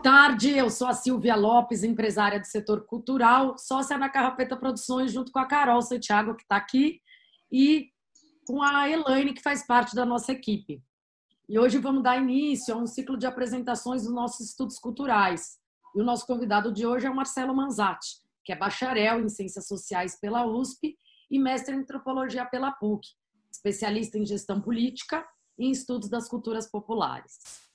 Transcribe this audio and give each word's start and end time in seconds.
tarde, 0.00 0.56
eu 0.56 0.70
sou 0.70 0.86
a 0.88 0.94
Silvia 0.94 1.36
Lopes, 1.36 1.84
empresária 1.84 2.40
do 2.40 2.46
setor 2.46 2.86
cultural, 2.86 3.56
sócia 3.58 3.98
na 3.98 4.08
Carrapeta 4.08 4.56
Produções, 4.56 5.12
junto 5.12 5.30
com 5.30 5.38
a 5.38 5.46
Carol 5.46 5.82
Santiago, 5.82 6.34
que 6.34 6.42
está 6.42 6.56
aqui, 6.56 7.00
e 7.52 7.90
com 8.46 8.62
a 8.62 8.88
Elaine, 8.88 9.34
que 9.34 9.42
faz 9.42 9.66
parte 9.66 9.94
da 9.94 10.06
nossa 10.06 10.32
equipe. 10.32 10.82
E 11.48 11.58
hoje 11.58 11.78
vamos 11.78 12.02
dar 12.02 12.16
início 12.16 12.74
a 12.74 12.78
um 12.78 12.86
ciclo 12.86 13.16
de 13.16 13.26
apresentações 13.26 14.04
dos 14.04 14.12
nossos 14.12 14.48
estudos 14.48 14.78
culturais. 14.78 15.58
E 15.94 16.00
o 16.00 16.04
nosso 16.04 16.26
convidado 16.26 16.72
de 16.72 16.86
hoje 16.86 17.06
é 17.06 17.10
o 17.10 17.14
Marcelo 17.14 17.54
Manzatti, 17.54 18.16
que 18.44 18.52
é 18.52 18.56
bacharel 18.56 19.20
em 19.20 19.28
Ciências 19.28 19.66
Sociais 19.66 20.18
pela 20.18 20.46
USP 20.46 20.96
e 21.30 21.38
mestre 21.38 21.74
em 21.74 21.80
Antropologia 21.80 22.46
pela 22.46 22.72
PUC, 22.72 23.06
especialista 23.52 24.16
em 24.16 24.24
Gestão 24.24 24.60
Política 24.60 25.26
e 25.58 25.66
em 25.66 25.70
Estudos 25.70 26.08
das 26.08 26.26
Culturas 26.26 26.70
Populares. 26.70 27.69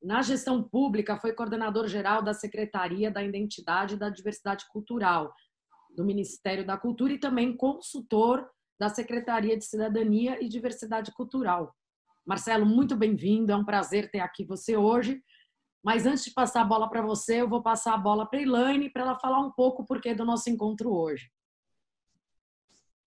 Na 0.00 0.22
gestão 0.22 0.62
pública, 0.62 1.16
foi 1.16 1.32
coordenador 1.32 1.88
geral 1.88 2.22
da 2.22 2.32
Secretaria 2.32 3.10
da 3.10 3.22
Identidade 3.22 3.94
e 3.94 3.98
da 3.98 4.08
Diversidade 4.08 4.66
Cultural 4.68 5.32
do 5.90 6.04
Ministério 6.04 6.64
da 6.64 6.76
Cultura 6.76 7.12
e 7.12 7.18
também 7.18 7.56
consultor 7.56 8.48
da 8.78 8.88
Secretaria 8.88 9.56
de 9.56 9.64
Cidadania 9.64 10.42
e 10.42 10.48
Diversidade 10.48 11.12
Cultural. 11.12 11.74
Marcelo, 12.24 12.64
muito 12.64 12.94
bem-vindo, 12.94 13.50
é 13.50 13.56
um 13.56 13.64
prazer 13.64 14.08
ter 14.10 14.20
aqui 14.20 14.44
você 14.44 14.76
hoje. 14.76 15.20
Mas 15.82 16.06
antes 16.06 16.24
de 16.24 16.32
passar 16.32 16.60
a 16.60 16.64
bola 16.64 16.88
para 16.88 17.02
você, 17.02 17.40
eu 17.40 17.48
vou 17.48 17.62
passar 17.62 17.94
a 17.94 17.98
bola 17.98 18.26
para 18.26 18.38
a 18.38 18.42
Elaine 18.42 18.90
para 18.90 19.02
ela 19.02 19.18
falar 19.18 19.40
um 19.40 19.50
pouco 19.50 19.82
o 19.82 19.86
porquê 19.86 20.14
do 20.14 20.24
nosso 20.24 20.48
encontro 20.48 20.92
hoje. 20.92 21.28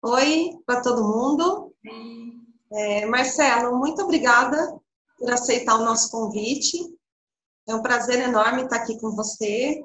Oi 0.02 0.50
para 0.66 0.82
todo 0.82 1.06
mundo. 1.06 1.72
É, 2.72 3.06
Marcelo, 3.06 3.78
muito 3.78 4.02
obrigada 4.02 4.81
por 5.22 5.32
aceitar 5.32 5.76
o 5.76 5.84
nosso 5.84 6.10
convite. 6.10 6.76
É 7.68 7.74
um 7.74 7.80
prazer 7.80 8.18
enorme 8.18 8.64
estar 8.64 8.76
aqui 8.76 8.98
com 8.98 9.12
você. 9.12 9.80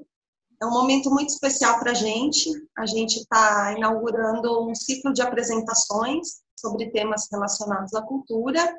É 0.60 0.66
um 0.66 0.72
momento 0.72 1.12
muito 1.12 1.30
especial 1.30 1.78
para 1.80 1.92
a 1.92 1.94
gente. 1.94 2.50
A 2.76 2.88
gente 2.88 3.20
está 3.20 3.72
inaugurando 3.78 4.68
um 4.68 4.74
ciclo 4.74 5.14
de 5.14 5.22
apresentações 5.22 6.42
sobre 6.60 6.90
temas 6.90 7.28
relacionados 7.32 7.94
à 7.94 8.02
cultura. 8.02 8.76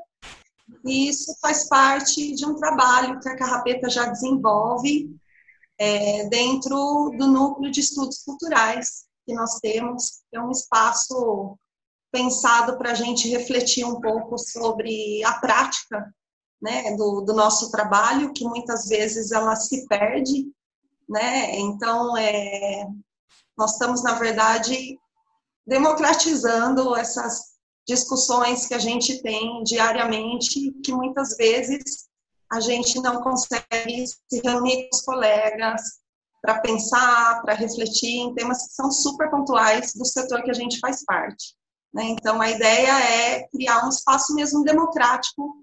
E 0.84 1.08
isso 1.08 1.32
faz 1.40 1.68
parte 1.68 2.34
de 2.34 2.44
um 2.44 2.56
trabalho 2.56 3.20
que 3.20 3.28
a 3.28 3.36
Carrapeta 3.36 3.88
já 3.88 4.06
desenvolve 4.06 5.16
é, 5.78 6.28
dentro 6.28 7.14
do 7.16 7.28
núcleo 7.28 7.70
de 7.70 7.78
estudos 7.78 8.24
culturais 8.24 9.04
que 9.24 9.32
nós 9.32 9.60
temos. 9.60 10.22
É 10.32 10.40
um 10.40 10.50
espaço 10.50 11.56
pensado 12.10 12.76
para 12.76 12.90
a 12.90 12.94
gente 12.94 13.28
refletir 13.28 13.84
um 13.84 14.00
pouco 14.00 14.36
sobre 14.36 15.22
a 15.22 15.34
prática 15.34 16.12
né, 16.60 16.96
do, 16.96 17.20
do, 17.20 17.32
nosso 17.32 17.70
trabalho, 17.70 18.32
que 18.32 18.44
muitas 18.44 18.88
vezes 18.88 19.30
ela 19.30 19.54
se 19.54 19.86
perde, 19.86 20.50
né? 21.08 21.56
Então, 21.56 22.16
é, 22.16 22.86
nós 23.56 23.72
estamos, 23.72 24.02
na 24.02 24.14
verdade, 24.14 24.98
democratizando 25.66 26.96
essas 26.96 27.58
discussões 27.86 28.66
que 28.66 28.74
a 28.74 28.78
gente 28.78 29.22
tem 29.22 29.62
diariamente, 29.62 30.72
que 30.84 30.92
muitas 30.92 31.36
vezes 31.36 32.08
a 32.50 32.60
gente 32.60 33.00
não 33.00 33.22
consegue 33.22 34.06
se 34.06 34.40
reunir 34.44 34.88
com 34.88 34.96
os 34.96 35.02
colegas 35.02 35.82
para 36.40 36.60
pensar, 36.60 37.42
para 37.42 37.54
refletir 37.54 38.20
em 38.20 38.34
temas 38.34 38.68
que 38.68 38.74
são 38.74 38.90
super 38.90 39.30
pontuais 39.30 39.92
do 39.94 40.04
setor 40.04 40.42
que 40.42 40.50
a 40.50 40.54
gente 40.54 40.78
faz 40.78 41.04
parte. 41.04 41.54
Né? 41.92 42.04
Então, 42.04 42.40
a 42.40 42.50
ideia 42.50 42.98
é 43.00 43.48
criar 43.48 43.84
um 43.84 43.88
espaço 43.88 44.34
mesmo 44.34 44.62
democrático 44.64 45.56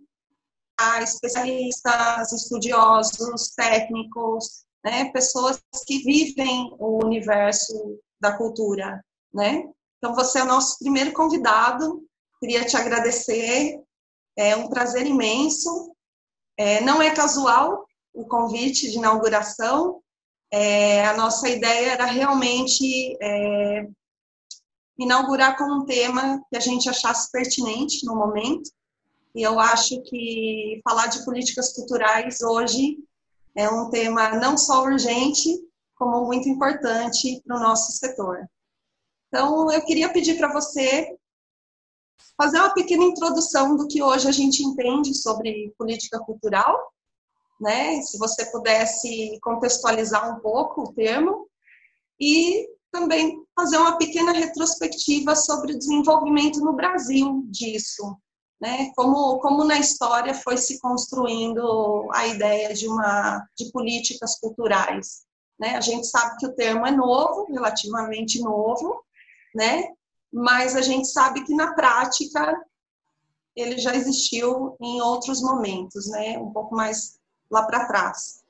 especialistas, 1.01 2.31
estudiosos, 2.31 3.49
técnicos, 3.55 4.65
né, 4.83 5.11
pessoas 5.11 5.61
que 5.85 5.99
vivem 5.99 6.75
o 6.79 7.03
universo 7.03 7.99
da 8.19 8.37
cultura, 8.37 9.03
né? 9.33 9.63
Então 9.97 10.13
você 10.13 10.39
é 10.39 10.43
o 10.43 10.47
nosso 10.47 10.77
primeiro 10.79 11.11
convidado. 11.13 12.03
Queria 12.39 12.63
te 12.65 12.77
agradecer. 12.77 13.81
É 14.37 14.55
um 14.55 14.69
prazer 14.69 15.07
imenso. 15.07 15.91
É, 16.57 16.81
não 16.81 17.01
é 17.01 17.13
casual 17.13 17.85
o 18.13 18.25
convite 18.25 18.89
de 18.89 18.97
inauguração. 18.97 20.01
É, 20.51 21.05
a 21.07 21.17
nossa 21.17 21.49
ideia 21.49 21.91
era 21.91 22.05
realmente 22.05 23.17
é, 23.21 23.87
inaugurar 24.97 25.57
com 25.57 25.65
um 25.65 25.85
tema 25.85 26.41
que 26.49 26.57
a 26.57 26.59
gente 26.59 26.89
achasse 26.89 27.31
pertinente 27.31 28.05
no 28.05 28.15
momento, 28.15 28.69
e 29.35 29.43
eu 29.43 29.59
acho 29.59 30.01
que 30.03 30.79
falar 30.81 31.07
de 31.07 31.25
políticas 31.25 31.73
culturais 31.73 32.41
hoje 32.41 32.97
é 33.53 33.69
um 33.69 33.89
tema 33.89 34.29
não 34.37 34.57
só 34.57 34.83
urgente, 34.83 35.49
como 35.95 36.25
muito 36.25 36.47
importante 36.47 37.41
para 37.45 37.57
o 37.57 37.59
nosso 37.59 37.91
setor. 37.91 38.49
Então, 39.27 39.69
eu 39.71 39.83
queria 39.83 40.11
pedir 40.11 40.37
para 40.37 40.53
você 40.53 41.17
fazer 42.37 42.59
uma 42.59 42.73
pequena 42.73 43.03
introdução 43.03 43.75
do 43.75 43.87
que 43.87 44.01
hoje 44.01 44.25
a 44.27 44.31
gente 44.31 44.63
entende 44.63 45.13
sobre 45.13 45.73
política 45.77 46.17
cultural, 46.19 46.93
né? 47.59 48.01
Se 48.01 48.17
você 48.17 48.49
pudesse 48.51 49.37
contextualizar 49.41 50.33
um 50.33 50.39
pouco 50.39 50.83
o 50.83 50.93
termo 50.93 51.49
e 52.19 52.69
também 52.89 53.43
fazer 53.53 53.77
uma 53.77 53.97
pequena 53.97 54.31
retrospectiva 54.31 55.35
sobre 55.35 55.73
o 55.73 55.77
desenvolvimento 55.77 56.61
no 56.61 56.73
Brasil 56.73 57.43
disso, 57.49 58.17
né? 58.65 58.91
Como, 58.95 59.37
como 59.37 59.63
na 59.63 59.77
história 59.77 60.33
foi 60.33 60.57
se 60.57 60.79
construindo 60.79 62.09
a 62.11 62.25
ideia 62.25 62.73
de 62.73 62.87
uma 62.87 63.47
de 63.55 63.71
políticas 63.71 64.39
culturais, 64.39 65.23
né? 65.59 65.75
A 65.75 65.81
gente 65.81 66.07
sabe 66.07 66.35
que 66.37 66.47
o 66.47 66.55
termo 66.55 66.83
é 66.83 66.89
novo, 66.89 67.45
relativamente 67.53 68.41
novo, 68.41 69.03
né? 69.53 69.83
Mas 70.33 70.75
a 70.75 70.81
gente 70.81 71.07
sabe 71.07 71.43
que 71.45 71.53
na 71.53 71.75
prática 71.75 72.59
ele 73.55 73.77
já 73.77 73.95
existiu 73.95 74.75
em 74.81 74.99
outros 74.99 75.43
momentos, 75.43 76.09
né? 76.09 76.35
Um 76.39 76.51
pouco 76.51 76.75
mais 76.75 77.19
lá 77.51 77.67
para 77.67 77.85
trás. 77.85 78.43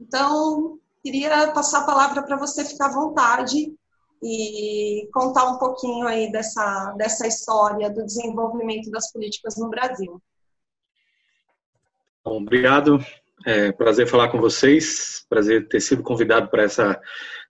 Então, 0.00 0.78
queria 1.02 1.52
passar 1.52 1.80
a 1.80 1.86
palavra 1.86 2.22
para 2.22 2.38
você 2.38 2.64
ficar 2.64 2.86
à 2.86 2.94
vontade 2.94 3.77
e 4.22 5.08
contar 5.12 5.44
um 5.44 5.58
pouquinho 5.58 6.06
aí 6.06 6.30
dessa, 6.32 6.94
dessa 6.96 7.26
história 7.26 7.90
do 7.90 8.04
desenvolvimento 8.04 8.90
das 8.90 9.12
políticas 9.12 9.56
no 9.56 9.68
Brasil. 9.68 10.20
Bom, 12.24 12.42
obrigado. 12.42 12.98
É 13.46 13.72
prazer 13.72 14.06
falar 14.06 14.28
com 14.28 14.40
vocês. 14.40 15.24
Prazer 15.28 15.68
ter 15.68 15.80
sido 15.80 16.02
convidado 16.02 16.48
para 16.50 16.64
essa 16.64 17.00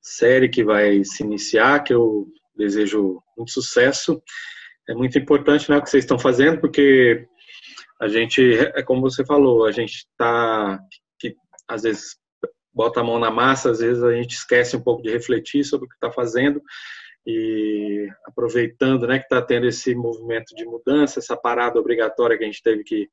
série 0.00 0.48
que 0.48 0.62
vai 0.62 1.04
se 1.04 1.22
iniciar, 1.22 1.82
que 1.82 1.94
eu 1.94 2.28
desejo 2.56 3.22
muito 3.36 3.50
sucesso. 3.50 4.22
É 4.88 4.94
muito 4.94 5.18
importante 5.18 5.70
né, 5.70 5.78
o 5.78 5.82
que 5.82 5.90
vocês 5.90 6.04
estão 6.04 6.18
fazendo, 6.18 6.60
porque 6.60 7.26
a 8.00 8.08
gente, 8.08 8.40
é 8.56 8.82
como 8.82 9.00
você 9.00 9.24
falou, 9.24 9.64
a 9.64 9.72
gente 9.72 9.94
está, 9.94 10.78
às 11.66 11.82
vezes 11.82 12.16
bota 12.72 13.00
a 13.00 13.04
mão 13.04 13.18
na 13.18 13.30
massa, 13.30 13.70
às 13.70 13.78
vezes 13.80 14.02
a 14.02 14.12
gente 14.12 14.32
esquece 14.32 14.76
um 14.76 14.80
pouco 14.80 15.02
de 15.02 15.10
refletir 15.10 15.64
sobre 15.64 15.86
o 15.86 15.88
que 15.88 15.94
está 15.94 16.10
fazendo 16.10 16.62
e 17.26 18.08
aproveitando 18.24 19.06
né, 19.06 19.18
que 19.18 19.24
está 19.24 19.42
tendo 19.42 19.66
esse 19.66 19.94
movimento 19.94 20.54
de 20.54 20.64
mudança, 20.64 21.18
essa 21.18 21.36
parada 21.36 21.78
obrigatória 21.78 22.38
que 22.38 22.44
a 22.44 22.46
gente 22.46 22.62
teve 22.62 22.82
que 22.84 23.08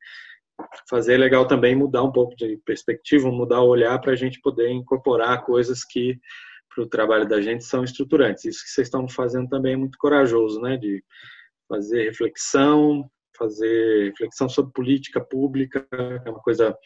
fazer, 0.90 1.16
é 1.16 1.18
legal 1.18 1.46
também 1.46 1.76
mudar 1.76 2.04
um 2.04 2.12
pouco 2.12 2.36
de 2.36 2.58
perspectiva, 2.66 3.30
mudar 3.30 3.62
o 3.62 3.68
olhar 3.68 4.00
para 4.00 4.14
a 4.14 4.16
gente 4.16 4.40
poder 4.40 4.70
incorporar 4.70 5.44
coisas 5.44 5.84
que 5.84 6.18
para 6.74 6.84
o 6.84 6.88
trabalho 6.88 7.28
da 7.28 7.42
gente 7.42 7.64
são 7.64 7.84
estruturantes. 7.84 8.46
Isso 8.46 8.64
que 8.64 8.70
vocês 8.70 8.88
estão 8.88 9.08
fazendo 9.08 9.50
também 9.50 9.74
é 9.74 9.78
muito 9.78 9.98
corajoso, 9.98 10.62
né, 10.62 10.78
de 10.78 11.04
fazer 11.68 12.06
reflexão, 12.06 13.10
fazer 13.38 14.12
reflexão 14.12 14.48
sobre 14.48 14.72
política 14.74 15.20
pública, 15.20 15.86
é 15.92 16.30
uma 16.30 16.42
coisa 16.42 16.78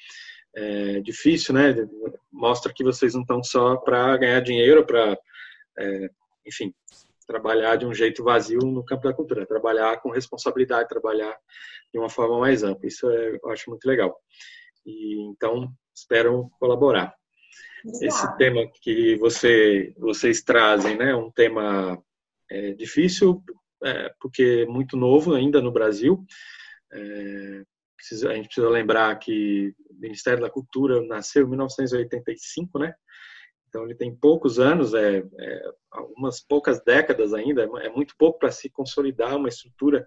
é, 0.60 1.00
difícil, 1.02 1.54
né? 1.54 1.74
Mostra 2.32 2.74
que 2.74 2.84
vocês 2.84 3.14
não 3.14 3.22
estão 3.22 3.42
só 3.42 3.78
para 3.78 4.18
ganhar 4.18 4.42
dinheiro, 4.42 4.86
para, 4.86 5.18
é, 5.78 6.10
enfim, 6.46 6.74
trabalhar 7.26 7.78
de 7.78 7.86
um 7.86 7.94
jeito 7.94 8.24
vazio 8.24 8.60
no 8.60 8.84
campo 8.84 9.04
da 9.04 9.14
cultura, 9.14 9.46
trabalhar 9.46 10.02
com 10.02 10.10
responsabilidade, 10.10 10.90
trabalhar 10.90 11.36
de 11.94 12.00
uma 12.00 12.10
forma 12.10 12.40
mais 12.40 12.64
ampla. 12.64 12.88
Isso 12.88 13.10
é, 13.10 13.40
eu 13.42 13.50
acho 13.52 13.70
muito 13.70 13.86
legal. 13.86 14.16
E 14.86 15.22
então 15.30 15.72
espero 15.96 16.50
colaborar. 16.60 17.14
Esse 18.02 18.38
tema 18.38 18.70
que 18.82 19.16
você, 19.16 19.94
vocês 19.98 20.42
trazem, 20.42 20.98
né, 20.98 21.16
um 21.16 21.32
tema 21.32 21.98
é, 22.52 22.74
difícil, 22.74 23.42
é, 23.82 24.14
porque 24.20 24.66
é 24.68 24.70
muito 24.70 24.98
novo 24.98 25.34
ainda 25.34 25.62
no 25.62 25.72
Brasil. 25.72 26.26
É, 26.92 27.64
precisa, 28.00 28.30
a 28.30 28.36
gente 28.36 28.46
precisa 28.46 28.70
lembrar 28.70 29.14
que 29.20 29.74
o 29.90 29.96
Ministério 30.00 30.42
da 30.42 30.50
Cultura 30.50 31.02
nasceu 31.06 31.46
em 31.46 31.50
1985, 31.50 32.80
né? 32.80 32.94
Então 33.68 33.84
ele 33.84 33.94
tem 33.94 34.16
poucos 34.16 34.60
anos, 34.60 34.94
é, 34.94 35.20
é 35.20 35.62
algumas 35.92 36.42
poucas 36.42 36.84
décadas 36.84 37.34
ainda, 37.34 37.70
é 37.82 37.90
muito 37.90 38.16
pouco 38.18 38.40
para 38.40 38.52
se 38.52 38.70
consolidar 38.70 39.36
uma 39.36 39.50
estrutura 39.50 40.06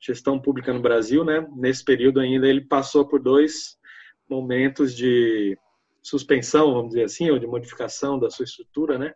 de 0.00 0.06
gestão 0.06 0.40
pública 0.40 0.72
no 0.72 0.80
Brasil, 0.80 1.24
né? 1.24 1.46
Nesse 1.54 1.84
período 1.84 2.20
ainda 2.20 2.48
ele 2.48 2.62
passou 2.62 3.06
por 3.06 3.20
dois 3.20 3.76
momentos 4.28 4.94
de 4.96 5.58
suspensão, 6.02 6.72
vamos 6.72 6.90
dizer 6.90 7.04
assim, 7.04 7.30
ou 7.30 7.38
de 7.38 7.46
modificação 7.46 8.18
da 8.18 8.30
sua 8.30 8.44
estrutura, 8.44 8.98
né? 8.98 9.12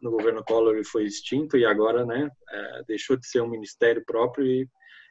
No 0.00 0.10
governo 0.10 0.44
Collor 0.44 0.74
ele 0.74 0.84
foi 0.84 1.04
extinto 1.04 1.56
e 1.56 1.66
agora, 1.66 2.06
né, 2.06 2.30
é, 2.50 2.82
deixou 2.86 3.16
de 3.16 3.26
ser 3.26 3.40
um 3.42 3.48
ministério 3.48 4.04
próprio 4.06 4.46
e 4.46 4.68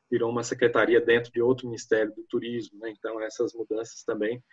virou 0.09 0.29
uma 0.29 0.43
secretaria 0.43 1.01
dentro 1.01 1.31
de 1.31 1.41
outro 1.41 1.67
ministério 1.67 2.13
do 2.15 2.23
turismo, 2.23 2.79
né? 2.79 2.93
Então 2.97 3.21
essas 3.21 3.53
mudanças 3.53 4.03
também 4.03 4.43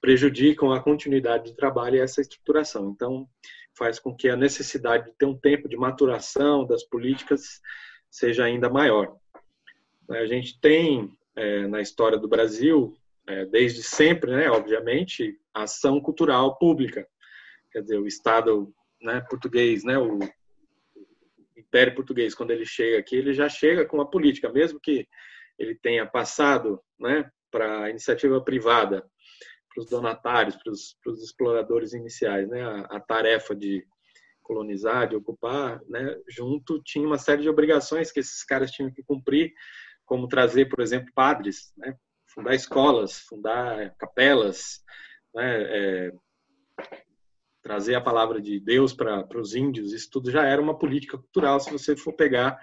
prejudicam 0.00 0.72
a 0.72 0.82
continuidade 0.82 1.50
de 1.50 1.56
trabalho 1.56 1.96
e 1.96 2.00
essa 2.00 2.20
estruturação. 2.20 2.90
Então 2.90 3.26
faz 3.76 3.98
com 3.98 4.14
que 4.14 4.28
a 4.28 4.36
necessidade 4.36 5.06
de 5.06 5.16
ter 5.16 5.26
um 5.26 5.38
tempo 5.38 5.68
de 5.68 5.76
maturação 5.76 6.66
das 6.66 6.84
políticas 6.84 7.60
seja 8.10 8.44
ainda 8.44 8.68
maior. 8.68 9.16
A 10.10 10.26
gente 10.26 10.60
tem 10.60 11.10
é, 11.36 11.66
na 11.66 11.80
história 11.80 12.18
do 12.18 12.28
Brasil, 12.28 12.94
é, 13.26 13.46
desde 13.46 13.82
sempre, 13.82 14.32
né, 14.32 14.50
obviamente, 14.50 15.38
ação 15.54 16.00
cultural 16.00 16.58
pública. 16.58 17.06
Quer 17.70 17.82
dizer, 17.82 17.98
o 17.98 18.06
Estado 18.06 18.74
né, 19.00 19.20
português, 19.28 19.84
né, 19.84 19.98
o 19.98 20.18
Império 21.72 21.94
Português, 21.94 22.34
quando 22.34 22.50
ele 22.50 22.66
chega 22.66 22.98
aqui, 22.98 23.16
ele 23.16 23.32
já 23.32 23.48
chega 23.48 23.86
com 23.86 23.96
uma 23.96 24.10
política, 24.10 24.52
mesmo 24.52 24.78
que 24.78 25.08
ele 25.58 25.74
tenha 25.74 26.06
passado 26.06 26.78
né, 27.00 27.30
para 27.50 27.84
a 27.84 27.90
iniciativa 27.90 28.44
privada, 28.44 29.02
para 29.74 29.82
os 29.82 29.88
donatários, 29.88 30.54
para 30.56 30.70
os, 30.70 30.94
para 31.02 31.12
os 31.12 31.22
exploradores 31.22 31.94
iniciais, 31.94 32.46
né, 32.46 32.62
a, 32.62 32.80
a, 32.96 33.00
tarefa 33.00 33.56
de 33.56 33.82
colonizar, 34.42 35.08
de 35.08 35.16
ocupar, 35.16 35.80
né, 35.88 36.14
junto 36.28 36.82
tinha 36.82 37.06
uma 37.06 37.16
série 37.16 37.40
de 37.40 37.48
obrigações 37.48 38.12
que 38.12 38.20
esses 38.20 38.44
caras 38.44 38.70
tinham 38.70 38.92
que 38.92 39.02
cumprir, 39.02 39.50
como 40.04 40.28
trazer, 40.28 40.66
por 40.66 40.80
exemplo, 40.80 41.10
padres, 41.14 41.72
né, 41.78 41.96
fundar 42.26 42.54
escolas, 42.54 43.20
fundar 43.20 43.94
capelas, 43.96 44.84
né, 45.34 45.62
é, 45.62 46.12
trazer 47.62 47.94
a 47.94 48.00
palavra 48.00 48.40
de 48.40 48.58
Deus 48.58 48.92
para 48.92 49.38
os 49.38 49.54
índios, 49.54 49.92
isso 49.92 50.08
tudo 50.10 50.30
já 50.30 50.44
era 50.44 50.60
uma 50.60 50.76
política 50.76 51.16
cultural, 51.16 51.60
se 51.60 51.70
você 51.70 51.96
for 51.96 52.12
pegar 52.12 52.58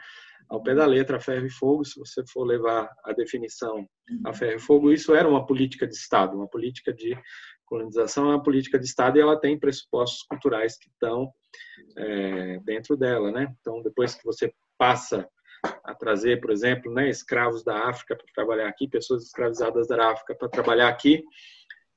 ao 0.49 0.61
pé 0.61 0.73
da 0.73 0.85
letra 0.85 1.19
ferro 1.19 1.45
e 1.45 1.49
fogo, 1.49 1.85
se 1.85 1.99
você 1.99 2.23
for 2.27 2.43
levar 2.43 2.89
a 3.03 3.13
definição 3.13 3.87
a 4.25 4.33
ferro 4.33 4.55
e 4.55 4.59
fogo, 4.59 4.91
isso 4.91 5.13
era 5.13 5.27
uma 5.27 5.45
política 5.45 5.87
de 5.87 5.93
Estado, 5.93 6.35
uma 6.35 6.47
política 6.47 6.91
de 6.91 7.17
colonização 7.65 8.25
é 8.25 8.35
uma 8.35 8.43
política 8.43 8.79
de 8.79 8.85
Estado 8.85 9.17
e 9.17 9.21
ela 9.21 9.39
tem 9.39 9.57
pressupostos 9.57 10.23
culturais 10.23 10.75
que 10.77 10.89
estão 10.89 11.31
é, 11.95 12.59
dentro 12.61 12.97
dela, 12.97 13.31
né? 13.31 13.53
Então, 13.61 13.81
depois 13.83 14.15
que 14.15 14.25
você 14.25 14.51
passa 14.75 15.29
a 15.83 15.93
trazer, 15.93 16.41
por 16.41 16.51
exemplo, 16.51 16.91
né, 16.91 17.09
escravos 17.09 17.63
da 17.63 17.89
África 17.89 18.15
para 18.15 18.25
trabalhar 18.33 18.67
aqui, 18.67 18.87
pessoas 18.87 19.25
escravizadas 19.25 19.87
da 19.87 20.11
África 20.11 20.33
para 20.33 20.49
trabalhar 20.49 20.87
aqui, 20.87 21.23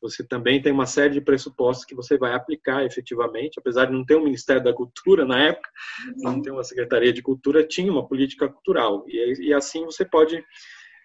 você 0.02 0.26
também 0.26 0.60
tem 0.60 0.72
uma 0.72 0.84
série 0.84 1.14
de 1.14 1.20
pressupostos 1.20 1.84
que 1.84 1.94
você 1.94 2.19
vai 2.19 2.34
aplicar 2.34 2.84
efetivamente, 2.84 3.58
apesar 3.58 3.87
de 3.87 3.93
não 3.93 4.04
ter 4.04 4.16
um 4.16 4.25
Ministério 4.25 4.62
da 4.62 4.72
Cultura 4.72 5.25
na 5.25 5.44
época, 5.44 5.70
não 6.16 6.43
ter 6.43 6.50
uma 6.50 6.64
Secretaria 6.64 7.12
de 7.12 7.22
Cultura, 7.22 7.66
tinha 7.66 7.90
uma 7.90 8.06
política 8.06 8.49
cultural. 8.49 9.04
E, 9.06 9.49
e 9.49 9.54
assim 9.54 9.84
você 9.84 10.04
pode 10.04 10.44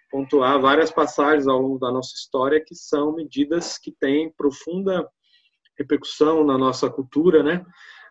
pontuar 0.10 0.60
várias 0.60 0.90
passagens 0.92 1.48
ao 1.48 1.62
longo 1.62 1.78
da 1.78 1.92
nossa 1.92 2.14
história 2.16 2.64
que 2.66 2.74
são 2.74 3.14
medidas 3.14 3.78
que 3.78 3.92
têm 3.92 4.34
profunda 4.36 5.08
repercussão 5.78 6.44
na 6.44 6.58
nossa 6.58 6.90
cultura, 6.90 7.44
né? 7.44 7.64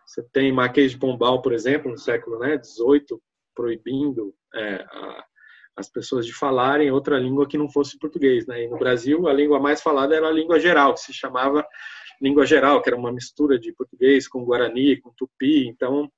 Você 0.05 0.23
tem 0.31 0.53
Marquês 0.53 0.91
de 0.91 0.97
Pombal, 0.97 1.41
por 1.41 1.51
exemplo, 1.51 1.91
no 1.91 1.97
século 1.97 2.39
né, 2.39 2.57
18, 2.57 3.21
proibindo 3.53 4.33
é, 4.55 4.75
a, 4.89 5.25
as 5.77 5.87
pessoas 5.87 6.25
de 6.25 6.33
falarem 6.33 6.91
outra 6.91 7.19
língua 7.19 7.47
que 7.47 7.57
não 7.57 7.69
fosse 7.69 7.99
português. 7.99 8.47
Né? 8.47 8.63
E 8.63 8.67
no 8.67 8.79
Brasil, 8.79 9.27
a 9.27 9.33
língua 9.33 9.59
mais 9.59 9.81
falada 9.81 10.15
era 10.15 10.27
a 10.27 10.31
língua 10.31 10.59
geral, 10.59 10.95
que 10.95 11.01
se 11.01 11.13
chamava 11.13 11.65
língua 12.19 12.45
geral, 12.47 12.81
que 12.81 12.89
era 12.89 12.97
uma 12.97 13.11
mistura 13.11 13.59
de 13.59 13.71
português 13.73 14.27
com 14.27 14.43
guarani, 14.43 14.99
com 14.99 15.13
tupi. 15.15 15.67
Então, 15.67 16.11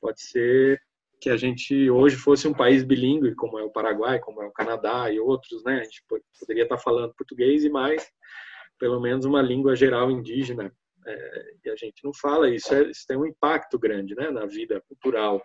pode 0.00 0.22
ser 0.22 0.80
que 1.20 1.28
a 1.28 1.36
gente 1.36 1.90
hoje 1.90 2.16
fosse 2.16 2.48
um 2.48 2.54
país 2.54 2.82
bilíngue, 2.82 3.34
como 3.34 3.58
é 3.58 3.62
o 3.62 3.70
Paraguai, 3.70 4.18
como 4.20 4.42
é 4.42 4.46
o 4.46 4.52
Canadá 4.52 5.10
e 5.10 5.20
outros, 5.20 5.62
né? 5.64 5.80
A 5.80 5.84
gente 5.84 6.02
poderia 6.40 6.62
estar 6.62 6.78
falando 6.78 7.14
português 7.14 7.64
e 7.64 7.68
mais, 7.68 8.08
pelo 8.78 9.00
menos 9.00 9.26
uma 9.26 9.42
língua 9.42 9.76
geral 9.76 10.10
indígena. 10.10 10.72
É, 11.06 11.54
e 11.64 11.70
a 11.70 11.76
gente 11.76 12.04
não 12.04 12.12
fala 12.12 12.50
isso, 12.50 12.72
é, 12.72 12.82
isso 12.90 13.04
tem 13.06 13.16
um 13.16 13.26
impacto 13.26 13.78
grande, 13.78 14.14
né, 14.14 14.30
na 14.30 14.44
vida 14.46 14.80
cultural 14.86 15.42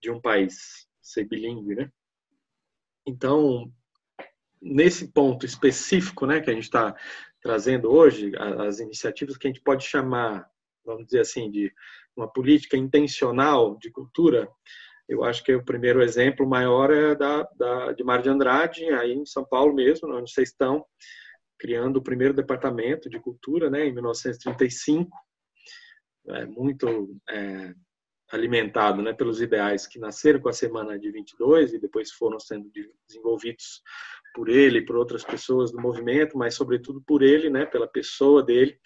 de 0.00 0.10
um 0.10 0.20
país 0.20 0.86
ser 1.00 1.24
bilíngue, 1.24 1.74
né? 1.74 1.90
Então, 3.06 3.72
nesse 4.60 5.08
ponto 5.08 5.44
específico, 5.44 6.26
né, 6.26 6.40
que 6.40 6.50
a 6.50 6.54
gente 6.54 6.64
está 6.64 6.94
trazendo 7.40 7.90
hoje, 7.90 8.32
as 8.38 8.78
iniciativas 8.78 9.36
que 9.36 9.46
a 9.46 9.50
gente 9.50 9.62
pode 9.62 9.84
chamar, 9.84 10.48
vamos 10.84 11.06
dizer 11.06 11.20
assim, 11.20 11.50
de 11.50 11.72
uma 12.16 12.30
política 12.32 12.76
intencional 12.76 13.76
de 13.78 13.90
cultura, 13.90 14.48
eu 15.08 15.24
acho 15.24 15.42
que 15.42 15.52
o 15.54 15.64
primeiro 15.64 16.00
exemplo 16.00 16.46
maior 16.46 16.90
é 16.90 17.14
da, 17.14 17.42
da 17.56 17.92
de 17.92 18.04
Mar 18.04 18.22
de 18.22 18.28
Andrade, 18.28 18.84
aí 18.90 19.12
em 19.12 19.26
São 19.26 19.44
Paulo 19.44 19.74
mesmo, 19.74 20.14
onde 20.14 20.30
vocês 20.32 20.50
estão, 20.50 20.84
criando 21.58 21.96
o 21.96 22.02
primeiro 22.02 22.32
departamento 22.32 23.10
de 23.10 23.20
cultura, 23.20 23.68
né, 23.68 23.86
em 23.86 23.92
1935, 23.92 25.10
é, 26.28 26.46
muito 26.46 27.16
é, 27.28 27.74
alimentado 28.32 29.02
né, 29.02 29.12
pelos 29.12 29.40
ideais 29.40 29.86
que 29.86 29.98
nasceram 29.98 30.40
com 30.40 30.48
a 30.48 30.52
Semana 30.52 30.98
de 30.98 31.10
22 31.10 31.74
e 31.74 31.78
depois 31.78 32.10
foram 32.10 32.40
sendo 32.40 32.70
desenvolvidos 33.06 33.82
por 34.34 34.48
ele 34.48 34.78
e 34.78 34.84
por 34.84 34.96
outras 34.96 35.22
pessoas 35.22 35.70
do 35.70 35.80
movimento, 35.80 36.38
mas 36.38 36.54
sobretudo 36.54 37.02
por 37.06 37.22
ele, 37.22 37.50
né, 37.50 37.66
pela 37.66 37.86
pessoa 37.86 38.42
dele, 38.42 38.78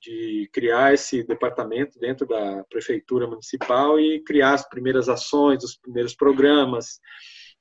de 0.00 0.48
criar 0.52 0.94
esse 0.94 1.24
departamento 1.24 1.98
dentro 1.98 2.26
da 2.26 2.62
prefeitura 2.64 3.26
municipal 3.26 3.98
e 3.98 4.22
criar 4.22 4.54
as 4.54 4.68
primeiras 4.68 5.08
ações, 5.08 5.64
os 5.64 5.76
primeiros 5.76 6.14
programas, 6.14 7.00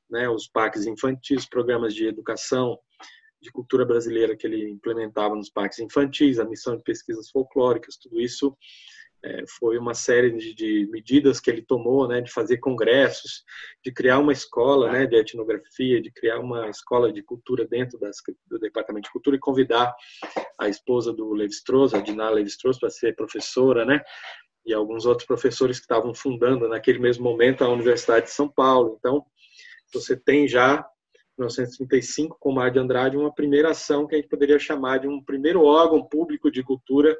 né, 0.10 0.30
os 0.30 0.48
parques 0.48 0.86
infantis, 0.86 1.50
programas 1.50 1.96
de 1.96 2.06
educação 2.06 2.78
de 3.42 3.52
cultura 3.52 3.86
brasileira 3.86 4.36
que 4.36 4.46
ele 4.46 4.70
implementava 4.70 5.36
nos 5.36 5.50
parques 5.50 5.80
infantis, 5.80 6.40
a 6.40 6.46
missão 6.46 6.76
de 6.78 6.84
pesquisas 6.84 7.30
folclóricas, 7.30 7.98
tudo 7.98 8.20
isso 8.20 8.56
foi 9.60 9.78
uma 9.78 9.94
série 9.94 10.32
de, 10.32 10.54
de, 10.54 10.88
medidas 10.92 11.40
que 11.40 11.50
ele 11.50 11.62
tomou, 11.62 12.08
né, 12.08 12.22
de 12.22 12.32
fazer 12.32 12.58
congressos, 12.58 13.44
de 13.84 13.92
criar 13.92 14.20
uma 14.20 14.32
escola, 14.32 14.92
né, 14.92 15.06
de 15.06 15.16
etnografia, 15.16 16.02
de 16.02 16.12
criar 16.12 16.40
uma 16.40 16.70
escola 16.70 17.12
de 17.12 17.24
cultura 17.24 17.68
dentro 17.68 18.00
das, 18.00 18.18
do 18.48 18.60
departamento 18.60 19.06
de 19.06 19.12
cultura 19.12 19.36
e 19.36 19.40
convidar 19.40 19.94
a 20.60 20.70
esposa 20.70 21.12
do 21.12 21.34
Levi-Strauss, 21.34 21.94
a 21.94 22.02
Dinah 22.02 22.30
Levi-Strauss, 22.30 22.80
para 22.80 22.90
ser 22.90 23.16
professora, 23.16 23.84
né, 23.84 24.02
e 24.66 24.74
alguns 24.74 25.06
outros 25.06 25.28
professores 25.28 25.78
que 25.78 25.84
estavam 25.84 26.14
fundando 26.14 26.68
naquele 26.68 27.00
mesmo 27.00 27.24
momento 27.24 27.64
a 27.64 27.70
Universidade 27.70 28.26
de 28.26 28.32
São 28.32 28.48
Paulo. 28.48 28.96
Então, 29.00 29.26
você 29.94 30.16
tem 30.16 30.48
já 30.48 30.86
1935, 31.38 32.38
com 32.40 32.52
Mar 32.52 32.72
de 32.72 32.80
Andrade, 32.80 33.18
uma 33.18 33.34
primeira 33.34 33.72
ação 33.72 34.08
que 34.08 34.16
a 34.16 34.18
gente 34.18 34.30
poderia 34.30 34.58
chamar 34.58 35.00
de 35.00 35.08
um 35.08 35.22
primeiro 35.22 35.64
órgão 35.64 36.04
público 36.04 36.50
de 36.50 36.64
cultura 36.64 37.18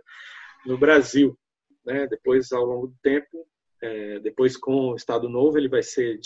no 0.66 0.78
Brasil. 0.78 1.38
Né? 1.86 2.08
Depois, 2.08 2.52
ao 2.52 2.66
longo 2.66 2.88
do 2.88 2.98
tempo, 3.02 3.48
é, 3.82 4.20
depois 4.20 4.58
com 4.58 4.92
o 4.92 4.96
Estado 4.96 5.30
Novo, 5.30 5.58
ele 5.58 5.70
vai 5.70 5.84
ser 5.84 6.18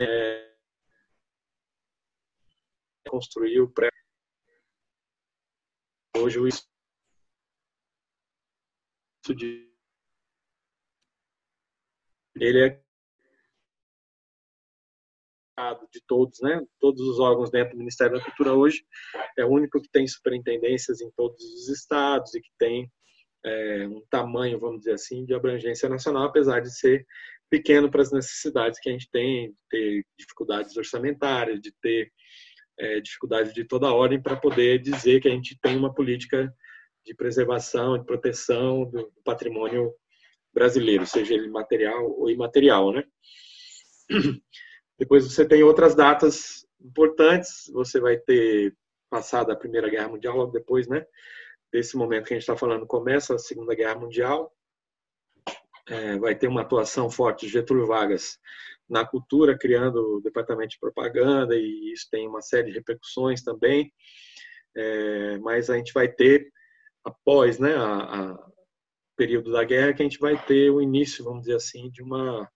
é, 0.00 0.56
construiu 3.08 3.70
pré 3.70 3.90
hoje 6.16 6.38
o 6.38 6.48
de 9.34 9.66
ele 12.38 12.64
é 12.64 12.86
de 15.90 16.02
todos, 16.06 16.38
né? 16.42 16.62
Todos 16.78 17.00
os 17.00 17.18
órgãos 17.18 17.50
dentro 17.50 17.72
do 17.72 17.78
Ministério 17.78 18.18
da 18.18 18.24
Cultura 18.24 18.52
hoje 18.52 18.84
é 19.38 19.44
o 19.44 19.48
único 19.48 19.80
que 19.80 19.88
tem 19.90 20.06
superintendências 20.06 21.00
em 21.00 21.10
todos 21.16 21.42
os 21.42 21.68
estados 21.68 22.34
e 22.34 22.40
que 22.40 22.50
tem 22.58 22.90
é, 23.44 23.88
um 23.88 24.02
tamanho, 24.10 24.60
vamos 24.60 24.80
dizer 24.80 24.92
assim, 24.92 25.24
de 25.24 25.34
abrangência 25.34 25.88
nacional, 25.88 26.24
apesar 26.24 26.60
de 26.60 26.76
ser 26.76 27.06
pequeno 27.48 27.90
para 27.90 28.02
as 28.02 28.12
necessidades 28.12 28.78
que 28.78 28.88
a 28.88 28.92
gente 28.92 29.08
tem, 29.10 29.50
de 29.50 29.56
ter 29.70 30.06
dificuldades 30.18 30.76
orçamentárias, 30.76 31.60
de 31.60 31.72
ter 31.80 32.12
é, 32.78 33.00
dificuldades 33.00 33.54
de 33.54 33.64
toda 33.64 33.92
ordem 33.92 34.20
para 34.20 34.36
poder 34.36 34.80
dizer 34.80 35.20
que 35.20 35.28
a 35.28 35.30
gente 35.30 35.58
tem 35.60 35.76
uma 35.76 35.94
política 35.94 36.52
de 37.06 37.14
preservação, 37.14 37.96
de 37.96 38.04
proteção 38.04 38.84
do 38.84 39.10
patrimônio 39.24 39.94
brasileiro, 40.52 41.06
seja 41.06 41.34
ele 41.34 41.48
material 41.48 42.10
ou 42.18 42.28
imaterial, 42.30 42.92
né? 42.92 43.04
Depois 44.98 45.24
você 45.24 45.46
tem 45.46 45.62
outras 45.62 45.94
datas 45.94 46.66
importantes, 46.80 47.70
você 47.72 48.00
vai 48.00 48.16
ter 48.18 48.74
passado 49.08 49.50
a 49.50 49.56
Primeira 49.56 49.88
Guerra 49.88 50.08
Mundial, 50.08 50.36
logo 50.36 50.52
depois, 50.52 50.88
né? 50.88 51.06
desse 51.72 51.96
momento 51.96 52.26
que 52.26 52.34
a 52.34 52.36
gente 52.36 52.42
está 52.42 52.56
falando, 52.56 52.86
começa 52.86 53.34
a 53.34 53.38
Segunda 53.38 53.74
Guerra 53.74 53.96
Mundial, 53.96 54.52
é, 55.88 56.18
vai 56.18 56.34
ter 56.34 56.48
uma 56.48 56.62
atuação 56.62 57.10
forte 57.10 57.46
de 57.46 57.52
Getúlio 57.52 57.86
Vargas 57.86 58.38
na 58.88 59.04
cultura, 59.04 59.58
criando 59.58 60.16
o 60.16 60.20
departamento 60.20 60.70
de 60.70 60.80
propaganda, 60.80 61.56
e 61.56 61.92
isso 61.92 62.08
tem 62.10 62.26
uma 62.26 62.40
série 62.40 62.68
de 62.68 62.78
repercussões 62.78 63.42
também. 63.42 63.92
É, 64.74 65.38
mas 65.38 65.70
a 65.70 65.76
gente 65.76 65.92
vai 65.92 66.08
ter, 66.08 66.50
após 67.06 67.58
né, 67.58 67.74
a, 67.76 68.32
a 68.32 68.46
período 69.16 69.52
da 69.52 69.64
guerra, 69.64 69.94
que 69.94 70.02
a 70.02 70.04
gente 70.04 70.18
vai 70.18 70.36
ter 70.44 70.70
o 70.70 70.82
início, 70.82 71.24
vamos 71.24 71.42
dizer 71.42 71.54
assim, 71.54 71.88
de 71.90 72.02
uma, 72.02 72.50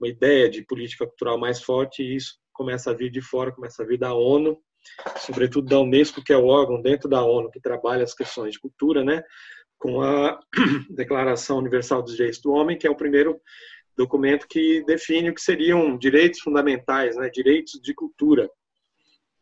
uma 0.00 0.08
ideia 0.08 0.48
de 0.48 0.64
política 0.64 1.06
cultural 1.06 1.38
mais 1.38 1.62
forte, 1.62 2.02
e 2.02 2.16
isso 2.16 2.38
começa 2.52 2.90
a 2.90 2.94
vir 2.94 3.10
de 3.10 3.20
fora, 3.20 3.52
começa 3.52 3.82
a 3.82 3.86
vir 3.86 3.98
da 3.98 4.14
ONU, 4.14 4.58
sobretudo 5.18 5.68
da 5.68 5.78
Unesco, 5.78 6.24
que 6.24 6.32
é 6.32 6.36
o 6.36 6.46
órgão 6.46 6.80
dentro 6.80 7.08
da 7.08 7.22
ONU 7.22 7.50
que 7.50 7.60
trabalha 7.60 8.02
as 8.02 8.14
questões 8.14 8.54
de 8.54 8.60
cultura, 8.60 9.04
né? 9.04 9.22
com 9.78 10.00
a 10.00 10.40
Declaração 10.90 11.58
Universal 11.58 12.02
dos 12.02 12.16
Direitos 12.16 12.40
do 12.40 12.52
Homem, 12.52 12.78
que 12.78 12.86
é 12.86 12.90
o 12.90 12.96
primeiro 12.96 13.40
documento 13.96 14.46
que 14.48 14.82
define 14.84 15.30
o 15.30 15.34
que 15.34 15.40
seriam 15.40 15.98
direitos 15.98 16.40
fundamentais, 16.40 17.16
né? 17.16 17.28
direitos 17.28 17.80
de 17.80 17.94
cultura, 17.94 18.48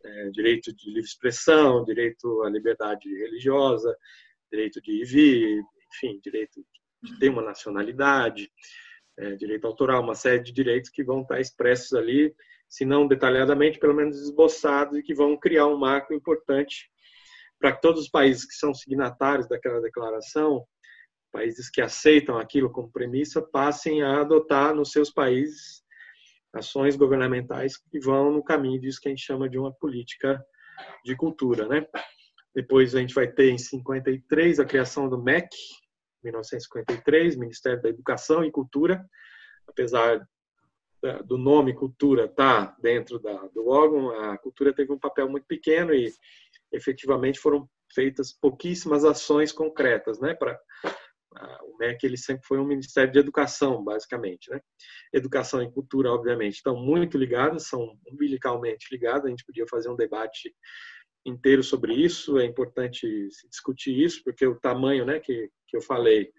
é, 0.05 0.31
direito 0.31 0.75
de 0.75 0.89
livre 0.89 1.09
expressão, 1.09 1.85
direito 1.85 2.43
à 2.43 2.51
liberdade 2.51 3.09
religiosa, 3.09 3.95
direito 4.51 4.81
de 4.81 4.93
ir 4.93 5.05
vir, 5.05 5.63
enfim, 5.95 6.21
direito 6.23 6.65
de 7.03 7.19
ter 7.19 7.29
uma 7.29 7.43
nacionalidade, 7.43 8.51
é, 9.19 9.37
direito 9.37 9.67
autoral, 9.67 10.03
uma 10.03 10.15
série 10.15 10.43
de 10.43 10.53
direitos 10.53 10.91
que 10.91 11.05
vão 11.05 11.23
estar 11.23 11.41
expressos 11.41 11.93
ali, 11.93 12.35
se 12.69 12.85
não 12.85 13.07
detalhadamente, 13.07 13.79
pelo 13.79 13.95
menos 13.95 14.21
esboçados, 14.21 14.99
e 14.99 15.03
que 15.03 15.15
vão 15.15 15.37
criar 15.37 15.67
um 15.67 15.79
marco 15.79 16.15
importante 16.15 16.91
para 17.59 17.73
que 17.73 17.81
todos 17.81 18.03
os 18.03 18.09
países 18.09 18.47
que 18.47 18.55
são 18.55 18.73
signatários 18.73 19.49
daquela 19.49 19.81
declaração, 19.81 20.65
países 21.33 21.69
que 21.71 21.81
aceitam 21.81 22.39
aquilo 22.39 22.71
como 22.71 22.91
premissa, 22.91 23.43
passem 23.43 24.03
a 24.03 24.21
adotar 24.21 24.75
nos 24.75 24.91
seus 24.91 25.11
países 25.11 25.83
ações 26.53 26.97
governamentais 26.97 27.77
que 27.77 28.01
vão 28.01 28.33
no 28.33 28.43
caminho 28.43 28.81
disso 28.81 29.01
que 29.01 29.09
a 29.09 29.11
gente 29.11 29.25
chama 29.25 29.49
de 29.49 29.59
uma 29.59 29.73
política 29.73 30.43
de 31.05 31.15
cultura, 31.17 31.69
né? 31.69 31.87
Depois 32.55 32.95
a 32.95 33.01
gente 33.01 33.15
vai 33.15 33.31
ter 33.31 33.51
em 33.51 33.59
53 33.59 34.61
a 34.61 34.65
criação 34.65 35.09
do 35.09 35.23
MEC, 35.23 35.49
1953, 36.23 37.37
Ministério 37.37 37.81
da 37.81 37.89
Educação 37.89 38.45
e 38.45 38.51
Cultura, 38.51 39.05
apesar 39.67 40.27
do 41.25 41.39
nome 41.39 41.75
cultura 41.75 42.29
tá 42.29 42.77
dentro 42.81 43.19
da, 43.19 43.35
do 43.49 43.69
órgão, 43.69 44.11
a 44.11 44.37
cultura 44.37 44.73
teve 44.73 44.93
um 44.93 44.99
papel 44.99 45.29
muito 45.29 45.47
pequeno 45.47 45.95
e 45.95 46.13
efetivamente 46.73 47.39
foram 47.39 47.69
feitas 47.93 48.33
pouquíssimas 48.33 49.05
ações 49.05 49.51
concretas, 49.51 50.21
né? 50.21 50.35
Para 50.35 50.61
o 51.63 51.77
MEC 51.79 52.05
ele 52.05 52.17
sempre 52.17 52.45
foi 52.47 52.59
um 52.59 52.67
ministério 52.67 53.13
de 53.13 53.19
educação, 53.19 53.83
basicamente, 53.83 54.51
né? 54.51 54.61
Educação 55.13 55.63
e 55.63 55.73
cultura, 55.73 56.13
obviamente, 56.13 56.57
estão 56.57 56.77
muito 56.77 57.17
ligadas, 57.17 57.69
são 57.69 57.97
umbilicalmente 58.07 58.89
ligadas. 58.91 59.25
A 59.25 59.31
gente 59.31 59.45
podia 59.45 59.67
fazer 59.69 59.89
um 59.89 59.97
debate 59.97 60.55
inteiro 61.25 61.63
sobre 61.63 61.95
isso. 61.95 62.39
É 62.39 62.45
importante 62.45 63.29
discutir 63.49 63.99
isso, 63.99 64.23
porque 64.25 64.47
o 64.47 64.59
tamanho, 64.59 65.05
né, 65.05 65.21
que 65.21 65.51
que 65.71 65.77
eu 65.77 65.81
falei, 65.81 66.33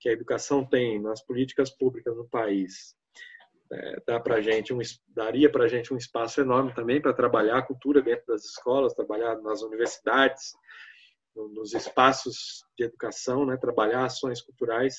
que 0.00 0.08
a 0.08 0.12
educação 0.12 0.64
tem 0.64 0.98
nas 1.00 1.22
políticas 1.22 1.68
públicas 1.70 2.16
no 2.16 2.26
país, 2.26 2.96
é, 3.70 4.02
dá 4.06 4.18
pra 4.18 4.40
gente 4.40 4.72
um, 4.72 4.78
daria 5.08 5.50
para 5.52 5.64
a 5.64 5.68
gente 5.68 5.92
um 5.92 5.96
espaço 5.98 6.40
enorme 6.40 6.72
também 6.72 7.02
para 7.02 7.12
trabalhar 7.12 7.58
a 7.58 7.62
cultura 7.62 8.00
dentro 8.00 8.24
das 8.28 8.46
escolas, 8.46 8.94
trabalhar 8.94 9.36
nas 9.42 9.60
universidades, 9.60 10.52
nos 11.36 11.74
espaços 11.74 12.64
de 12.78 12.84
educação, 12.84 13.44
né, 13.44 13.58
trabalhar 13.58 14.06
ações 14.06 14.40
culturais 14.40 14.98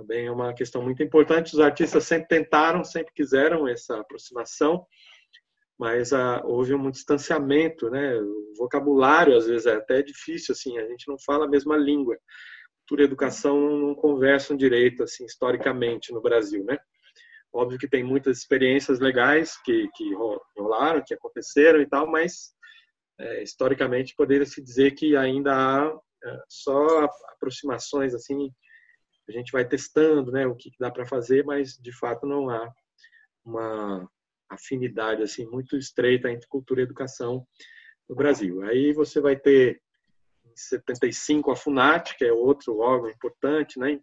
também 0.00 0.26
é 0.26 0.30
uma 0.30 0.54
questão 0.54 0.82
muito 0.82 1.02
importante. 1.02 1.52
Os 1.52 1.60
artistas 1.60 2.04
sempre 2.04 2.28
tentaram, 2.28 2.82
sempre 2.82 3.12
quiseram 3.12 3.68
essa 3.68 4.00
aproximação, 4.00 4.86
mas 5.80 6.12
ah, 6.12 6.42
houve 6.44 6.74
um 6.74 6.90
distanciamento, 6.90 7.88
né? 7.88 8.14
O 8.20 8.52
vocabulário 8.58 9.34
às 9.34 9.46
vezes 9.46 9.64
é 9.64 9.76
até 9.76 10.02
difícil, 10.02 10.52
assim, 10.52 10.76
a 10.76 10.86
gente 10.86 11.08
não 11.08 11.18
fala 11.18 11.46
a 11.46 11.48
mesma 11.48 11.74
língua. 11.74 12.18
Cultura 12.80 13.00
e 13.00 13.04
educação 13.06 13.58
não 13.78 13.94
conversam 13.94 14.54
direito, 14.54 15.02
assim, 15.02 15.24
historicamente 15.24 16.12
no 16.12 16.20
Brasil, 16.20 16.62
né? 16.64 16.76
Óbvio 17.50 17.78
que 17.78 17.88
tem 17.88 18.04
muitas 18.04 18.36
experiências 18.36 19.00
legais 19.00 19.56
que, 19.62 19.88
que 19.96 20.14
rolaram, 20.54 21.02
que 21.02 21.14
aconteceram 21.14 21.80
e 21.80 21.86
tal, 21.88 22.06
mas 22.06 22.52
é, 23.18 23.42
historicamente 23.42 24.14
poderia 24.14 24.44
se 24.44 24.62
dizer 24.62 24.90
que 24.90 25.16
ainda 25.16 25.54
há 25.54 25.98
é, 26.22 26.42
só 26.46 27.08
aproximações 27.32 28.14
assim 28.14 28.50
a 29.26 29.32
gente 29.32 29.52
vai 29.52 29.66
testando 29.66 30.30
né 30.30 30.46
o 30.46 30.54
que 30.54 30.70
dá 30.78 30.90
para 30.90 31.06
fazer 31.06 31.44
mas 31.44 31.78
de 31.78 31.92
fato 31.96 32.26
não 32.26 32.50
há 32.50 32.70
uma 33.44 34.08
afinidade 34.50 35.22
assim 35.22 35.46
muito 35.46 35.76
estreita 35.76 36.30
entre 36.30 36.48
cultura 36.48 36.80
e 36.80 36.84
educação 36.84 37.46
no 38.08 38.14
Brasil 38.14 38.62
aí 38.62 38.92
você 38.92 39.20
vai 39.20 39.36
ter 39.36 39.80
em 40.44 40.56
75 40.56 41.50
a 41.50 41.56
Funat 41.56 42.16
que 42.16 42.24
é 42.24 42.32
outro 42.32 42.78
órgão 42.78 43.08
importante 43.08 43.78
né 43.78 44.00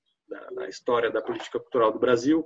na 0.53 0.67
história 0.67 1.09
da 1.09 1.21
política 1.21 1.59
cultural 1.59 1.91
do 1.91 1.99
Brasil 1.99 2.45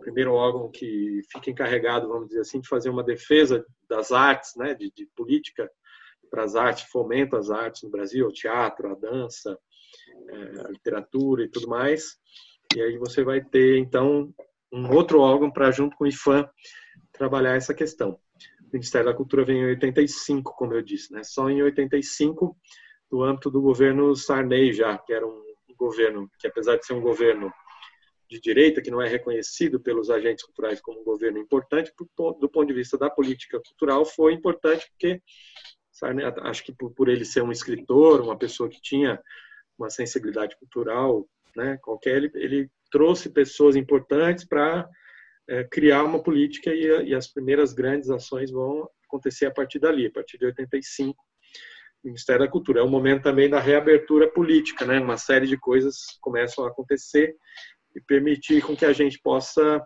primeiro 0.00 0.32
órgão 0.32 0.70
que 0.70 1.20
fica 1.30 1.50
encarregado, 1.50 2.08
vamos 2.08 2.28
dizer 2.28 2.40
assim, 2.40 2.60
de 2.60 2.68
fazer 2.68 2.90
uma 2.90 3.02
defesa 3.02 3.64
das 3.88 4.12
artes, 4.12 4.54
né, 4.56 4.74
de, 4.74 4.92
de 4.94 5.06
política 5.16 5.70
para 6.30 6.44
as 6.44 6.56
artes, 6.56 6.88
fomenta 6.90 7.38
as 7.38 7.50
artes 7.50 7.82
no 7.82 7.90
Brasil, 7.90 8.26
o 8.26 8.32
teatro, 8.32 8.90
a 8.90 8.94
dança, 8.94 9.58
é, 10.28 10.60
a 10.66 10.68
literatura 10.68 11.44
e 11.44 11.48
tudo 11.48 11.68
mais. 11.68 12.16
E 12.74 12.82
aí 12.82 12.98
você 12.98 13.22
vai 13.22 13.42
ter, 13.42 13.78
então, 13.78 14.32
um 14.72 14.90
outro 14.92 15.20
órgão 15.20 15.50
para, 15.50 15.70
junto 15.70 15.96
com 15.96 16.04
o 16.04 16.08
IFAM, 16.08 16.48
trabalhar 17.14 17.56
essa 17.56 17.72
questão. 17.72 18.18
O 18.60 18.72
Ministério 18.72 19.06
da 19.06 19.16
Cultura 19.16 19.44
vem 19.44 19.58
em 19.58 19.66
85, 19.66 20.54
como 20.54 20.74
eu 20.74 20.82
disse, 20.82 21.12
né? 21.12 21.22
Só 21.22 21.48
em 21.48 21.62
85, 21.62 22.56
no 23.10 23.22
âmbito 23.22 23.50
do 23.50 23.62
governo 23.62 24.14
Sarney 24.14 24.72
já, 24.72 24.98
que 24.98 25.12
era 25.12 25.26
um 25.26 25.42
governo 25.76 26.30
que, 26.38 26.46
apesar 26.46 26.76
de 26.76 26.84
ser 26.84 26.92
um 26.92 27.00
governo 27.00 27.52
de 28.28 28.40
direita, 28.40 28.82
que 28.82 28.90
não 28.90 29.00
é 29.00 29.08
reconhecido 29.08 29.78
pelos 29.78 30.10
agentes 30.10 30.44
culturais 30.44 30.80
como 30.80 31.00
um 31.00 31.04
governo 31.04 31.38
importante, 31.38 31.92
do 32.16 32.48
ponto 32.48 32.66
de 32.66 32.74
vista 32.74 32.98
da 32.98 33.08
política 33.08 33.60
cultural, 33.60 34.04
foi 34.04 34.32
importante 34.32 34.88
porque, 34.90 35.22
sabe, 35.92 36.22
acho 36.24 36.64
que 36.64 36.72
por, 36.72 37.08
ele 37.08 37.24
ser 37.24 37.42
um 37.42 37.52
escritor, 37.52 38.20
uma 38.20 38.36
pessoa 38.36 38.68
que 38.68 38.80
tinha 38.80 39.20
uma 39.78 39.90
sensibilidade 39.90 40.56
cultural, 40.58 41.28
né, 41.54 41.78
qualquer, 41.82 42.16
ele, 42.16 42.30
ele 42.34 42.70
trouxe 42.90 43.28
pessoas 43.28 43.76
importantes 43.76 44.44
para 44.44 44.88
é, 45.48 45.64
criar 45.64 46.04
uma 46.04 46.22
política 46.22 46.70
e, 46.70 47.08
e, 47.08 47.14
as 47.14 47.26
primeiras 47.26 47.72
grandes 47.72 48.10
ações 48.10 48.50
vão 48.50 48.88
acontecer 49.06 49.46
a 49.46 49.50
partir 49.50 49.78
dali, 49.78 50.06
a 50.06 50.10
partir 50.10 50.38
de 50.38 50.46
85, 50.46 51.16
Ministério 52.02 52.44
da 52.44 52.50
Cultura. 52.50 52.80
É 52.80 52.82
o 52.82 52.88
momento 52.88 53.22
também 53.22 53.48
da 53.48 53.60
reabertura 53.60 54.30
política, 54.30 54.84
né? 54.84 55.00
Uma 55.00 55.16
série 55.16 55.46
de 55.46 55.56
coisas 55.56 56.18
começam 56.20 56.64
a 56.64 56.68
acontecer 56.68 57.34
e 57.94 58.00
permitir 58.00 58.62
com 58.62 58.76
que 58.76 58.84
a 58.84 58.92
gente 58.92 59.20
possa 59.20 59.82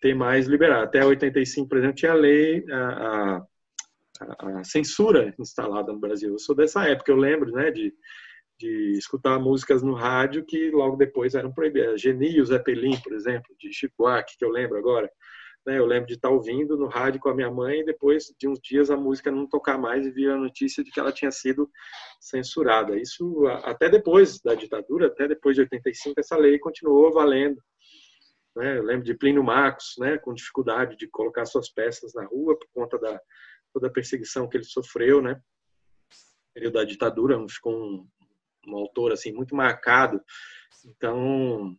ter 0.00 0.14
mais 0.14 0.46
liberado. 0.46 0.84
Até 0.84 1.04
85, 1.04 1.68
por 1.68 1.78
exemplo, 1.78 1.96
tinha 1.96 2.12
a 2.12 2.14
lei, 2.14 2.64
a, 2.70 2.88
a, 2.88 4.58
a, 4.58 4.64
censura 4.64 5.34
instalada 5.38 5.92
no 5.92 6.00
Brasil. 6.00 6.30
Eu 6.30 6.38
sou 6.38 6.54
dessa 6.54 6.86
época, 6.88 7.12
eu 7.12 7.16
lembro, 7.16 7.52
né, 7.52 7.70
de, 7.70 7.92
de 8.60 8.92
escutar 8.92 9.38
músicas 9.38 9.82
no 9.82 9.94
rádio 9.94 10.44
que 10.44 10.70
logo 10.70 10.94
depois 10.94 11.34
eram 11.34 11.50
proibidas. 11.50 11.98
Geni 11.98 12.38
e 12.38 12.44
Zeppelin, 12.44 13.00
por 13.00 13.14
exemplo, 13.14 13.56
de 13.58 13.72
Chico 13.72 13.94
Buarque, 13.98 14.36
que 14.36 14.44
eu 14.44 14.50
lembro 14.50 14.76
agora. 14.76 15.10
Né, 15.66 15.78
eu 15.78 15.86
lembro 15.86 16.06
de 16.06 16.14
estar 16.14 16.28
ouvindo 16.28 16.76
no 16.76 16.86
rádio 16.86 17.20
com 17.20 17.30
a 17.30 17.34
minha 17.34 17.50
mãe 17.50 17.80
e 17.80 17.84
depois 17.84 18.34
de 18.38 18.48
uns 18.48 18.58
dias 18.60 18.90
a 18.90 18.96
música 18.96 19.30
não 19.30 19.46
tocar 19.46 19.78
mais 19.78 20.06
e 20.06 20.10
vir 20.10 20.30
a 20.30 20.36
notícia 20.36 20.82
de 20.84 20.90
que 20.90 21.00
ela 21.00 21.12
tinha 21.12 21.30
sido 21.30 21.70
censurada. 22.20 22.98
Isso 22.98 23.46
até 23.64 23.88
depois 23.88 24.40
da 24.40 24.54
ditadura, 24.54 25.06
até 25.06 25.26
depois 25.26 25.56
de 25.56 25.62
85, 25.62 26.20
essa 26.20 26.36
lei 26.36 26.58
continuou 26.58 27.12
valendo. 27.12 27.62
Né? 28.56 28.78
Eu 28.78 28.82
lembro 28.82 29.04
de 29.04 29.14
Plínio 29.14 29.42
Marcos, 29.42 29.94
né, 29.98 30.18
com 30.18 30.34
dificuldade 30.34 30.96
de 30.96 31.08
colocar 31.08 31.46
suas 31.46 31.70
peças 31.70 32.12
na 32.14 32.24
rua 32.24 32.58
por 32.58 32.68
conta 32.74 32.98
da 32.98 33.20
toda 33.72 33.86
a 33.86 33.92
perseguição 33.92 34.48
que 34.48 34.56
ele 34.56 34.64
sofreu, 34.64 35.22
né? 35.22 35.40
período 36.52 36.74
da 36.74 36.84
ditadura, 36.84 37.38
ficou 37.48 37.74
um, 37.74 38.08
um 38.66 38.76
autor 38.76 39.12
assim 39.12 39.32
muito 39.32 39.54
marcado. 39.54 40.20
Então, 40.84 41.76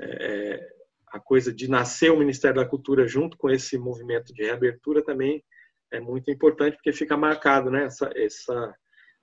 é, 0.00 0.68
a 1.08 1.20
coisa 1.20 1.52
de 1.52 1.68
nascer 1.68 2.10
o 2.10 2.18
Ministério 2.18 2.56
da 2.56 2.68
Cultura 2.68 3.06
junto 3.06 3.36
com 3.36 3.50
esse 3.50 3.78
movimento 3.78 4.32
de 4.34 4.42
reabertura 4.42 5.02
também 5.02 5.44
é 5.92 6.00
muito 6.00 6.30
importante, 6.30 6.74
porque 6.74 6.92
fica 6.92 7.16
marcado 7.16 7.70
né, 7.70 7.84
essa, 7.84 8.10
essa 8.16 8.74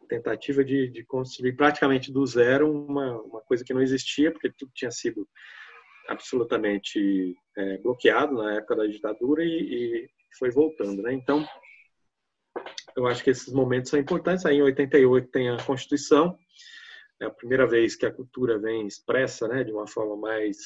tentativa 0.07 0.63
de, 0.63 0.89
de 0.89 1.03
construir 1.05 1.53
praticamente 1.53 2.11
do 2.11 2.25
zero 2.25 2.71
uma, 2.71 3.21
uma 3.21 3.41
coisa 3.41 3.63
que 3.63 3.73
não 3.73 3.81
existia, 3.81 4.31
porque 4.31 4.51
tudo 4.57 4.71
tinha 4.73 4.91
sido 4.91 5.27
absolutamente 6.07 7.35
é, 7.57 7.77
bloqueado 7.77 8.35
na 8.35 8.55
época 8.55 8.75
da 8.75 8.85
ditadura 8.85 9.43
e, 9.43 9.47
e, 9.47 10.09
foi 10.37 10.49
voltando. 10.49 11.01
Né? 11.01 11.13
Então, 11.13 11.45
eu 12.95 13.05
acho 13.07 13.23
que 13.23 13.29
esses 13.29 13.53
momentos 13.53 13.89
são 13.89 13.99
importantes. 13.99 14.45
Aí, 14.45 14.57
em 14.57 14.61
88, 14.61 15.29
tem 15.29 15.49
a 15.49 15.63
Constituição, 15.63 16.37
é 17.21 17.25
a 17.25 17.29
primeira 17.29 17.67
vez 17.67 17.95
que 17.95 18.05
a 18.05 18.11
cultura 18.11 18.57
vem 18.57 18.87
expressa 18.87 19.47
né, 19.47 19.63
de 19.63 19.71
uma 19.71 19.87
forma 19.87 20.17
mais 20.17 20.57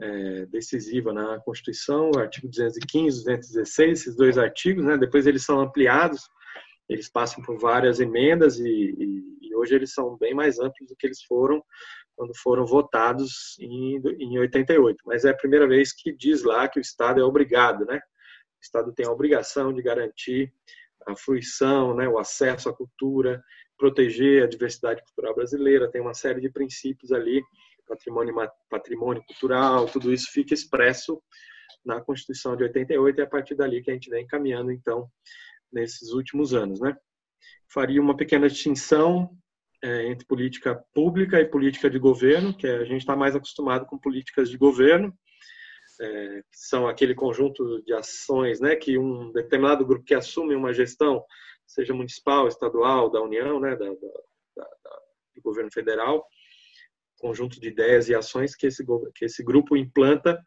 é, 0.00 0.46
decisiva 0.46 1.12
na 1.12 1.38
Constituição, 1.40 2.10
artigo 2.16 2.48
215, 2.48 3.24
216, 3.24 4.00
esses 4.00 4.16
dois 4.16 4.38
artigos, 4.38 4.84
né, 4.84 4.96
depois 4.96 5.26
eles 5.26 5.44
são 5.44 5.60
ampliados, 5.60 6.22
eles 6.88 7.10
passam 7.10 7.44
por 7.44 7.58
várias 7.58 8.00
emendas 8.00 8.58
e, 8.58 8.64
e, 8.66 9.38
e, 9.42 9.54
hoje 9.54 9.74
eles 9.74 9.92
são 9.92 10.16
bem 10.16 10.34
mais 10.34 10.58
amplos 10.58 10.88
do 10.88 10.96
que 10.96 11.06
eles 11.06 11.22
foram 11.22 11.62
quando 12.16 12.34
foram 12.36 12.66
votados 12.66 13.56
em, 13.60 14.00
em 14.18 14.38
88. 14.38 14.98
Mas 15.06 15.24
é 15.24 15.30
a 15.30 15.36
primeira 15.36 15.68
vez 15.68 15.92
que 15.92 16.12
diz 16.12 16.42
lá 16.42 16.68
que 16.68 16.78
o 16.78 16.82
Estado 16.82 17.20
é 17.20 17.24
obrigado, 17.24 17.84
né? 17.84 17.96
O 17.96 18.60
Estado 18.60 18.92
tem 18.92 19.06
a 19.06 19.12
obrigação 19.12 19.72
de 19.72 19.82
garantir 19.82 20.52
a 21.06 21.16
fruição, 21.16 21.94
né, 21.94 22.08
o 22.08 22.18
acesso 22.18 22.68
à 22.68 22.74
cultura, 22.74 23.42
proteger 23.80 24.44
a 24.44 24.46
diversidade 24.46 25.02
cultural 25.02 25.34
brasileira, 25.34 25.90
tem 25.90 26.02
uma 26.02 26.12
série 26.12 26.38
de 26.38 26.50
princípios 26.50 27.10
ali 27.10 27.42
patrimônio, 27.88 28.34
patrimônio 28.68 29.24
cultural, 29.24 29.86
tudo 29.86 30.12
isso 30.12 30.30
fica 30.30 30.52
expresso 30.52 31.20
na 31.84 31.98
Constituição 32.00 32.54
de 32.54 32.62
88 32.62 33.18
e 33.18 33.20
é 33.22 33.24
a 33.24 33.28
partir 33.28 33.54
dali 33.54 33.82
que 33.82 33.90
a 33.90 33.94
gente 33.94 34.10
vem 34.10 34.26
caminhando, 34.26 34.70
então, 34.70 35.08
nesses 35.72 36.12
últimos 36.12 36.52
anos. 36.52 36.78
Né? 36.78 36.94
Faria 37.72 38.00
uma 38.00 38.16
pequena 38.16 38.48
distinção 38.48 39.30
é, 39.82 40.08
entre 40.08 40.26
política 40.26 40.84
pública 40.94 41.40
e 41.40 41.46
política 41.46 41.88
de 41.88 41.98
governo, 41.98 42.54
que 42.54 42.66
a 42.66 42.84
gente 42.84 43.00
está 43.00 43.16
mais 43.16 43.34
acostumado 43.34 43.86
com 43.86 43.98
políticas 43.98 44.50
de 44.50 44.58
governo, 44.58 45.12
é, 46.00 46.42
são 46.52 46.86
aquele 46.86 47.14
conjunto 47.14 47.82
de 47.82 47.92
ações 47.92 48.60
né, 48.60 48.76
que 48.76 48.98
um 48.98 49.32
determinado 49.32 49.84
grupo 49.84 50.04
que 50.04 50.14
assume 50.14 50.54
uma 50.54 50.72
gestão, 50.72 51.24
seja 51.70 51.94
municipal, 51.94 52.48
estadual, 52.48 53.10
da 53.10 53.22
União, 53.22 53.60
né, 53.60 53.76
da, 53.76 53.86
da, 53.86 53.94
da, 54.56 55.00
do 55.34 55.42
governo 55.42 55.70
federal, 55.72 56.26
conjunto 57.20 57.60
de 57.60 57.68
ideias 57.68 58.08
e 58.08 58.14
ações 58.14 58.56
que 58.56 58.66
esse, 58.66 58.84
que 59.14 59.26
esse 59.26 59.44
grupo 59.44 59.76
implanta 59.76 60.42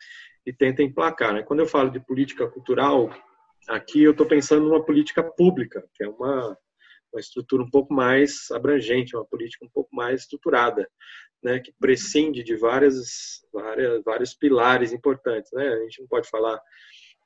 e 0.46 0.52
tenta 0.52 0.84
emplacar. 0.84 1.34
Né? 1.34 1.44
Quando 1.44 1.62
eu 1.62 1.68
falo 1.68 1.90
de 1.90 2.00
política 2.00 2.48
cultural, 2.50 3.10
aqui 3.70 4.04
eu 4.04 4.12
estou 4.12 4.26
pensando 4.26 4.68
numa 4.68 4.84
política 4.84 5.24
pública, 5.24 5.88
que 5.94 6.04
é 6.04 6.10
uma, 6.10 6.58
uma 7.14 7.20
estrutura 7.20 7.64
um 7.64 7.70
pouco 7.70 7.94
mais 7.94 8.52
abrangente, 8.52 9.16
uma 9.16 9.26
política 9.26 9.66
um 9.66 9.70
pouco 9.70 9.96
mais 9.96 10.22
estruturada, 10.22 10.90
né? 11.42 11.60
que 11.60 11.72
prescinde 11.80 12.44
de 12.44 12.56
várias, 12.58 13.46
várias, 13.54 14.04
vários 14.04 14.34
pilares 14.34 14.92
importantes. 14.92 15.52
Né? 15.54 15.70
A 15.70 15.80
gente 15.84 16.02
não 16.02 16.08
pode 16.08 16.30
falar 16.30 16.60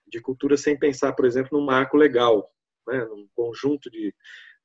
de 0.08 0.22
cultura 0.22 0.56
sem 0.56 0.78
pensar, 0.78 1.14
por 1.14 1.26
exemplo, 1.26 1.58
num 1.58 1.66
marco 1.66 1.98
legal, 1.98 2.52
né? 2.88 3.06
num 3.06 3.28
conjunto 3.36 3.90
de 3.90 4.14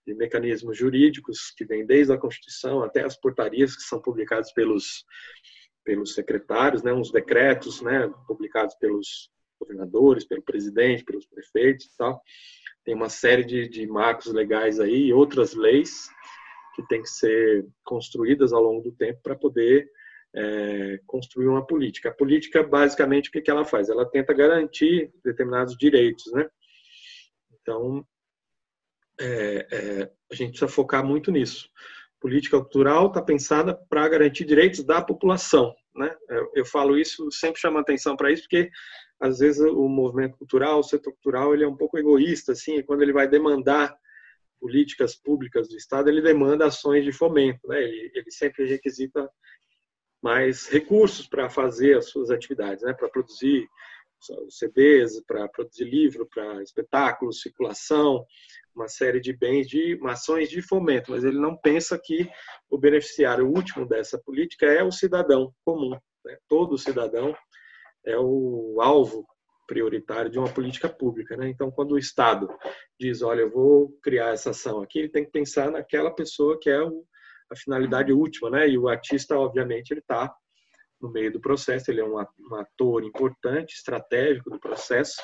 de 0.04 0.14
mecanismos 0.14 0.76
jurídicos 0.76 1.52
que 1.56 1.64
vêm 1.64 1.86
desde 1.86 2.12
a 2.12 2.18
Constituição 2.18 2.82
até 2.82 3.04
as 3.04 3.16
portarias 3.16 3.76
que 3.76 3.82
são 3.82 4.00
publicadas 4.00 4.52
pelos 4.52 5.04
pelos 5.84 6.14
secretários, 6.14 6.82
né, 6.84 6.92
uns 6.92 7.10
decretos, 7.10 7.82
né, 7.82 8.08
publicados 8.28 8.72
pelos 8.76 9.28
governadores, 9.58 10.24
pelo 10.24 10.40
presidente, 10.40 11.04
pelos 11.04 11.26
prefeitos 11.26 11.86
e 11.86 11.96
tal. 11.96 12.22
Tem 12.84 12.94
uma 12.94 13.08
série 13.08 13.44
de, 13.44 13.68
de 13.68 13.84
marcos 13.86 14.32
legais 14.32 14.78
aí 14.78 15.06
e 15.06 15.12
outras 15.12 15.54
leis 15.54 16.08
que 16.76 16.86
têm 16.86 17.02
que 17.02 17.08
ser 17.08 17.66
construídas 17.84 18.52
ao 18.52 18.62
longo 18.62 18.80
do 18.82 18.92
tempo 18.92 19.20
para 19.22 19.34
poder 19.34 19.90
é, 20.34 21.00
construir 21.06 21.48
uma 21.48 21.66
política. 21.66 22.08
A 22.10 22.14
política, 22.14 22.62
basicamente, 22.62 23.28
o 23.28 23.32
que, 23.32 23.40
que 23.40 23.50
ela 23.50 23.64
faz? 23.64 23.88
Ela 23.88 24.08
tenta 24.08 24.32
garantir 24.32 25.12
determinados 25.24 25.76
direitos, 25.76 26.32
né? 26.32 26.48
Então, 27.60 28.06
é, 29.20 29.66
é, 29.70 30.10
a 30.30 30.34
gente 30.34 30.50
precisa 30.50 30.68
focar 30.68 31.04
muito 31.04 31.30
nisso. 31.30 31.68
Política 32.20 32.58
cultural 32.58 33.08
está 33.08 33.20
pensada 33.20 33.74
para 33.88 34.08
garantir 34.08 34.44
direitos 34.44 34.84
da 34.84 35.02
população. 35.02 35.74
Né? 35.94 36.14
Eu, 36.28 36.50
eu 36.56 36.64
falo 36.64 36.96
isso, 36.96 37.30
sempre 37.30 37.60
chamo 37.60 37.78
atenção 37.78 38.16
para 38.16 38.30
isso, 38.30 38.42
porque 38.42 38.70
às 39.20 39.38
vezes 39.38 39.60
o 39.60 39.88
movimento 39.88 40.36
cultural, 40.36 40.80
o 40.80 40.82
setor 40.82 41.12
cultural, 41.12 41.54
ele 41.54 41.64
é 41.64 41.68
um 41.68 41.76
pouco 41.76 41.98
egoísta, 41.98 42.52
assim, 42.52 42.82
quando 42.82 43.02
ele 43.02 43.12
vai 43.12 43.28
demandar 43.28 43.94
políticas 44.60 45.14
públicas 45.16 45.68
do 45.68 45.76
Estado, 45.76 46.08
ele 46.08 46.22
demanda 46.22 46.66
ações 46.66 47.04
de 47.04 47.12
fomento, 47.12 47.66
né? 47.66 47.82
ele, 47.82 48.12
ele 48.14 48.30
sempre 48.30 48.64
requisita 48.64 49.28
mais 50.22 50.68
recursos 50.68 51.26
para 51.26 51.50
fazer 51.50 51.96
as 51.96 52.08
suas 52.10 52.30
atividades, 52.30 52.84
né? 52.84 52.92
para 52.92 53.08
produzir 53.08 53.66
CDs, 54.48 55.22
para 55.26 55.48
produzir 55.48 55.84
livro, 55.84 56.26
para 56.26 56.62
espetáculos, 56.62 57.40
circulação, 57.40 58.24
uma 58.74 58.88
série 58.88 59.20
de 59.20 59.32
bens, 59.32 59.68
de 59.68 59.98
ações 60.04 60.48
de 60.48 60.62
fomento, 60.62 61.10
mas 61.10 61.24
ele 61.24 61.38
não 61.38 61.56
pensa 61.56 61.98
que 62.02 62.28
o 62.70 62.78
beneficiário 62.78 63.46
último 63.46 63.86
dessa 63.86 64.18
política 64.18 64.66
é 64.66 64.82
o 64.82 64.92
cidadão 64.92 65.52
comum. 65.64 65.90
Né? 66.24 66.36
Todo 66.48 66.78
cidadão 66.78 67.34
é 68.04 68.16
o 68.18 68.78
alvo 68.80 69.26
prioritário 69.66 70.30
de 70.30 70.38
uma 70.38 70.52
política 70.52 70.88
pública. 70.88 71.36
Né? 71.36 71.48
Então, 71.48 71.70
quando 71.70 71.92
o 71.92 71.98
Estado 71.98 72.48
diz, 72.98 73.22
olha, 73.22 73.42
eu 73.42 73.50
vou 73.50 73.90
criar 74.02 74.30
essa 74.30 74.50
ação 74.50 74.82
aqui, 74.82 74.98
ele 74.98 75.08
tem 75.08 75.24
que 75.24 75.30
pensar 75.30 75.70
naquela 75.70 76.10
pessoa 76.10 76.58
que 76.60 76.68
é 76.70 76.82
o, 76.82 77.04
a 77.50 77.56
finalidade 77.56 78.12
última, 78.12 78.50
né? 78.50 78.68
E 78.68 78.78
o 78.78 78.88
artista, 78.88 79.38
obviamente, 79.38 79.90
ele 79.90 80.00
está 80.00 80.34
no 81.02 81.10
meio 81.10 81.32
do 81.32 81.40
processo, 81.40 81.90
ele 81.90 82.00
é 82.00 82.04
um 82.04 82.18
ator 82.54 83.02
importante, 83.02 83.74
estratégico 83.74 84.48
do 84.50 84.60
processo. 84.60 85.20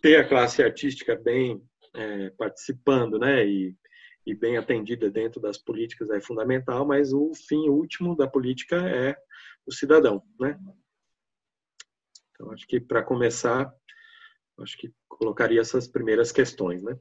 Ter 0.00 0.16
a 0.16 0.28
classe 0.28 0.62
artística 0.62 1.16
bem 1.16 1.60
é, 1.94 2.30
participando, 2.30 3.18
né, 3.18 3.44
e, 3.44 3.76
e 4.24 4.34
bem 4.34 4.56
atendida 4.56 5.10
dentro 5.10 5.40
das 5.40 5.58
políticas 5.58 6.08
é 6.10 6.20
fundamental, 6.20 6.86
mas 6.86 7.12
o 7.12 7.32
fim 7.34 7.68
último 7.68 8.16
da 8.16 8.28
política 8.28 8.76
é 8.88 9.16
o 9.66 9.72
cidadão, 9.72 10.22
né? 10.40 10.58
Então, 12.30 12.52
acho 12.52 12.66
que 12.66 12.78
para 12.78 13.02
começar, 13.02 13.74
acho 14.60 14.78
que 14.78 14.92
colocaria 15.08 15.60
essas 15.60 15.88
primeiras 15.88 16.30
questões, 16.30 16.82
né? 16.82 16.96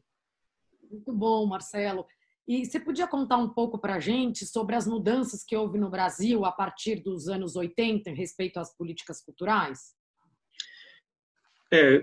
Muito 0.90 1.14
bom, 1.14 1.46
Marcelo. 1.46 2.08
E 2.48 2.66
você 2.66 2.80
podia 2.80 3.08
contar 3.08 3.38
um 3.38 3.50
pouco 3.50 3.78
para 3.78 3.96
a 3.96 4.00
gente 4.00 4.46
sobre 4.46 4.74
as 4.74 4.88
mudanças 4.88 5.44
que 5.44 5.56
houve 5.56 5.78
no 5.78 5.90
Brasil 5.90 6.46
a 6.46 6.52
partir 6.52 7.04
dos 7.04 7.28
anos 7.28 7.58
80 7.58 8.10
em 8.10 8.16
respeito 8.16 8.58
às 8.58 8.74
políticas 8.74 9.22
culturais? 9.22 9.94
É, 11.74 12.00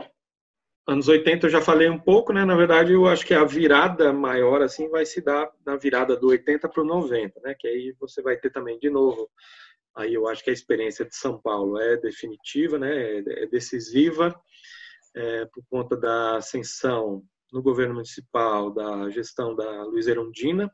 anos 0.86 1.08
80 1.08 1.46
eu 1.46 1.50
já 1.50 1.62
falei 1.62 1.88
um 1.88 1.98
pouco, 1.98 2.30
né? 2.30 2.44
Na 2.44 2.54
verdade, 2.54 2.92
eu 2.92 3.06
acho 3.08 3.24
que 3.24 3.32
a 3.32 3.42
virada 3.42 4.12
maior 4.12 4.60
assim 4.60 4.86
vai 4.90 5.06
se 5.06 5.22
dar 5.22 5.50
na 5.64 5.76
virada 5.76 6.14
do 6.14 6.28
80 6.28 6.68
para 6.68 6.82
o 6.82 6.86
90, 6.86 7.40
né? 7.40 7.56
Que 7.58 7.66
aí 7.66 7.96
você 7.98 8.20
vai 8.20 8.36
ter 8.36 8.50
também 8.50 8.78
de 8.78 8.90
novo. 8.90 9.30
Aí 9.96 10.12
eu 10.12 10.28
acho 10.28 10.44
que 10.44 10.50
a 10.50 10.52
experiência 10.52 11.06
de 11.06 11.16
São 11.16 11.40
Paulo 11.40 11.80
é 11.80 11.96
definitiva, 11.96 12.78
né? 12.78 12.94
É, 12.94 13.44
é 13.44 13.46
decisiva 13.46 14.38
é, 15.14 15.46
por 15.46 15.64
conta 15.70 15.96
da 15.96 16.36
ascensão 16.36 17.24
no 17.54 17.62
governo 17.62 17.94
municipal 17.94 18.68
da 18.72 19.08
gestão 19.10 19.54
da 19.54 19.84
Luiz 19.84 20.08
Erundina. 20.08 20.68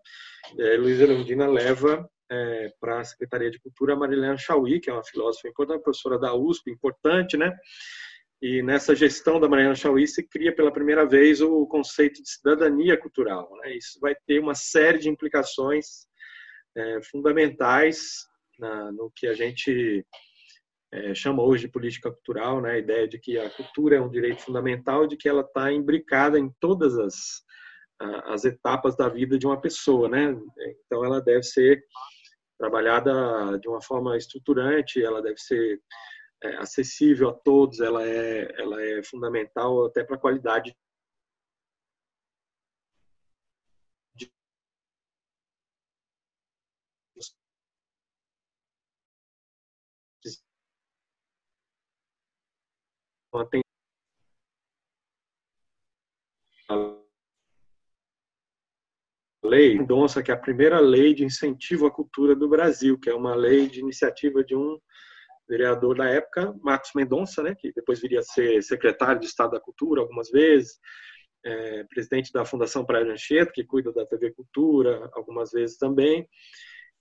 É, 0.59 0.77
Luiz 0.79 0.99
Erundina 0.99 1.47
leva 1.47 2.09
é, 2.33 2.73
para 2.81 3.01
a 3.01 3.05
Secretaria 3.05 3.51
de 3.51 3.61
Cultura 3.61 3.93
a 3.93 3.97
Marilena 3.97 4.39
Chauí, 4.39 4.81
que 4.81 4.89
é 4.89 4.93
uma 4.93 5.05
filósofa 5.05 5.47
importante, 5.47 5.83
professora 5.83 6.19
da 6.19 6.35
USP, 6.35 6.71
importante, 6.71 7.37
né? 7.37 7.55
E 8.41 8.63
nessa 8.63 8.97
gestão 8.97 9.39
da 9.39 9.47
Mariana 9.47 9.75
Chauí 9.75 10.09
se 10.09 10.27
cria 10.27 10.55
pela 10.55 10.73
primeira 10.73 11.05
vez 11.05 11.43
o 11.43 11.67
conceito 11.67 12.23
de 12.23 12.31
cidadania 12.31 12.97
cultural. 12.97 13.51
Né? 13.59 13.77
Isso 13.77 14.01
vai 14.01 14.17
ter 14.27 14.41
uma 14.41 14.55
série 14.55 14.99
de 14.99 15.11
implicações 15.11 16.07
é, 16.75 17.03
fundamentais 17.03 18.27
na, 18.59 18.91
no 18.91 19.13
que 19.15 19.27
a 19.27 19.35
gente 19.35 20.07
é, 20.93 21.15
chama 21.15 21.43
hoje 21.43 21.67
de 21.67 21.73
política 21.73 22.11
cultural, 22.11 22.61
né? 22.61 22.73
a 22.73 22.79
ideia 22.79 23.07
de 23.07 23.19
que 23.19 23.39
a 23.39 23.49
cultura 23.51 23.97
é 23.97 24.01
um 24.01 24.11
direito 24.11 24.43
fundamental, 24.43 25.07
de 25.07 25.17
que 25.17 25.29
ela 25.29 25.43
está 25.43 25.73
imbricada 25.73 26.39
em 26.39 26.51
todas 26.61 26.99
as, 26.99 27.15
as 28.27 28.45
etapas 28.45 28.97
da 28.97 29.09
vida 29.09 29.39
de 29.39 29.47
uma 29.47 29.61
pessoa. 29.61 30.09
Né? 30.09 30.37
Então, 30.87 31.05
ela 31.05 31.21
deve 31.21 31.43
ser 31.43 31.83
trabalhada 32.59 33.59
de 33.59 33.69
uma 33.69 33.81
forma 33.81 34.17
estruturante, 34.17 35.03
ela 35.03 35.23
deve 35.23 35.39
ser 35.39 35.81
é, 36.43 36.57
acessível 36.57 37.31
a 37.31 37.33
todos, 37.33 37.81
ela 37.81 38.07
é, 38.07 38.53
ela 38.59 38.83
é 38.83 39.03
fundamental 39.03 39.87
até 39.87 40.05
para 40.05 40.17
a 40.17 40.21
qualidade 40.21 40.75
tem 53.51 53.63
lei 59.43 59.77
Mendonça, 59.77 60.23
que 60.23 60.31
é 60.31 60.35
a 60.35 60.39
primeira 60.39 60.79
lei 60.79 61.15
de 61.15 61.25
incentivo 61.25 61.87
à 61.87 61.91
cultura 61.91 62.37
do 62.37 62.49
Brasil, 62.49 62.99
que 62.99 63.11
é 63.11 63.15
uma 63.15 63.35
lei 63.35 63.69
de 63.69 63.81
iniciativa 63.81 64.45
de 64.45 64.55
um 64.55 64.79
vereador 65.49 65.97
da 65.97 66.09
época, 66.09 66.55
Marcos 66.63 66.93
Mendonça, 66.95 67.43
né, 67.43 67.57
que 67.59 67.73
depois 67.73 68.01
viria 68.01 68.21
a 68.21 68.23
ser 68.23 68.63
secretário 68.63 69.21
de 69.21 69.27
Estado 69.27 69.53
da 69.53 69.61
Cultura 69.61 70.01
algumas 70.01 70.31
vezes, 70.31 70.79
é, 71.45 71.85
presidente 71.85 72.33
da 72.33 72.45
Fundação 72.45 72.85
Praia 72.85 73.05
Anchieta, 73.05 73.51
que 73.53 73.65
cuida 73.65 73.93
da 73.93 74.07
TV 74.07 74.33
Cultura 74.33 75.11
algumas 75.13 75.51
vezes 75.51 75.77
também. 75.77 76.29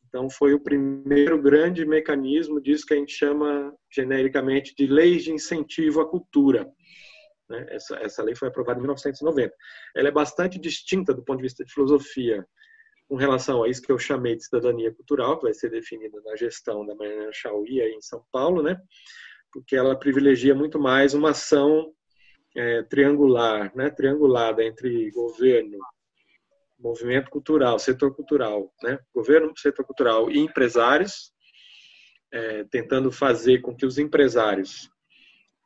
Então, 0.09 0.29
foi 0.29 0.53
o 0.53 0.59
primeiro 0.59 1.39
grande 1.41 1.85
mecanismo 1.85 2.59
disso 2.59 2.85
que 2.85 2.95
a 2.95 2.97
gente 2.97 3.13
chama 3.13 3.73
genericamente 3.93 4.75
de 4.75 4.87
leis 4.87 5.23
de 5.23 5.31
incentivo 5.31 6.01
à 6.01 6.09
cultura. 6.09 6.67
Né? 7.47 7.65
Essa, 7.69 7.95
essa 7.97 8.23
lei 8.23 8.35
foi 8.35 8.47
aprovada 8.47 8.79
em 8.79 8.81
1990. 8.81 9.53
Ela 9.95 10.07
é 10.07 10.11
bastante 10.11 10.59
distinta 10.59 11.13
do 11.13 11.23
ponto 11.23 11.37
de 11.37 11.43
vista 11.43 11.63
de 11.63 11.71
filosofia 11.71 12.45
com 13.07 13.15
relação 13.15 13.63
a 13.63 13.69
isso 13.69 13.81
que 13.81 13.91
eu 13.91 13.97
chamei 13.97 14.35
de 14.35 14.43
cidadania 14.43 14.93
cultural, 14.93 15.37
que 15.37 15.45
vai 15.45 15.53
ser 15.53 15.69
definida 15.69 16.19
na 16.25 16.35
gestão 16.35 16.85
da 16.85 16.95
Mariana 16.95 17.31
Chauí 17.31 17.79
em 17.81 18.01
São 18.01 18.23
Paulo, 18.31 18.61
né? 18.61 18.79
porque 19.51 19.75
ela 19.75 19.97
privilegia 19.97 20.53
muito 20.53 20.79
mais 20.79 21.13
uma 21.13 21.31
ação 21.31 21.91
é, 22.55 22.83
triangular, 22.83 23.71
né? 23.75 23.89
triangulada 23.89 24.63
entre 24.63 25.09
governo, 25.11 25.79
movimento 26.79 27.29
cultural, 27.29 27.77
setor 27.77 28.15
cultural, 28.15 28.73
né? 28.81 28.97
governo, 29.13 29.51
setor 29.57 29.85
cultural 29.85 30.31
e 30.31 30.39
empresários, 30.39 31.31
é, 32.31 32.63
tentando 32.65 33.11
fazer 33.11 33.59
com 33.59 33.75
que 33.75 33.85
os 33.85 33.97
empresários 33.97 34.89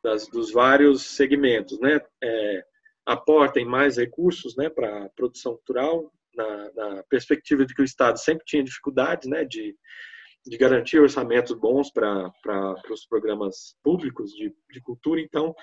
das, 0.04 0.28
dos 0.28 0.52
vários 0.52 1.04
segmentos 1.16 1.80
né, 1.80 2.00
é, 2.22 2.64
aportem 3.06 3.66
mais 3.66 3.98
recursos 3.98 4.56
né, 4.58 4.70
para 4.70 5.06
a 5.06 5.10
produção 5.10 5.54
cultural, 5.54 6.12
na, 6.36 6.72
na, 6.74 7.04
perspectiva 7.04 7.66
de 7.66 7.76
que 7.76 7.82
o 7.82 7.86
Estado 7.86 8.18
sempre 8.18 8.44
tinha 8.46 8.64
dificuldades 8.64 9.30
né, 9.30 9.46
de, 9.46 9.76
de 10.46 10.58
garantir 10.58 11.00
orçamentos 11.00 11.56
bons 11.56 11.92
para 11.92 12.32
os 12.90 13.06
programas 13.06 13.76
públicos 13.84 14.32
de, 14.32 14.54
de 14.72 14.82
cultura. 14.82 15.22
Então, 15.22 15.54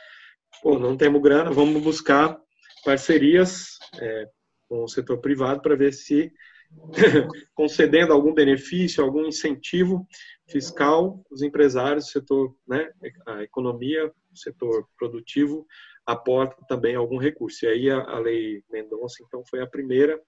pô, 0.63 0.79
não 0.79 0.97
temos 0.97 1.21
grana, 1.21 1.51
vamos 1.51 1.83
buscar 1.83 2.39
parcerias 2.85 3.79
é, 4.01 4.27
com 4.71 4.85
o 4.85 4.89
setor 4.89 5.19
privado 5.19 5.61
para 5.61 5.75
ver 5.75 5.93
se 5.93 6.33
concedendo 7.53 8.13
algum 8.13 8.33
benefício, 8.33 9.03
algum 9.03 9.27
incentivo 9.27 10.07
fiscal, 10.49 11.21
os 11.29 11.43
empresários, 11.43 12.07
o 12.07 12.13
setor, 12.13 12.57
né, 12.69 12.89
a 13.27 13.43
economia, 13.43 14.07
o 14.07 14.37
setor 14.37 14.87
produtivo 14.97 15.67
aporta 16.07 16.57
também 16.69 16.95
algum 16.95 17.19
recurso. 17.19 17.65
E 17.65 17.69
aí 17.69 17.91
a, 17.91 17.99
a 17.99 18.19
lei 18.21 18.63
Mendonça, 18.71 19.25
então, 19.27 19.43
foi 19.45 19.61
a 19.61 19.67
primeira. 19.67 20.21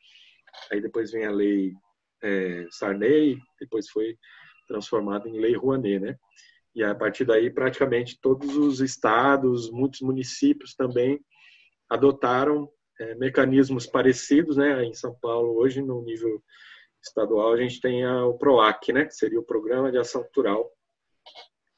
Aí 0.73 0.81
depois 0.81 1.13
vem 1.13 1.25
a 1.25 1.31
lei 1.31 1.73
é, 2.21 2.67
Sarney, 2.71 3.39
depois 3.61 3.89
foi 3.89 4.19
transformada 4.67 5.29
em 5.29 5.41
lei 5.41 5.55
Rouanet, 5.55 6.01
né? 6.01 6.17
E 6.75 6.83
a 6.83 6.95
partir 6.95 7.25
daí, 7.25 7.49
praticamente 7.49 8.19
todos 8.21 8.57
os 8.57 8.81
estados, 8.81 9.71
muitos 9.71 10.01
municípios 10.01 10.75
também 10.75 11.21
adotaram 11.89 12.69
é, 13.03 13.15
mecanismos 13.17 13.87
parecidos, 13.87 14.57
né? 14.57 14.85
Em 14.85 14.95
São 14.95 15.15
Paulo, 15.21 15.57
hoje, 15.57 15.83
no 15.83 16.03
nível 16.03 16.43
estadual, 17.03 17.53
a 17.53 17.57
gente 17.57 17.81
tem 17.81 18.05
a, 18.05 18.25
o 18.25 18.39
PROAC, 18.39 18.93
né? 18.93 19.05
Que 19.05 19.15
seria 19.15 19.41
o 19.41 19.45
Programa 19.45 19.91
de 19.91 19.99
Ação 19.99 20.23
Cultural, 20.23 20.71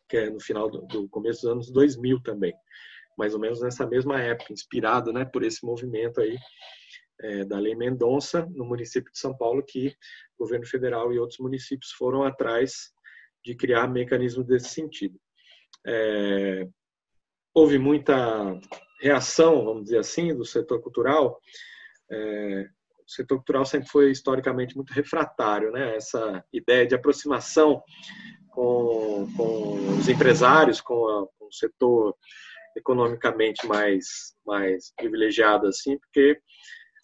que 0.08 0.18
é 0.18 0.30
no 0.30 0.40
final 0.40 0.70
do, 0.70 0.82
do, 0.82 1.08
começo 1.08 1.42
dos 1.42 1.50
anos 1.50 1.70
2000 1.70 2.22
também. 2.22 2.54
Mais 3.16 3.32
ou 3.32 3.40
menos 3.40 3.60
nessa 3.62 3.86
mesma 3.86 4.20
época, 4.20 4.52
inspirado 4.52 5.12
né, 5.12 5.24
por 5.24 5.44
esse 5.44 5.64
movimento 5.64 6.20
aí 6.20 6.36
é, 7.20 7.44
da 7.44 7.58
Lei 7.58 7.74
Mendonça, 7.74 8.44
no 8.50 8.64
município 8.64 9.10
de 9.10 9.18
São 9.18 9.36
Paulo, 9.36 9.64
que 9.64 9.88
o 10.36 10.44
governo 10.44 10.66
federal 10.66 11.12
e 11.12 11.18
outros 11.18 11.38
municípios 11.38 11.92
foram 11.92 12.24
atrás 12.24 12.92
de 13.44 13.54
criar 13.54 13.86
mecanismos 13.86 14.46
desse 14.46 14.68
sentido. 14.70 15.18
É, 15.86 16.66
houve 17.54 17.78
muita 17.78 18.58
reação, 19.04 19.64
vamos 19.64 19.84
dizer 19.84 19.98
assim, 19.98 20.34
do 20.34 20.44
setor 20.44 20.80
cultural, 20.80 21.38
é, 22.10 22.66
o 23.06 23.10
setor 23.10 23.36
cultural 23.36 23.66
sempre 23.66 23.88
foi 23.88 24.10
historicamente 24.10 24.74
muito 24.74 24.92
refratário, 24.92 25.70
né? 25.70 25.96
Essa 25.96 26.42
ideia 26.50 26.86
de 26.86 26.94
aproximação 26.94 27.82
com, 28.48 29.28
com 29.36 29.98
os 29.98 30.08
empresários, 30.08 30.80
com, 30.80 31.06
a, 31.06 31.26
com, 31.38 31.46
o 31.46 31.52
setor 31.52 32.16
economicamente 32.76 33.66
mais 33.66 34.34
mais 34.44 34.92
privilegiado, 34.96 35.66
assim, 35.66 35.98
porque 35.98 36.38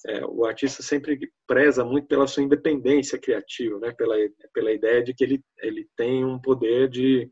é, 0.06 0.24
o 0.24 0.46
artista 0.46 0.82
sempre 0.82 1.18
preza 1.46 1.84
muito 1.84 2.08
pela 2.08 2.26
sua 2.26 2.42
independência 2.42 3.18
criativa, 3.18 3.78
né? 3.78 3.92
Pela 3.92 4.16
pela 4.54 4.72
ideia 4.72 5.02
de 5.02 5.12
que 5.12 5.22
ele 5.22 5.44
ele 5.58 5.86
tem 5.96 6.24
um 6.24 6.40
poder 6.40 6.88
de 6.88 7.28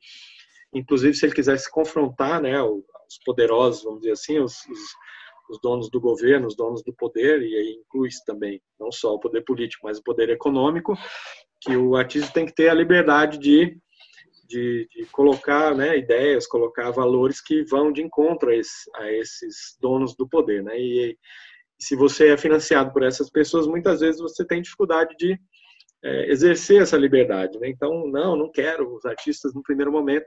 inclusive 0.75 1.15
se 1.15 1.25
ele 1.25 1.35
quiser 1.35 1.59
se 1.59 1.71
confrontar, 1.71 2.43
né, 2.43 2.61
os 3.09 3.19
poderosos, 3.25 3.85
vamos 3.85 4.01
dizer 4.01 4.13
assim, 4.13 4.39
os, 4.39 4.55
os, 4.67 4.81
os 5.51 5.61
donos 5.61 5.91
do 5.91 6.01
governo, 6.01 6.47
os 6.47 6.57
donos 6.57 6.83
do 6.83 6.93
poder, 6.93 7.43
e 7.43 7.57
aí 7.57 7.81
inclui 7.81 8.09
também 8.27 8.61
não 8.79 8.93
só 8.93 9.15
o 9.15 9.21
poder 9.21 9.43
político, 9.43 9.87
mas 9.87 9.99
o 9.99 10.03
poder 10.03 10.29
econômico, 10.31 10.95
que 11.61 11.77
o 11.77 11.97
artista 11.97 12.33
tem 12.33 12.47
que 12.47 12.55
ter 12.55 12.69
a 12.69 12.75
liberdade 12.75 13.39
de, 13.39 13.77
de, 14.49 14.89
de 14.91 15.07
colocar 15.07 15.75
né, 15.75 15.99
ideias, 15.99 16.47
colocar 16.47 16.91
valores 16.91 17.41
que 17.41 17.65
vão 17.65 17.93
de 17.93 18.03
encontro 18.03 18.51
a, 18.51 19.03
a 19.03 19.13
esses 19.13 19.77
donos 19.81 20.15
do 20.17 20.29
poder. 20.29 20.63
Né? 20.63 20.79
E, 20.79 21.11
e, 21.11 21.19
se 21.81 21.95
você 21.95 22.33
é 22.33 22.37
financiado 22.37 22.93
por 22.93 23.03
essas 23.03 23.31
pessoas, 23.31 23.67
muitas 23.67 24.01
vezes 24.01 24.21
você 24.21 24.45
tem 24.45 24.63
dificuldade 24.63 25.15
de 25.17 25.39
é, 26.03 26.31
exercer 26.31 26.83
essa 26.83 26.97
liberdade. 26.97 27.59
Né? 27.59 27.69
Então, 27.69 28.07
não, 28.09 28.37
não 28.37 28.51
quero. 28.51 28.95
Os 28.95 29.05
artistas, 29.05 29.55
no 29.55 29.63
primeiro 29.63 29.93
momento, 29.93 30.27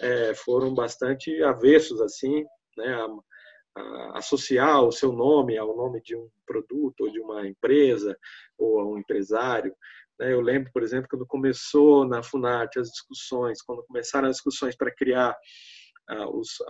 é, 0.00 0.34
foram 0.34 0.74
bastante 0.74 1.42
avessos 1.42 2.00
assim, 2.00 2.44
né, 2.76 2.94
a, 2.94 3.80
a 3.80 4.18
associar 4.18 4.82
o 4.82 4.92
seu 4.92 5.12
nome 5.12 5.56
ao 5.56 5.76
nome 5.76 6.00
de 6.02 6.16
um 6.16 6.28
produto 6.46 7.02
ou 7.02 7.10
de 7.10 7.20
uma 7.20 7.46
empresa 7.46 8.16
ou 8.58 8.80
a 8.80 8.86
um 8.86 8.98
empresário. 8.98 9.74
Né? 10.18 10.32
Eu 10.32 10.40
lembro, 10.40 10.70
por 10.72 10.82
exemplo, 10.82 11.08
quando 11.08 11.26
começou 11.26 12.06
na 12.06 12.22
Funarte 12.22 12.78
as 12.78 12.88
discussões, 12.88 13.62
quando 13.62 13.84
começaram 13.84 14.28
as 14.28 14.36
discussões 14.36 14.76
para 14.76 14.94
criar 14.94 15.36
os, 16.32 16.60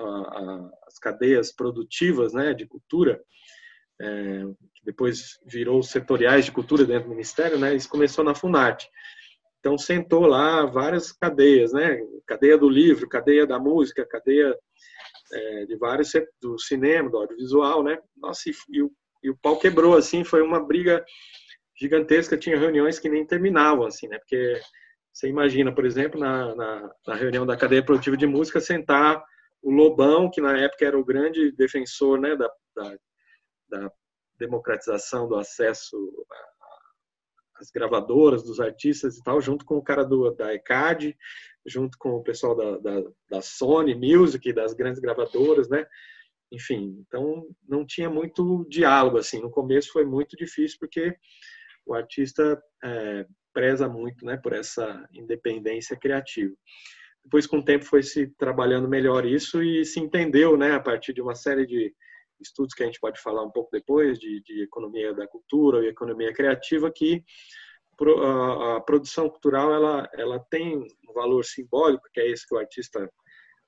as 0.86 0.98
cadeias 0.98 1.50
produtivas 1.50 2.32
né, 2.32 2.52
de 2.52 2.66
cultura, 2.66 3.20
é, 4.00 4.42
que 4.74 4.84
depois 4.84 5.38
virou 5.46 5.82
setoriais 5.82 6.44
de 6.44 6.52
cultura 6.52 6.84
dentro 6.84 7.04
do 7.04 7.10
Ministério, 7.10 7.58
né, 7.58 7.74
isso 7.74 7.88
começou 7.88 8.24
na 8.24 8.34
Funarte. 8.34 8.88
Então 9.60 9.76
sentou 9.76 10.26
lá 10.26 10.64
várias 10.64 11.12
cadeias, 11.12 11.72
né? 11.72 12.00
Cadeia 12.26 12.56
do 12.56 12.68
livro, 12.68 13.08
cadeia 13.08 13.46
da 13.46 13.58
música, 13.58 14.06
cadeia 14.06 14.56
é, 15.32 15.66
de 15.66 15.76
vários 15.76 16.10
do 16.40 16.58
cinema, 16.58 17.10
do 17.10 17.18
audiovisual, 17.18 17.82
né? 17.82 17.98
Nossa, 18.16 18.48
e, 18.48 18.52
e, 18.70 18.82
o, 18.82 18.90
e 19.22 19.30
o 19.30 19.36
pau 19.36 19.58
quebrou 19.58 19.94
assim, 19.94 20.24
foi 20.24 20.42
uma 20.42 20.64
briga 20.64 21.04
gigantesca. 21.78 22.38
Tinha 22.38 22.58
reuniões 22.58 22.98
que 22.98 23.08
nem 23.08 23.26
terminavam 23.26 23.86
assim, 23.86 24.08
né? 24.08 24.18
Porque 24.18 24.58
você 25.12 25.28
imagina, 25.28 25.74
por 25.74 25.84
exemplo, 25.84 26.18
na, 26.18 26.54
na, 26.54 26.94
na 27.06 27.14
reunião 27.14 27.44
da 27.44 27.56
cadeia 27.56 27.84
produtiva 27.84 28.16
de 28.16 28.26
música, 28.26 28.60
sentar 28.60 29.22
o 29.62 29.70
Lobão, 29.70 30.30
que 30.30 30.40
na 30.40 30.56
época 30.58 30.86
era 30.86 30.98
o 30.98 31.04
grande 31.04 31.52
defensor, 31.52 32.18
né? 32.18 32.34
Da, 32.34 32.50
da, 32.74 32.96
da 33.68 33.92
democratização 34.38 35.28
do 35.28 35.36
acesso 35.36 35.96
as 37.60 37.70
gravadoras, 37.70 38.42
dos 38.42 38.60
artistas 38.60 39.16
e 39.16 39.22
tal, 39.22 39.40
junto 39.40 39.64
com 39.64 39.76
o 39.76 39.82
cara 39.82 40.04
do, 40.04 40.30
da 40.30 40.54
ECAD, 40.54 41.16
junto 41.66 41.96
com 41.98 42.10
o 42.10 42.22
pessoal 42.22 42.56
da, 42.56 42.78
da, 42.78 43.10
da 43.30 43.42
Sony 43.42 43.94
Music, 43.94 44.52
das 44.52 44.72
grandes 44.72 45.00
gravadoras, 45.00 45.68
né? 45.68 45.86
Enfim, 46.52 46.96
então 47.06 47.46
não 47.68 47.86
tinha 47.86 48.10
muito 48.10 48.66
diálogo, 48.68 49.18
assim. 49.18 49.40
No 49.40 49.50
começo 49.50 49.92
foi 49.92 50.04
muito 50.04 50.36
difícil, 50.36 50.78
porque 50.80 51.14
o 51.86 51.94
artista 51.94 52.60
é, 52.82 53.26
preza 53.52 53.88
muito 53.88 54.24
né, 54.24 54.36
por 54.36 54.52
essa 54.52 55.06
independência 55.12 55.96
criativa. 55.96 56.54
Depois, 57.24 57.46
com 57.46 57.58
o 57.58 57.64
tempo, 57.64 57.84
foi 57.84 58.02
se 58.02 58.28
trabalhando 58.38 58.88
melhor 58.88 59.26
isso 59.26 59.62
e 59.62 59.84
se 59.84 60.00
entendeu, 60.00 60.56
né, 60.56 60.72
a 60.72 60.80
partir 60.80 61.12
de 61.12 61.20
uma 61.20 61.34
série 61.34 61.66
de 61.66 61.94
estudos 62.40 62.74
que 62.74 62.82
a 62.82 62.86
gente 62.86 63.00
pode 63.00 63.20
falar 63.20 63.42
um 63.42 63.50
pouco 63.50 63.70
depois, 63.72 64.18
de, 64.18 64.42
de 64.42 64.62
economia 64.62 65.12
da 65.14 65.26
cultura 65.26 65.84
e 65.84 65.88
economia 65.88 66.32
criativa, 66.32 66.90
que 66.90 67.24
a, 68.02 68.76
a, 68.76 68.80
produção 68.80 69.28
cultural 69.28 69.72
ela, 69.72 70.08
ela 70.14 70.38
tem 70.50 70.78
um 70.78 71.12
valor 71.12 71.44
simbólico, 71.44 72.08
que 72.12 72.20
é 72.20 72.28
esse 72.28 72.46
que 72.46 72.54
o 72.54 72.58
artista 72.58 73.10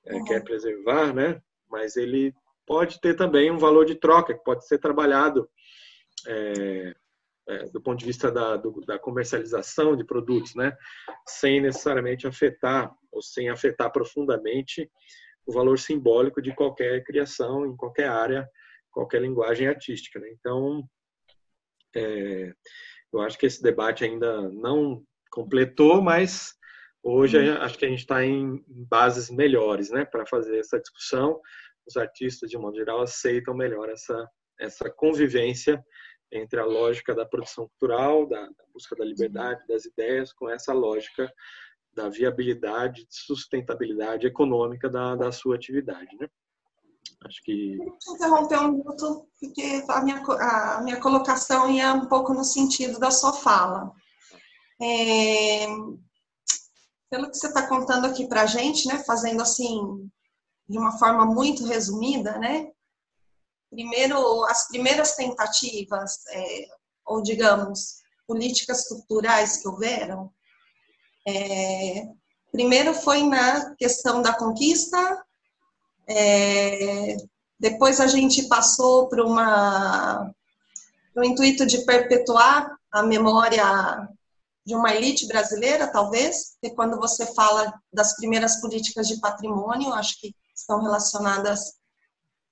é, 0.05 0.15
uhum. 0.15 0.23
quer 0.25 0.43
preservar, 0.43 1.13
né? 1.13 1.41
mas 1.69 1.95
ele 1.95 2.33
pode 2.65 2.99
ter 2.99 3.15
também 3.15 3.51
um 3.51 3.57
valor 3.57 3.85
de 3.85 3.95
troca, 3.95 4.33
que 4.33 4.43
pode 4.43 4.65
ser 4.67 4.79
trabalhado 4.79 5.49
é, 6.27 6.95
é, 7.47 7.63
do 7.65 7.81
ponto 7.81 7.99
de 7.99 8.05
vista 8.05 8.31
da, 8.31 8.55
do, 8.55 8.81
da 8.81 8.97
comercialização 8.97 9.95
de 9.95 10.03
produtos, 10.03 10.55
né? 10.55 10.75
sem 11.27 11.61
necessariamente 11.61 12.25
afetar, 12.25 12.91
ou 13.11 13.21
sem 13.21 13.49
afetar 13.49 13.91
profundamente 13.91 14.89
o 15.45 15.51
valor 15.51 15.77
simbólico 15.77 16.41
de 16.41 16.55
qualquer 16.55 17.03
criação 17.03 17.65
em 17.65 17.75
qualquer 17.75 18.07
área 18.07 18.49
qualquer 18.93 19.21
linguagem 19.21 19.67
artística. 19.67 20.19
Né? 20.19 20.29
Então, 20.31 20.87
é, 21.95 22.53
eu 23.11 23.21
acho 23.21 23.37
que 23.37 23.45
esse 23.45 23.61
debate 23.61 24.05
ainda 24.05 24.49
não 24.49 25.03
completou, 25.31 26.01
mas 26.01 26.53
hoje 27.03 27.37
hum. 27.37 27.57
acho 27.57 27.77
que 27.77 27.85
a 27.85 27.89
gente 27.89 27.99
está 27.99 28.23
em 28.23 28.63
bases 28.67 29.29
melhores 29.29 29.89
né, 29.89 30.05
para 30.05 30.25
fazer 30.25 30.59
essa 30.59 30.79
discussão. 30.79 31.41
Os 31.85 31.97
artistas, 31.97 32.49
de 32.49 32.57
modo 32.57 32.77
geral, 32.77 33.01
aceitam 33.01 33.53
melhor 33.53 33.89
essa, 33.89 34.29
essa 34.59 34.89
convivência 34.89 35.83
entre 36.31 36.59
a 36.59 36.65
lógica 36.65 37.13
da 37.13 37.25
produção 37.25 37.67
cultural, 37.67 38.27
da, 38.27 38.41
da 38.41 38.63
busca 38.73 38.95
da 38.95 39.05
liberdade, 39.05 39.67
das 39.67 39.85
ideias, 39.85 40.33
com 40.33 40.49
essa 40.49 40.73
lógica 40.73 41.31
da 41.93 42.09
viabilidade, 42.09 43.05
sustentabilidade 43.09 44.25
econômica 44.25 44.89
da, 44.89 45.15
da 45.15 45.31
sua 45.31 45.55
atividade, 45.55 46.15
né? 46.17 46.27
Acho 47.25 47.43
que. 47.43 47.77
Interromper 48.09 48.59
um 48.59 48.71
minuto, 48.73 49.27
porque 49.39 49.83
a 49.89 50.01
minha, 50.01 50.17
a 50.17 50.81
minha 50.81 50.99
colocação 50.99 51.71
ia 51.71 51.93
um 51.93 52.07
pouco 52.07 52.33
no 52.33 52.43
sentido 52.43 52.99
da 52.99 53.11
sua 53.11 53.33
fala. 53.33 53.91
É, 54.81 55.67
pelo 57.09 57.29
que 57.29 57.37
você 57.37 57.47
está 57.47 57.67
contando 57.67 58.05
aqui 58.05 58.27
para 58.27 58.41
a 58.41 58.45
gente, 58.45 58.87
né, 58.87 59.03
fazendo 59.03 59.41
assim, 59.41 60.09
de 60.67 60.77
uma 60.77 60.97
forma 60.97 61.25
muito 61.25 61.65
resumida, 61.65 62.37
né? 62.39 62.69
Primeiro, 63.69 64.43
as 64.45 64.67
primeiras 64.67 65.15
tentativas, 65.15 66.25
é, 66.29 66.67
ou 67.05 67.21
digamos, 67.21 68.01
políticas 68.27 68.87
culturais 68.87 69.57
que 69.57 69.67
houveram, 69.67 70.31
é, 71.27 72.03
primeiro 72.51 72.93
foi 72.93 73.23
na 73.23 73.73
questão 73.75 74.21
da 74.21 74.33
conquista 74.33 75.23
é, 76.07 77.17
depois 77.59 77.99
a 77.99 78.07
gente 78.07 78.47
passou 78.47 79.07
para 79.07 79.23
uma 79.23 80.31
intuito 81.23 81.65
de 81.65 81.85
perpetuar 81.85 82.75
a 82.91 83.03
memória 83.03 83.63
de 84.65 84.75
uma 84.75 84.93
elite 84.93 85.27
brasileira, 85.27 85.87
talvez, 85.87 86.55
que 86.61 86.71
quando 86.71 86.97
você 86.97 87.25
fala 87.33 87.73
das 87.91 88.15
primeiras 88.15 88.61
políticas 88.61 89.07
de 89.07 89.19
patrimônio, 89.19 89.93
acho 89.93 90.19
que 90.19 90.33
estão 90.55 90.81
relacionadas 90.81 91.73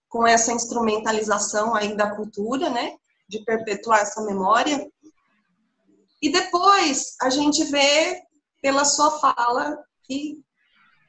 com 0.09 0.27
essa 0.27 0.51
instrumentalização 0.51 1.73
aí 1.73 1.95
da 1.95 2.13
cultura, 2.15 2.69
né, 2.69 2.95
de 3.29 3.43
perpetuar 3.45 4.01
essa 4.01 4.21
memória. 4.23 4.85
E 6.21 6.29
depois 6.29 7.15
a 7.21 7.29
gente 7.29 7.63
vê 7.63 8.21
pela 8.61 8.83
sua 8.83 9.19
fala 9.19 9.77
que 10.03 10.43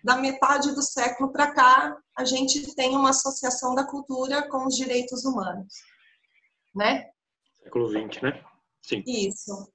da 0.05 0.17
metade 0.17 0.73
do 0.73 0.83
século 0.83 1.33
para 1.33 1.53
cá, 1.53 1.97
a 2.17 2.25
gente 2.25 2.75
tem 2.75 2.97
uma 2.97 3.11
associação 3.11 3.75
da 3.75 3.85
cultura 3.87 4.49
com 4.49 4.67
os 4.67 4.77
direitos 4.77 5.25
humanos, 5.25 5.75
né? 6.75 7.11
Século 7.63 7.89
XX, 7.89 8.23
né? 8.23 8.45
Sim. 8.83 9.03
Isso. 9.07 9.73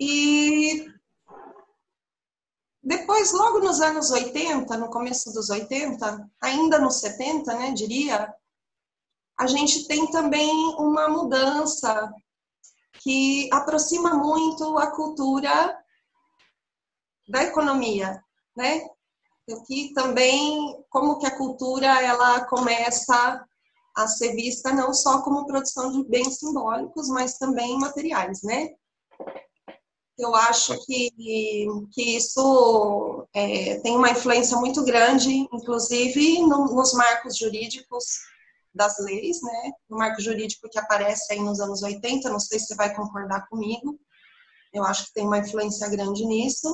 E 0.00 0.86
depois, 2.82 3.32
logo 3.32 3.58
nos 3.58 3.80
anos 3.80 4.10
80, 4.10 4.76
no 4.76 4.88
começo 4.90 5.32
dos 5.32 5.50
80, 5.50 6.30
ainda 6.40 6.78
nos 6.78 7.00
70, 7.00 7.52
né, 7.54 7.72
diria, 7.72 8.32
a 9.38 9.46
gente 9.46 9.86
tem 9.88 10.10
também 10.10 10.50
uma 10.78 11.08
mudança 11.08 12.12
que 13.00 13.48
aproxima 13.52 14.14
muito 14.14 14.78
a 14.78 14.90
cultura 14.94 15.76
da 17.28 17.42
economia, 17.42 18.22
né? 18.56 18.86
Aqui 19.54 19.92
também 19.94 20.84
como 20.90 21.18
que 21.18 21.26
a 21.26 21.36
cultura 21.36 21.86
ela 22.02 22.44
começa 22.46 23.44
a 23.96 24.08
ser 24.08 24.34
vista 24.34 24.72
não 24.72 24.92
só 24.92 25.22
como 25.22 25.46
produção 25.46 25.90
de 25.90 26.08
bens 26.08 26.38
simbólicos, 26.38 27.08
mas 27.08 27.38
também 27.38 27.78
materiais, 27.78 28.42
né? 28.42 28.70
Eu 30.18 30.34
acho 30.34 30.74
que, 30.86 31.10
que 31.92 32.16
isso 32.16 33.26
é, 33.34 33.78
tem 33.80 33.96
uma 33.96 34.10
influência 34.10 34.56
muito 34.56 34.82
grande, 34.84 35.30
inclusive 35.52 36.40
no, 36.40 36.74
nos 36.74 36.94
marcos 36.94 37.36
jurídicos 37.36 38.04
das 38.74 38.98
leis, 38.98 39.40
né? 39.42 39.72
No 39.88 39.98
marco 39.98 40.20
jurídico 40.20 40.68
que 40.68 40.78
aparece 40.78 41.32
aí 41.32 41.40
nos 41.40 41.60
anos 41.60 41.82
80, 41.82 42.30
não 42.30 42.40
sei 42.40 42.58
se 42.58 42.66
você 42.66 42.74
vai 42.74 42.94
concordar 42.94 43.46
comigo, 43.48 43.98
eu 44.72 44.84
acho 44.84 45.06
que 45.06 45.14
tem 45.14 45.26
uma 45.26 45.38
influência 45.38 45.88
grande 45.88 46.24
nisso. 46.26 46.68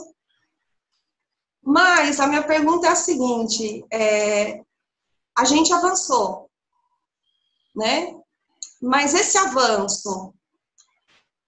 Mas 1.62 2.18
a 2.18 2.26
minha 2.26 2.42
pergunta 2.42 2.88
é 2.88 2.90
a 2.90 2.96
seguinte: 2.96 3.84
é, 3.90 4.60
a 5.36 5.44
gente 5.44 5.72
avançou, 5.72 6.50
né? 7.74 8.14
Mas 8.80 9.14
esse 9.14 9.38
avanço, 9.38 10.34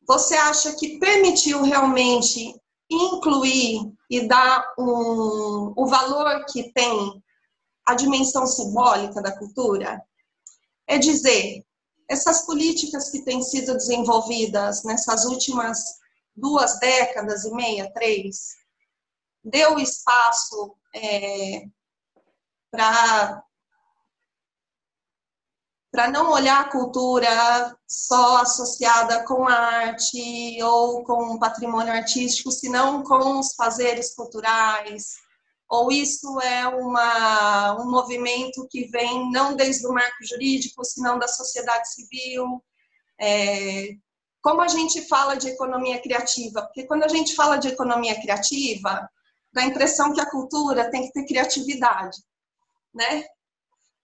você 0.07 0.35
acha 0.37 0.75
que 0.77 0.99
permitiu 0.99 1.63
realmente 1.63 2.55
incluir 2.89 3.93
e 4.09 4.29
dar 4.29 4.73
um, 4.79 5.73
o 5.77 5.87
valor 5.87 6.45
que 6.47 6.73
tem 6.73 7.23
a 7.85 7.95
dimensão 7.95 8.47
simbólica 8.47 9.21
da 9.21 9.37
cultura? 9.37 10.01
É 10.87 10.97
dizer, 10.97 11.65
essas 12.09 12.47
políticas 12.47 13.11
que 13.11 13.25
têm 13.25 13.43
sido 13.43 13.75
desenvolvidas 13.75 14.85
nessas 14.85 15.25
últimas 15.25 15.99
duas 16.37 16.79
décadas 16.79 17.45
e 17.45 17.53
meia, 17.53 17.91
três, 17.93 18.57
deu 19.45 19.79
espaço 19.79 20.75
é, 20.95 21.65
para 22.71 23.43
para 25.93 26.11
não 26.11 26.33
olhar 26.33 26.61
a 26.61 26.71
cultura 26.71 27.79
só 27.87 28.39
associada 28.39 29.23
com 29.25 29.47
a 29.47 29.55
arte 29.55 30.61
ou 30.61 31.05
com 31.05 31.35
o 31.35 31.39
patrimônio 31.39 31.93
artístico, 31.93 32.51
senão 32.51 33.05
com 33.05 33.39
os 33.39 33.55
fazeres 33.55 34.13
culturais, 34.13 35.13
ou 35.69 35.93
isso 35.93 36.41
é 36.41 36.67
uma, 36.67 37.81
um 37.81 37.89
movimento 37.89 38.67
que 38.69 38.87
vem 38.89 39.31
não 39.31 39.55
desde 39.55 39.87
o 39.87 39.93
marco 39.93 40.25
jurídico, 40.25 40.85
senão 40.85 41.17
da 41.17 41.29
sociedade 41.29 41.89
civil. 41.93 42.61
É, 43.21 43.91
como 44.43 44.63
a 44.63 44.69
gente 44.69 45.03
fala 45.03 45.37
de 45.37 45.49
economia 45.51 46.03
criativa? 46.03 46.63
Porque 46.63 46.89
quando 46.89 47.05
a 47.05 47.09
gente 47.09 47.37
fala 47.37 47.57
de 47.57 47.69
economia 47.69 48.21
criativa, 48.21 49.09
dá 49.55 49.63
a 49.63 49.67
impressão 49.67 50.13
que 50.13 50.21
a 50.21 50.29
cultura 50.29 50.91
tem 50.91 51.03
que 51.03 51.13
ter 51.13 51.25
criatividade, 51.27 52.19
né? 52.93 53.23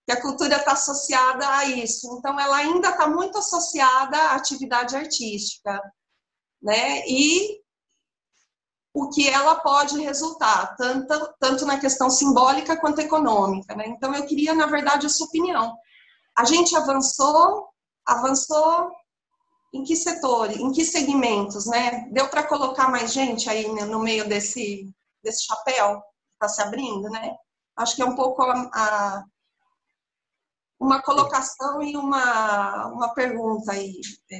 Que 0.07 0.13
a 0.13 0.23
cultura 0.23 0.57
está 0.57 0.73
associada 0.73 1.47
a 1.49 1.65
isso. 1.67 2.17
Então, 2.17 2.39
ela 2.39 2.57
ainda 2.57 2.91
está 2.91 3.09
muito 3.09 3.37
associada 3.37 4.17
à 4.17 4.37
atividade 4.37 4.97
artística, 4.97 5.83
né? 6.63 7.05
E 7.07 7.61
o 8.95 9.11
que 9.11 9.29
ela 9.29 9.57
pode 9.57 10.01
resultar, 10.01 10.77
tanto, 10.77 11.35
tanto 11.41 11.67
na 11.67 11.79
questão 11.79 12.09
simbólica 12.09 12.81
quanto 12.81 13.01
econômica, 13.01 13.75
né? 13.75 13.89
Então, 13.89 14.15
eu 14.15 14.27
queria, 14.27 14.55
na 14.55 14.67
verdade, 14.67 15.07
a 15.07 15.11
sua 15.11 15.27
opinião. 15.27 15.77
A 16.39 16.45
gente 16.45 16.77
avançou, 16.77 17.69
avançou 18.07 18.93
em 19.75 19.83
que 19.83 19.97
setor, 19.97 20.51
em 20.53 20.71
que 20.71 20.85
segmentos, 20.85 21.67
né? 21.67 22.09
Deu 22.13 22.29
para 22.29 22.45
colocar 22.45 22.89
mais 22.89 23.13
gente 23.13 23.51
aí 23.51 23.69
no 23.69 23.99
meio 23.99 24.29
desse 24.29 24.93
desse 25.23 25.45
chapéu 25.45 26.01
que 26.01 26.35
está 26.35 26.49
se 26.49 26.63
abrindo, 26.63 27.09
né? 27.11 27.35
Acho 27.77 27.97
que 27.97 28.03
é 28.03 28.05
um 28.05 28.15
pouco 28.15 28.43
a, 28.43 28.71
a, 28.73 29.25
uma 30.79 31.03
colocação 31.03 31.83
e 31.83 31.97
uma, 31.97 32.87
uma 32.89 33.15
pergunta 33.15 33.73
aí 33.73 34.01
é, 34.31 34.39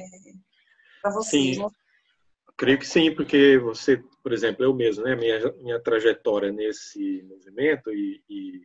para 1.01 1.11
vocês. 1.11 1.55
Sim. 1.55 1.63
Né? 1.63 1.69
Creio 2.57 2.77
que 2.77 2.85
sim, 2.85 3.13
porque 3.15 3.57
você, 3.57 4.03
por 4.21 4.33
exemplo, 4.33 4.63
eu 4.63 4.73
mesmo, 4.73 5.03
né, 5.03 5.15
minha, 5.15 5.51
minha 5.53 5.79
trajetória 5.79 6.51
nesse 6.51 7.23
movimento 7.23 7.91
e, 7.91 8.23
e 8.29 8.61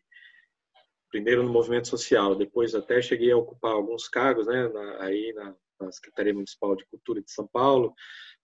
primeiro 1.11 1.43
no 1.43 1.51
movimento 1.51 1.89
social, 1.89 2.35
depois 2.35 2.75
até 2.75 3.01
cheguei 3.01 3.33
a 3.33 3.37
ocupar 3.37 3.73
alguns 3.73 4.09
cargos, 4.09 4.47
né, 4.47 4.69
na, 4.69 5.03
aí 5.03 5.33
na, 5.35 5.55
na 5.81 5.93
Secretaria 5.93 6.35
Municipal 6.35 6.77
de 6.77 6.85
Cultura 6.87 7.23
de 7.23 7.31
São 7.31 7.47
Paulo, 7.47 7.95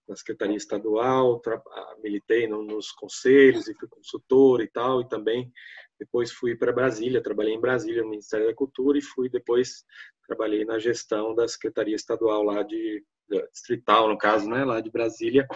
na 0.08 0.16
Secretaria 0.16 0.56
Estadual, 0.56 1.40
ah, 1.46 1.96
militei 2.02 2.46
nos 2.46 2.90
conselhos 2.92 3.68
e 3.68 3.74
fui 3.74 3.88
consultor 3.88 4.60
e 4.60 4.68
tal, 4.68 5.00
e 5.00 5.08
também 5.08 5.50
depois 5.98 6.32
fui 6.32 6.56
para 6.56 6.72
Brasília, 6.72 7.22
trabalhei 7.22 7.54
em 7.54 7.60
Brasília, 7.60 8.02
no 8.02 8.10
Ministério 8.10 8.46
da 8.46 8.54
Cultura, 8.54 8.98
e 8.98 9.02
fui 9.02 9.28
depois, 9.28 9.84
trabalhei 10.26 10.64
na 10.64 10.78
gestão 10.78 11.34
da 11.34 11.46
Secretaria 11.46 11.94
Estadual 11.94 12.42
lá 12.42 12.62
de, 12.62 13.04
distrital, 13.52 14.08
no 14.08 14.18
caso, 14.18 14.48
né, 14.48 14.64
lá 14.64 14.80
de 14.80 14.90
Brasília, 14.90 15.46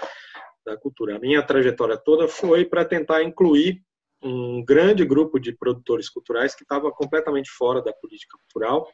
da 0.65 0.77
cultura. 0.77 1.17
A 1.17 1.21
minha 1.21 1.43
trajetória 1.43 1.97
toda 1.97 2.29
foi 2.29 2.65
para 2.65 2.85
tentar 2.85 3.23
incluir 3.23 3.83
um 4.23 4.65
grande 4.65 5.05
grupo 5.05 5.39
de 5.39 5.53
produtores 5.53 6.09
culturais 6.09 6.55
que 6.55 6.63
estava 6.63 6.91
completamente 6.91 7.51
fora 7.51 7.83
da 7.83 7.93
política 7.93 8.37
cultural, 8.39 8.89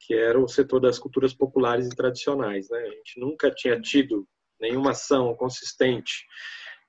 que 0.00 0.14
era 0.14 0.38
o 0.38 0.48
setor 0.48 0.80
das 0.80 0.98
culturas 0.98 1.34
populares 1.34 1.86
e 1.86 1.96
tradicionais. 1.96 2.68
Né? 2.70 2.78
A 2.78 2.90
gente 2.90 3.20
nunca 3.20 3.50
tinha 3.50 3.80
tido 3.80 4.26
nenhuma 4.64 4.90
ação 4.90 5.34
consistente 5.34 6.24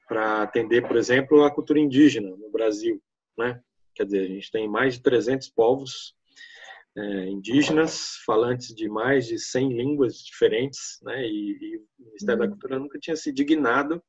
para 0.07 0.43
atender, 0.43 0.87
por 0.87 0.97
exemplo, 0.97 1.43
a 1.43 1.51
cultura 1.51 1.79
indígena 1.79 2.29
no 2.29 2.51
Brasil, 2.51 3.01
né? 3.37 3.59
Quer 3.93 4.05
dizer, 4.05 4.21
a 4.23 4.27
gente 4.27 4.51
tem 4.51 4.67
mais 4.67 4.95
de 4.95 5.01
300 5.01 5.49
povos 5.49 6.15
é, 6.97 7.29
indígenas, 7.29 8.17
falantes 8.25 8.73
de 8.73 8.87
mais 8.87 9.27
de 9.27 9.37
100 9.37 9.73
línguas 9.73 10.17
diferentes, 10.17 10.99
né? 11.01 11.25
E, 11.25 11.57
e 11.61 11.77
o 11.77 12.05
Ministério 12.07 12.41
uhum. 12.41 12.47
da 12.47 12.51
Cultura 12.51 12.79
nunca 12.79 12.99
tinha 12.99 13.15
se 13.15 13.31
dignado 13.31 14.01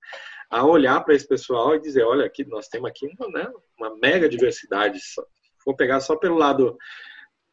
a 0.50 0.64
olhar 0.64 1.00
para 1.02 1.14
esse 1.14 1.26
pessoal 1.26 1.74
e 1.74 1.81
dizer, 1.81 2.05
olha, 2.05 2.24
aqui 2.24 2.44
nós 2.44 2.68
temos 2.68 2.88
aqui 2.88 3.07
uma, 3.07 3.29
né, 3.29 3.52
uma 3.79 3.96
mega 3.96 4.29
diversidade. 4.29 5.00
For 5.64 5.74
pegar 5.74 6.00
só 6.00 6.14
pelo 6.14 6.37
lado 6.37 6.76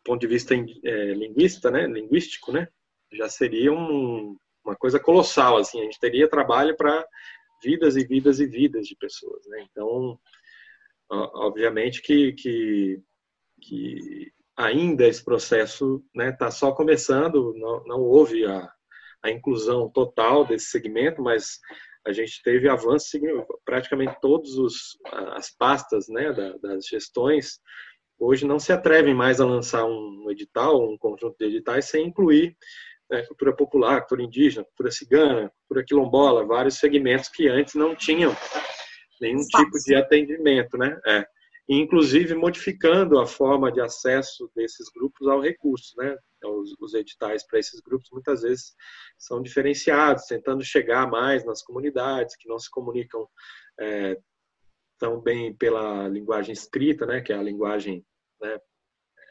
ponto 0.05 0.21
de 0.21 0.27
vista 0.27 0.53
é, 0.53 1.13
linguista, 1.13 1.71
né, 1.71 1.87
linguístico, 1.87 2.51
né, 2.51 2.67
já 3.11 3.27
seria 3.29 3.71
um, 3.71 4.37
uma 4.63 4.75
coisa 4.75 4.99
colossal, 4.99 5.57
assim, 5.57 5.79
a 5.79 5.83
gente 5.83 5.99
teria 5.99 6.29
trabalho 6.29 6.75
para 6.75 7.05
vidas 7.61 7.95
e 7.95 8.05
vidas 8.05 8.39
e 8.39 8.45
vidas 8.45 8.87
de 8.87 8.95
pessoas, 8.95 9.45
né? 9.47 9.65
Então, 9.69 10.19
obviamente 11.09 12.01
que, 12.01 12.33
que, 12.33 13.01
que 13.61 14.31
ainda 14.55 15.07
esse 15.07 15.23
processo 15.23 16.03
está 16.07 16.23
né, 16.23 16.31
tá 16.31 16.51
só 16.51 16.71
começando, 16.71 17.53
não, 17.55 17.83
não 17.85 18.01
houve 18.01 18.45
a, 18.45 18.71
a 19.21 19.31
inclusão 19.31 19.89
total 19.89 20.45
desse 20.45 20.65
segmento, 20.65 21.21
mas 21.21 21.59
a 22.05 22.11
gente 22.11 22.41
teve 22.43 22.67
avanços 22.67 23.11
praticamente 23.63 24.17
todas 24.21 24.49
as 25.33 25.49
pastas 25.55 26.07
né, 26.09 26.33
das 26.61 26.85
gestões 26.85 27.59
hoje 28.19 28.45
não 28.45 28.59
se 28.59 28.71
atrevem 28.71 29.13
mais 29.13 29.39
a 29.39 29.45
lançar 29.45 29.85
um 29.85 30.29
edital, 30.29 30.81
um 30.81 30.97
conjunto 30.97 31.35
de 31.37 31.45
editais 31.45 31.85
sem 31.85 32.07
incluir 32.07 32.55
né, 33.09 33.23
cultura 33.23 33.55
popular, 33.55 33.99
cultura 34.01 34.23
indígena, 34.23 34.65
cultura 34.65 34.91
cigana, 34.91 35.51
cultura 35.61 35.85
quilombola, 35.85 36.45
vários 36.45 36.75
segmentos 36.75 37.29
que 37.29 37.47
antes 37.47 37.75
não 37.75 37.95
tinham 37.95 38.35
nenhum 39.21 39.39
Espaço. 39.39 39.65
tipo 39.65 39.77
de 39.79 39.95
atendimento, 39.95 40.77
né? 40.77 40.99
É. 41.05 41.25
Inclusive 41.69 42.35
modificando 42.35 43.19
a 43.19 43.25
forma 43.25 43.71
de 43.71 43.79
acesso 43.79 44.51
desses 44.53 44.89
grupos 44.93 45.27
ao 45.27 45.39
recurso, 45.39 45.95
né? 45.97 46.17
Os, 46.43 46.73
os 46.77 46.93
editais 46.93 47.45
para 47.47 47.59
esses 47.59 47.79
grupos 47.79 48.09
muitas 48.11 48.41
vezes 48.41 48.75
são 49.17 49.41
diferenciados, 49.41 50.25
tentando 50.25 50.61
chegar 50.63 51.09
mais 51.09 51.45
nas 51.45 51.63
comunidades 51.63 52.35
que 52.35 52.49
não 52.49 52.59
se 52.59 52.69
comunicam 52.69 53.25
é, 53.79 54.17
tão 54.99 55.21
bem 55.21 55.55
pela 55.55 56.07
linguagem 56.09 56.51
escrita, 56.51 57.05
né? 57.05 57.21
Que 57.21 57.31
é 57.31 57.37
a 57.37 57.43
linguagem 57.43 58.05
né, 58.41 58.59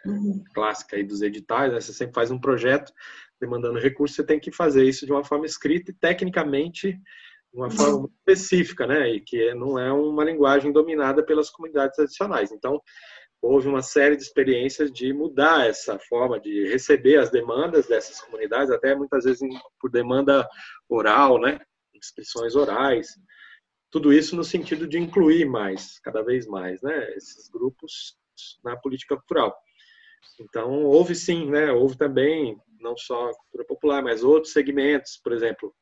uhum. 0.06 0.42
clássica 0.54 0.96
aí 0.96 1.04
dos 1.04 1.20
editais. 1.20 1.72
Né? 1.72 1.80
Você 1.80 1.92
sempre 1.92 2.14
faz 2.14 2.30
um 2.30 2.40
projeto 2.40 2.92
demandando 3.42 3.80
recursos, 3.80 4.14
você 4.14 4.24
tem 4.24 4.38
que 4.38 4.52
fazer 4.52 4.84
isso 4.84 5.04
de 5.04 5.10
uma 5.10 5.24
forma 5.24 5.44
escrita 5.44 5.90
e 5.90 5.94
tecnicamente 5.94 6.92
de 6.92 7.58
uma 7.58 7.68
forma 7.68 7.98
muito 7.98 8.14
específica, 8.18 8.86
né? 8.86 9.10
E 9.10 9.20
que 9.20 9.52
não 9.54 9.76
é 9.76 9.92
uma 9.92 10.22
linguagem 10.22 10.70
dominada 10.70 11.24
pelas 11.24 11.50
comunidades 11.50 11.96
tradicionais. 11.96 12.52
Então, 12.52 12.80
houve 13.42 13.66
uma 13.66 13.82
série 13.82 14.16
de 14.16 14.22
experiências 14.22 14.92
de 14.92 15.12
mudar 15.12 15.66
essa 15.66 15.98
forma 15.98 16.38
de 16.38 16.68
receber 16.68 17.16
as 17.16 17.30
demandas 17.30 17.88
dessas 17.88 18.20
comunidades, 18.20 18.70
até 18.70 18.94
muitas 18.94 19.24
vezes 19.24 19.42
por 19.80 19.90
demanda 19.90 20.48
oral, 20.88 21.40
né? 21.40 21.58
Inscrições 21.92 22.54
orais. 22.54 23.08
Tudo 23.90 24.12
isso 24.12 24.36
no 24.36 24.44
sentido 24.44 24.86
de 24.86 24.98
incluir 24.98 25.46
mais, 25.46 25.98
cada 25.98 26.22
vez 26.22 26.46
mais, 26.46 26.80
né? 26.80 27.12
Esses 27.16 27.48
grupos 27.48 28.16
na 28.62 28.76
política 28.76 29.16
cultural. 29.16 29.52
Então, 30.40 30.84
houve 30.84 31.14
sim, 31.16 31.50
né? 31.50 31.72
Houve 31.72 31.98
também 31.98 32.56
não 32.82 32.96
só 32.96 33.30
a 33.30 33.34
cultura 33.34 33.64
popular, 33.66 34.02
mas 34.02 34.22
outros 34.22 34.52
segmentos, 34.52 35.20
por 35.22 35.32
exemplo, 35.32 35.74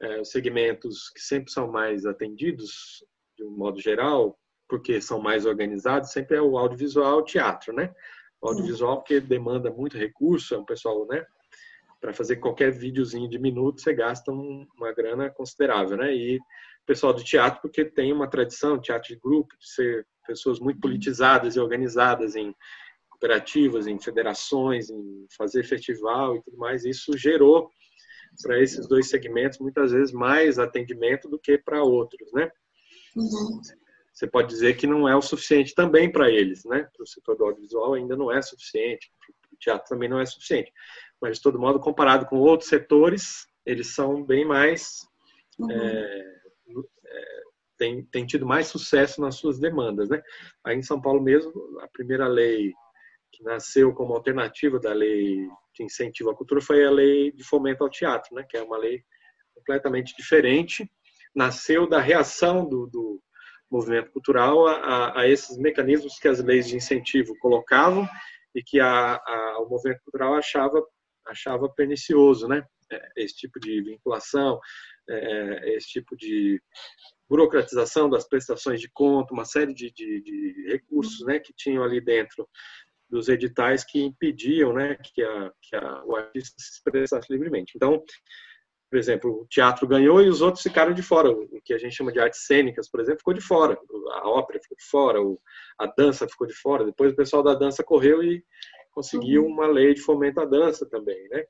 é, 0.00 0.20
os 0.20 0.30
segmentos 0.30 1.10
que 1.10 1.20
sempre 1.20 1.50
são 1.50 1.70
mais 1.70 2.06
atendidos, 2.06 3.04
de 3.36 3.44
um 3.44 3.50
modo 3.50 3.80
geral, 3.80 4.38
porque 4.68 5.00
são 5.00 5.20
mais 5.20 5.46
organizados, 5.46 6.12
sempre 6.12 6.36
é 6.36 6.42
o 6.42 6.58
audiovisual, 6.58 7.18
o 7.18 7.24
teatro, 7.24 7.72
né? 7.72 7.92
O 8.40 8.48
audiovisual 8.48 8.98
porque 8.98 9.20
demanda 9.20 9.70
muito 9.70 9.96
recurso, 9.96 10.54
é 10.54 10.58
um 10.58 10.64
pessoal, 10.64 11.06
né? 11.06 11.24
Para 12.00 12.12
fazer 12.12 12.36
qualquer 12.36 12.70
videozinho 12.70 13.28
de 13.28 13.38
minuto, 13.38 13.80
você 13.80 13.92
gasta 13.92 14.30
uma 14.30 14.92
grana 14.92 15.30
considerável, 15.30 15.96
né? 15.96 16.14
E 16.14 16.36
o 16.36 16.86
pessoal 16.86 17.12
do 17.12 17.24
teatro 17.24 17.60
porque 17.60 17.84
tem 17.84 18.12
uma 18.12 18.28
tradição, 18.28 18.80
teatro 18.80 19.08
de 19.08 19.18
grupo, 19.18 19.48
de 19.58 19.68
ser 19.68 20.06
pessoas 20.26 20.60
muito 20.60 20.78
politizadas 20.78 21.56
e 21.56 21.60
organizadas 21.60 22.36
em 22.36 22.54
cooperativas, 23.18 23.86
em 23.86 23.98
federações, 23.98 24.88
em 24.88 25.26
fazer 25.36 25.64
festival 25.64 26.36
e 26.36 26.42
tudo 26.42 26.56
mais. 26.56 26.84
Isso 26.84 27.16
gerou 27.18 27.70
para 28.42 28.62
esses 28.62 28.86
dois 28.86 29.08
segmentos 29.08 29.58
muitas 29.58 29.90
vezes 29.90 30.12
mais 30.12 30.58
atendimento 30.58 31.28
do 31.28 31.38
que 31.38 31.58
para 31.58 31.82
outros, 31.82 32.32
né? 32.32 32.50
Uhum. 33.16 33.60
Você 34.12 34.26
pode 34.26 34.48
dizer 34.48 34.76
que 34.76 34.86
não 34.86 35.08
é 35.08 35.16
o 35.16 35.22
suficiente 35.22 35.74
também 35.74 36.10
para 36.10 36.30
eles, 36.30 36.64
né? 36.64 36.88
Para 36.94 37.02
o 37.02 37.06
setor 37.06 37.36
do 37.36 37.44
audiovisual 37.44 37.94
ainda 37.94 38.16
não 38.16 38.32
é 38.32 38.40
suficiente, 38.40 39.10
para 39.20 39.54
o 39.54 39.58
teatro 39.58 39.88
também 39.88 40.08
não 40.08 40.20
é 40.20 40.26
suficiente. 40.26 40.72
Mas, 41.20 41.36
de 41.36 41.42
todo 41.42 41.58
modo, 41.58 41.80
comparado 41.80 42.26
com 42.26 42.38
outros 42.38 42.68
setores, 42.68 43.46
eles 43.66 43.94
são 43.94 44.24
bem 44.24 44.44
mais. 44.44 45.06
Uhum. 45.58 45.70
É, 45.70 46.40
é, 47.06 47.42
tem, 47.76 48.04
tem 48.04 48.26
tido 48.26 48.46
mais 48.46 48.68
sucesso 48.68 49.20
nas 49.20 49.36
suas 49.36 49.58
demandas, 49.58 50.08
né? 50.08 50.22
Aí 50.64 50.76
em 50.76 50.82
São 50.82 51.00
Paulo 51.00 51.20
mesmo, 51.20 51.52
a 51.80 51.88
primeira 51.88 52.26
lei 52.28 52.72
que 53.32 53.42
nasceu 53.44 53.92
como 53.92 54.14
alternativa 54.14 54.78
da 54.78 54.92
lei 54.92 55.46
de 55.74 55.84
incentivo 55.84 56.30
à 56.30 56.34
cultura 56.36 56.60
foi 56.60 56.84
a 56.84 56.90
lei 56.90 57.32
de 57.32 57.44
fomento 57.44 57.84
ao 57.84 57.90
teatro, 57.90 58.34
né? 58.34 58.44
Que 58.48 58.56
é 58.56 58.62
uma 58.62 58.78
lei 58.78 59.02
completamente 59.54 60.14
diferente, 60.16 60.90
nasceu 61.34 61.88
da 61.88 62.00
reação 62.00 62.68
do, 62.68 62.86
do 62.86 63.20
movimento 63.70 64.10
cultural 64.10 64.66
a, 64.66 65.20
a, 65.20 65.28
esses 65.28 65.58
mecanismos 65.58 66.18
que 66.18 66.28
as 66.28 66.42
leis 66.42 66.68
de 66.68 66.76
incentivo 66.76 67.36
colocavam 67.38 68.08
e 68.54 68.62
que 68.62 68.80
a, 68.80 69.14
a, 69.14 69.58
o 69.60 69.68
movimento 69.68 70.00
cultural 70.04 70.34
achava 70.34 70.82
achava 71.26 71.68
pernicioso, 71.68 72.48
né? 72.48 72.64
É, 72.90 73.08
esse 73.18 73.36
tipo 73.36 73.60
de 73.60 73.82
vinculação, 73.82 74.58
é, 75.08 75.76
esse 75.76 75.88
tipo 75.88 76.16
de 76.16 76.58
burocratização 77.28 78.08
das 78.08 78.26
prestações 78.26 78.80
de 78.80 78.88
conta, 78.88 79.34
uma 79.34 79.44
série 79.44 79.74
de, 79.74 79.92
de, 79.92 80.22
de 80.22 80.66
recursos 80.68 81.24
né, 81.26 81.38
que 81.38 81.52
tinham 81.54 81.84
ali 81.84 82.00
dentro 82.00 82.48
dos 83.08 83.28
editais 83.28 83.84
que 83.84 84.02
impediam 84.02 84.72
né, 84.72 84.96
que, 84.96 85.22
a, 85.22 85.52
que 85.62 85.76
a, 85.76 86.04
o 86.04 86.16
artista 86.16 86.54
se 86.58 86.72
expressasse 86.72 87.32
livremente. 87.32 87.72
Então, 87.76 88.02
por 88.90 88.98
exemplo, 88.98 89.42
o 89.42 89.46
teatro 89.46 89.86
ganhou 89.86 90.22
e 90.22 90.28
os 90.28 90.40
outros 90.40 90.62
ficaram 90.62 90.94
de 90.94 91.02
fora. 91.02 91.30
O 91.30 91.60
que 91.62 91.74
a 91.74 91.78
gente 91.78 91.94
chama 91.94 92.12
de 92.12 92.18
artes 92.18 92.46
cênicas, 92.46 92.90
por 92.90 93.00
exemplo, 93.00 93.18
ficou 93.18 93.34
de 93.34 93.40
fora. 93.40 93.78
A 94.12 94.28
ópera 94.28 94.58
ficou 94.60 94.76
de 94.76 94.84
fora, 94.84 95.18
a 95.78 95.86
dança 95.86 96.26
ficou 96.26 96.46
de 96.46 96.54
fora. 96.54 96.84
Depois 96.84 97.12
o 97.12 97.16
pessoal 97.16 97.42
da 97.42 97.54
dança 97.54 97.84
correu 97.84 98.22
e 98.22 98.42
conseguiu 98.92 99.44
uhum. 99.44 99.52
uma 99.52 99.66
lei 99.66 99.94
de 99.94 100.00
fomento 100.00 100.40
à 100.40 100.44
dança 100.44 100.88
também, 100.88 101.28
né? 101.28 101.44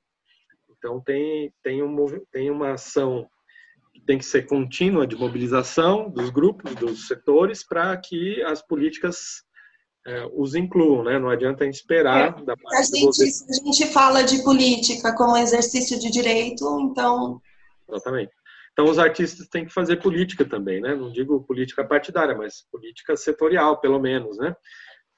Então 0.71 1.01
tem 1.01 1.53
tem 1.63 1.83
um 1.83 1.97
tem 2.31 2.51
uma 2.51 2.73
ação 2.73 3.29
tem 4.07 4.19
que 4.19 4.25
ser 4.25 4.47
contínua 4.47 5.07
de 5.07 5.17
mobilização 5.17 6.09
dos 6.09 6.31
grupos, 6.31 6.75
dos 6.77 7.07
setores, 7.09 7.67
para 7.67 7.97
que 7.97 8.43
as 8.43 8.63
políticas 8.63 9.43
é, 10.09 10.27
os 10.33 10.55
incluam, 10.55 11.05
né? 11.05 11.19
Não 11.19 11.29
adianta 11.29 11.67
esperar. 11.67 12.35
É, 12.49 12.79
a, 12.79 12.83
gente, 12.83 13.23
a 13.23 13.65
gente 13.65 13.87
fala 13.93 14.23
de 14.23 14.43
política 14.43 15.15
como 15.15 15.37
exercício 15.37 16.01
de 16.01 16.11
direito, 16.11 16.65
então. 16.81 17.43
Exatamente. 17.87 18.33
Então, 18.73 18.87
os 18.87 18.99
artistas 18.99 19.47
têm 19.49 19.67
que 19.67 19.73
fazer 19.73 19.97
política 19.97 20.47
também, 20.47 20.81
né? 20.81 20.95
Não 20.95 21.13
digo 21.13 21.45
política 21.45 21.85
partidária, 21.85 22.35
mas 22.35 22.65
política 22.73 23.17
setorial, 23.17 23.81
pelo 23.81 23.99
menos, 24.01 24.39
né? 24.39 24.57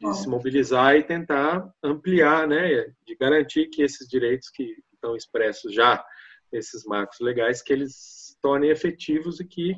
De 0.01 0.17
se 0.17 0.29
mobilizar 0.29 0.97
e 0.97 1.05
tentar 1.05 1.71
ampliar, 1.85 2.49
né? 2.49 2.87
De 3.07 3.15
garantir 3.15 3.67
que 3.67 3.83
esses 3.83 4.09
direitos 4.09 4.49
que 4.49 4.75
estão 4.93 5.15
expressos 5.15 5.73
já 5.73 6.05
nesses 6.53 6.85
marcos 6.85 7.21
legais, 7.21 7.63
que 7.63 7.73
eles 7.73 8.37
tornem 8.43 8.71
efetivos 8.71 9.39
e 9.39 9.45
que 9.47 9.77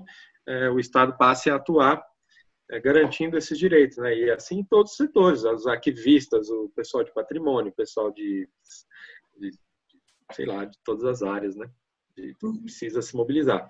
é, 0.49 0.71
o 0.71 0.79
Estado 0.79 1.19
passe 1.19 1.51
a 1.51 1.57
atuar 1.57 2.03
garantindo 2.81 3.37
esses 3.37 3.59
direitos, 3.59 3.99
né? 3.99 4.17
E 4.17 4.31
assim 4.31 4.61
em 4.61 4.65
todos 4.65 4.93
os 4.93 4.97
setores, 4.97 5.45
os 5.45 5.67
arquivistas, 5.67 6.49
o 6.49 6.71
pessoal 6.75 7.05
de 7.05 7.13
patrimônio, 7.13 7.71
o 7.71 7.75
pessoal 7.75 8.11
de, 8.13 8.49
de, 9.37 9.51
de 9.51 9.59
sei 10.33 10.47
lá, 10.47 10.65
de 10.65 10.79
todas 10.85 11.05
as 11.05 11.23
áreas, 11.23 11.57
né? 11.57 11.69
De, 12.17 12.35
precisa 12.63 13.03
se 13.03 13.17
mobilizar. 13.17 13.69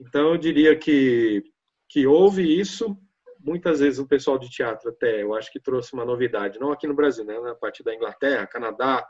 Então 0.00 0.32
eu 0.32 0.38
diria 0.38 0.76
que 0.76 1.42
que 1.88 2.06
houve 2.06 2.42
isso. 2.42 2.96
Muitas 3.40 3.80
vezes 3.80 3.98
o 3.98 4.06
pessoal 4.06 4.38
de 4.38 4.50
teatro 4.50 4.90
até, 4.90 5.22
eu 5.22 5.34
acho 5.34 5.50
que 5.50 5.60
trouxe 5.60 5.94
uma 5.94 6.04
novidade, 6.04 6.58
não 6.58 6.72
aqui 6.72 6.86
no 6.86 6.94
Brasil, 6.94 7.24
né? 7.24 7.38
Na 7.40 7.54
parte 7.54 7.82
da 7.82 7.94
Inglaterra, 7.94 8.46
Canadá, 8.46 9.08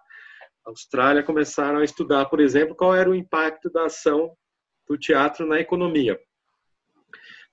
Austrália 0.64 1.22
começaram 1.22 1.78
a 1.78 1.84
estudar, 1.84 2.26
por 2.26 2.40
exemplo, 2.40 2.76
qual 2.76 2.94
era 2.94 3.08
o 3.08 3.14
impacto 3.14 3.70
da 3.70 3.86
ação 3.86 4.36
do 4.86 4.98
teatro 4.98 5.46
na 5.46 5.58
economia. 5.58 6.18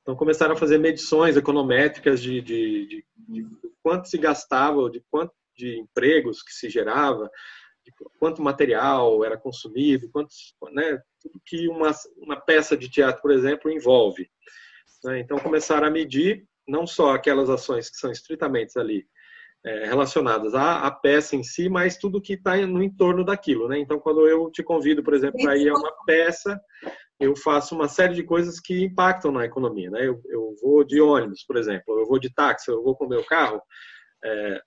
Então 0.06 0.16
começaram 0.16 0.54
a 0.54 0.58
fazer 0.58 0.78
medições 0.78 1.36
econométricas 1.36 2.22
de, 2.22 2.40
de, 2.40 2.86
de, 2.88 3.04
de 3.28 3.48
quanto 3.82 4.08
se 4.08 4.20
gastava, 4.20 4.88
de 4.88 5.04
quanto 5.10 5.34
de 5.58 5.80
empregos 5.80 6.44
que 6.44 6.54
se 6.54 6.70
gerava, 6.70 7.28
de 7.84 7.92
quanto 8.20 8.40
material 8.40 9.26
era 9.26 9.36
consumido, 9.36 10.08
quantos, 10.12 10.54
né, 10.74 11.02
tudo 11.20 11.42
que 11.44 11.68
uma, 11.68 11.92
uma 12.18 12.40
peça 12.40 12.78
de 12.78 12.88
teatro, 12.88 13.20
por 13.20 13.32
exemplo, 13.32 13.72
envolve. 13.72 14.30
Né? 15.04 15.22
Então 15.22 15.40
começaram 15.40 15.88
a 15.88 15.92
medir 15.92 16.46
não 16.68 16.86
só 16.86 17.16
aquelas 17.16 17.50
ações 17.50 17.90
que 17.90 17.98
são 17.98 18.12
estritamente 18.12 18.78
ali 18.78 19.08
é, 19.66 19.86
relacionadas 19.86 20.54
à, 20.54 20.86
à, 20.86 20.92
peça 20.92 21.36
em 21.36 21.42
si, 21.42 21.68
mas 21.68 21.98
tudo 21.98 22.22
que 22.22 22.34
está 22.34 22.56
no 22.68 22.84
entorno 22.84 23.26
daquilo, 23.26 23.68
né? 23.68 23.80
Então, 23.80 24.00
quando 24.00 24.28
eu 24.28 24.52
te 24.52 24.62
convido, 24.62 25.04
por 25.04 25.16
exemplo, 25.16 25.42
para 25.42 25.58
ir 25.58 25.70
a 25.70 25.74
uma 25.74 25.92
peça, 26.06 26.62
eu 27.20 27.36
faço 27.36 27.76
uma 27.76 27.88
série 27.88 28.14
de 28.14 28.24
coisas 28.24 28.60
que 28.60 28.84
impactam 28.84 29.32
na 29.32 29.46
economia. 29.46 29.90
Né? 29.90 30.08
Eu, 30.08 30.22
eu 30.26 30.56
vou 30.62 30.84
de 30.84 31.00
ônibus, 31.00 31.44
por 31.44 31.58
exemplo, 31.58 32.00
eu 32.00 32.06
vou 32.06 32.20
de 32.20 32.34
táxi, 32.34 32.70
eu 32.70 32.84
vou 32.84 32.96
com 32.96 33.06
o 33.06 33.10
meu 33.10 33.24
carro. 33.24 33.62
É, 34.24 34.62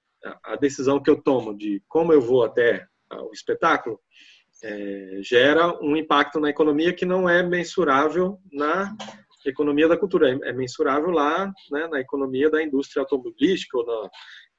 a 0.44 0.56
decisão 0.56 1.02
que 1.02 1.10
eu 1.10 1.22
tomo 1.22 1.56
de 1.56 1.82
como 1.88 2.12
eu 2.12 2.20
vou 2.20 2.44
até 2.44 2.86
o 3.10 3.32
espetáculo 3.32 4.00
é, 4.62 5.20
gera 5.22 5.78
um 5.80 5.96
impacto 5.96 6.40
na 6.40 6.50
economia 6.50 6.92
que 6.92 7.06
não 7.06 7.28
é 7.28 7.42
mensurável 7.42 8.38
na 8.52 8.94
economia 9.46 9.88
da 9.88 9.96
cultura, 9.96 10.30
é, 10.30 10.50
é 10.50 10.52
mensurável 10.52 11.10
lá 11.10 11.46
né, 11.70 11.86
na 11.86 12.00
economia 12.00 12.50
da 12.50 12.62
indústria 12.62 13.00
automobilística 13.02 13.78
ou 13.78 13.86
na 13.86 14.10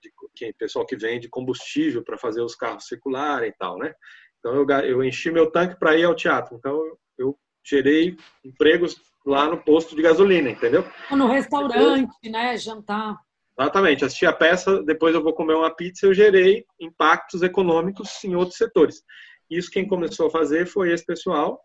de, 0.02 0.54
pessoal 0.54 0.86
que 0.86 0.96
vende 0.96 1.28
combustível 1.28 2.04
para 2.04 2.18
fazer 2.18 2.42
os 2.42 2.56
carros 2.56 2.88
circularem 2.88 3.50
e 3.50 3.54
tal, 3.54 3.78
né? 3.78 3.94
Então 4.40 4.56
eu, 4.56 4.66
eu 4.86 5.04
enchi 5.04 5.30
meu 5.30 5.52
tanque 5.52 5.78
para 5.78 5.98
ir 5.98 6.06
ao 6.06 6.16
teatro, 6.16 6.56
então 6.56 6.82
eu 7.18 7.38
gerei 7.70 8.17
empregos 8.43 9.01
lá 9.26 9.47
no 9.47 9.63
posto 9.63 9.95
de 9.95 10.01
gasolina, 10.01 10.49
entendeu? 10.49 10.84
No 11.11 11.28
restaurante, 11.28 12.30
né? 12.30 12.57
Jantar. 12.57 13.17
Exatamente. 13.57 14.05
Assisti 14.05 14.26
a 14.26 14.34
peça, 14.34 14.82
depois 14.84 15.13
eu 15.13 15.22
vou 15.22 15.34
comer 15.34 15.53
uma 15.53 15.74
pizza, 15.74 16.05
eu 16.05 16.13
gerei 16.13 16.65
impactos 16.80 17.41
econômicos 17.41 18.24
em 18.24 18.36
outros 18.36 18.57
setores. 18.57 19.03
Isso 19.49 19.70
quem 19.70 19.88
começou 19.88 20.28
a 20.28 20.32
fazer 20.32 20.65
foi 20.65 20.91
esse 20.91 21.05
pessoal 21.05 21.59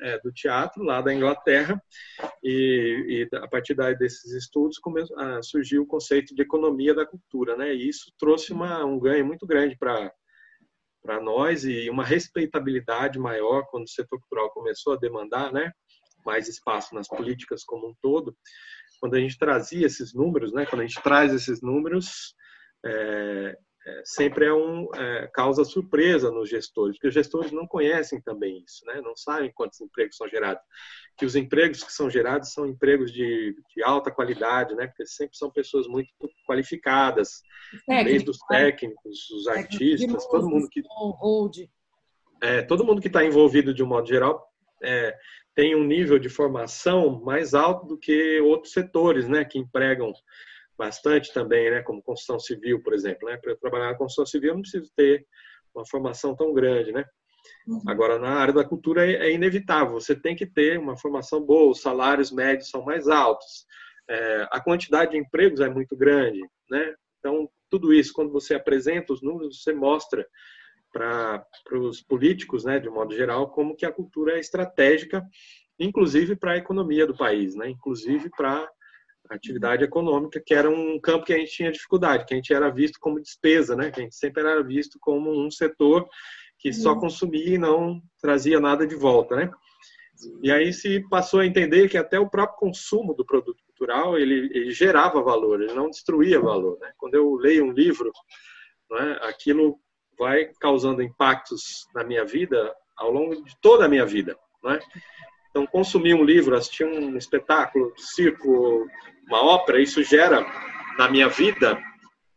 é, 0.00 0.18
do 0.20 0.32
teatro 0.32 0.82
lá 0.82 1.00
da 1.00 1.12
Inglaterra 1.12 1.80
e, 2.42 3.26
e 3.32 3.36
a 3.36 3.48
partir 3.48 3.74
daí 3.74 3.96
desses 3.96 4.32
estudos 4.32 4.78
começou, 4.78 5.18
ah, 5.18 5.42
surgiu 5.42 5.82
o 5.82 5.86
conceito 5.86 6.34
de 6.34 6.42
economia 6.42 6.94
da 6.94 7.06
cultura, 7.06 7.56
né? 7.56 7.74
E 7.74 7.88
isso 7.88 8.12
trouxe 8.18 8.52
uma, 8.52 8.84
um 8.84 8.98
ganho 8.98 9.26
muito 9.26 9.46
grande 9.46 9.76
para 9.76 10.12
para 11.02 11.20
nós 11.20 11.64
e 11.64 11.88
uma 11.88 12.04
respeitabilidade 12.04 13.18
maior 13.18 13.66
quando 13.70 13.84
o 13.84 13.90
setor 13.90 14.18
cultural 14.20 14.50
começou 14.50 14.94
a 14.94 14.98
demandar, 14.98 15.52
né? 15.52 15.72
Mais 16.24 16.48
espaço 16.48 16.94
nas 16.94 17.08
políticas 17.08 17.64
como 17.64 17.88
um 17.88 17.94
todo. 18.00 18.36
Quando 19.00 19.14
a 19.14 19.20
gente 19.20 19.38
trazia 19.38 19.86
esses 19.86 20.12
números, 20.14 20.52
né? 20.52 20.66
Quando 20.66 20.82
a 20.82 20.86
gente 20.86 21.02
traz 21.02 21.32
esses 21.32 21.62
números, 21.62 22.34
é, 22.84 23.56
é, 23.86 24.02
sempre 24.04 24.44
é 24.44 24.52
um 24.52 24.88
é, 24.94 25.26
causa 25.32 25.64
surpresa 25.64 26.30
nos 26.30 26.50
gestores, 26.50 26.96
porque 26.96 27.08
os 27.08 27.14
gestores 27.14 27.50
não 27.50 27.66
conhecem 27.66 28.20
também 28.20 28.62
isso, 28.66 28.84
né? 28.86 29.00
não 29.00 29.16
sabem 29.16 29.50
quantos 29.54 29.80
empregos 29.80 30.16
são 30.16 30.28
gerados. 30.28 30.62
Que 31.16 31.24
os 31.24 31.34
empregos 31.34 31.82
que 31.82 31.92
são 31.92 32.10
gerados 32.10 32.52
são 32.52 32.66
empregos 32.66 33.10
de, 33.12 33.56
de 33.74 33.82
alta 33.82 34.10
qualidade, 34.10 34.74
né? 34.74 34.86
porque 34.86 35.06
sempre 35.06 35.36
são 35.36 35.50
pessoas 35.50 35.86
muito 35.86 36.10
qualificadas, 36.46 37.42
desde 37.86 38.30
os 38.30 38.38
né? 38.50 38.64
técnicos, 38.64 39.30
os 39.30 39.46
artistas, 39.46 40.26
todo 40.26 40.48
mundo 40.48 40.68
que 40.68 40.82
é, 42.42 42.62
todo 42.62 42.84
mundo 42.84 43.02
que 43.02 43.08
está 43.08 43.24
envolvido 43.24 43.74
de 43.74 43.82
um 43.82 43.86
modo 43.86 44.08
geral 44.08 44.50
é, 44.82 45.14
tem 45.54 45.74
um 45.74 45.84
nível 45.84 46.18
de 46.18 46.28
formação 46.28 47.20
mais 47.20 47.54
alto 47.54 47.86
do 47.86 47.98
que 47.98 48.40
outros 48.40 48.72
setores, 48.72 49.28
né? 49.28 49.44
Que 49.44 49.58
empregam 49.58 50.12
bastante 50.80 51.32
também, 51.34 51.70
né, 51.70 51.82
como 51.82 52.02
construção 52.02 52.40
civil, 52.40 52.82
por 52.82 52.94
exemplo. 52.94 53.28
Né? 53.28 53.36
Para 53.36 53.54
trabalhar 53.56 53.88
na 53.88 53.98
construção 53.98 54.24
civil, 54.24 54.50
eu 54.50 54.54
não 54.54 54.62
preciso 54.62 54.90
ter 54.96 55.26
uma 55.74 55.86
formação 55.86 56.34
tão 56.34 56.54
grande, 56.54 56.90
né? 56.90 57.04
Uhum. 57.66 57.82
Agora, 57.86 58.18
na 58.18 58.30
área 58.30 58.54
da 58.54 58.64
cultura 58.64 59.06
é, 59.06 59.28
é, 59.28 59.32
inevitável, 59.32 59.92
você 59.92 60.16
tem 60.16 60.34
que 60.34 60.46
ter 60.46 60.78
uma 60.78 60.96
formação 60.96 61.40
boa, 61.40 61.70
os 61.70 61.82
salários 61.82 62.32
médios 62.32 62.70
são 62.70 62.82
mais 62.82 63.08
altos, 63.08 63.66
é, 64.08 64.48
a 64.50 64.60
quantidade 64.60 65.12
de 65.12 65.18
empregos 65.18 65.60
é 65.60 65.68
muito 65.68 65.94
grande, 65.96 66.40
né? 66.70 66.94
Então, 67.18 67.48
tudo 67.68 67.92
isso, 67.92 68.12
quando 68.14 68.32
você 68.32 68.54
apresenta 68.54 69.12
os 69.12 69.22
números, 69.22 69.62
você 69.62 69.72
mostra 69.72 70.26
para 70.92 71.44
os 71.74 72.02
políticos, 72.02 72.64
né, 72.64 72.80
de 72.80 72.88
um 72.88 72.94
modo 72.94 73.14
geral, 73.14 73.50
como 73.50 73.76
que 73.76 73.86
a 73.86 73.92
cultura 73.92 74.36
é 74.36 74.40
estratégica, 74.40 75.22
inclusive 75.78 76.34
para 76.34 76.52
a 76.52 76.56
economia 76.56 77.06
do 77.06 77.16
país, 77.16 77.54
né? 77.54 77.68
Inclusive 77.68 78.30
para 78.30 78.68
atividade 79.30 79.84
econômica, 79.84 80.42
que 80.44 80.54
era 80.54 80.68
um 80.68 80.98
campo 81.00 81.24
que 81.24 81.32
a 81.32 81.38
gente 81.38 81.52
tinha 81.52 81.72
dificuldade, 81.72 82.24
que 82.26 82.34
a 82.34 82.36
gente 82.36 82.52
era 82.52 82.70
visto 82.70 82.98
como 83.00 83.20
despesa, 83.20 83.76
né? 83.76 83.90
Que 83.90 84.00
a 84.00 84.02
gente 84.02 84.16
sempre 84.16 84.42
era 84.42 84.62
visto 84.62 84.98
como 85.00 85.30
um 85.30 85.50
setor 85.50 86.08
que 86.58 86.72
só 86.72 86.92
uhum. 86.92 87.00
consumia 87.00 87.54
e 87.54 87.58
não 87.58 88.02
trazia 88.20 88.60
nada 88.60 88.86
de 88.86 88.94
volta, 88.94 89.34
né? 89.36 89.50
E 90.42 90.52
aí 90.52 90.72
se 90.72 91.00
passou 91.08 91.40
a 91.40 91.46
entender 91.46 91.88
que 91.88 91.96
até 91.96 92.18
o 92.18 92.28
próprio 92.28 92.58
consumo 92.58 93.14
do 93.14 93.24
produto 93.24 93.62
cultural 93.64 94.18
ele, 94.18 94.50
ele 94.52 94.70
gerava 94.70 95.22
valor, 95.22 95.62
ele 95.62 95.72
não 95.72 95.88
destruía 95.88 96.38
valor. 96.40 96.78
Né? 96.78 96.92
Quando 96.98 97.14
eu 97.14 97.34
leio 97.36 97.64
um 97.64 97.72
livro, 97.72 98.12
né, 98.90 99.18
aquilo 99.22 99.78
vai 100.18 100.50
causando 100.60 101.02
impactos 101.02 101.86
na 101.94 102.04
minha 102.04 102.24
vida 102.24 102.74
ao 102.96 103.10
longo 103.10 103.42
de 103.42 103.56
toda 103.62 103.86
a 103.86 103.88
minha 103.88 104.04
vida. 104.04 104.36
Né? 104.62 104.78
Então, 105.50 105.66
consumir 105.66 106.14
um 106.14 106.24
livro, 106.24 106.56
assistir 106.56 106.84
um 106.84 107.16
espetáculo, 107.16 107.92
circo, 107.96 108.86
uma 109.26 109.44
ópera, 109.44 109.82
isso 109.82 110.02
gera 110.02 110.46
na 110.96 111.10
minha 111.10 111.28
vida 111.28 111.78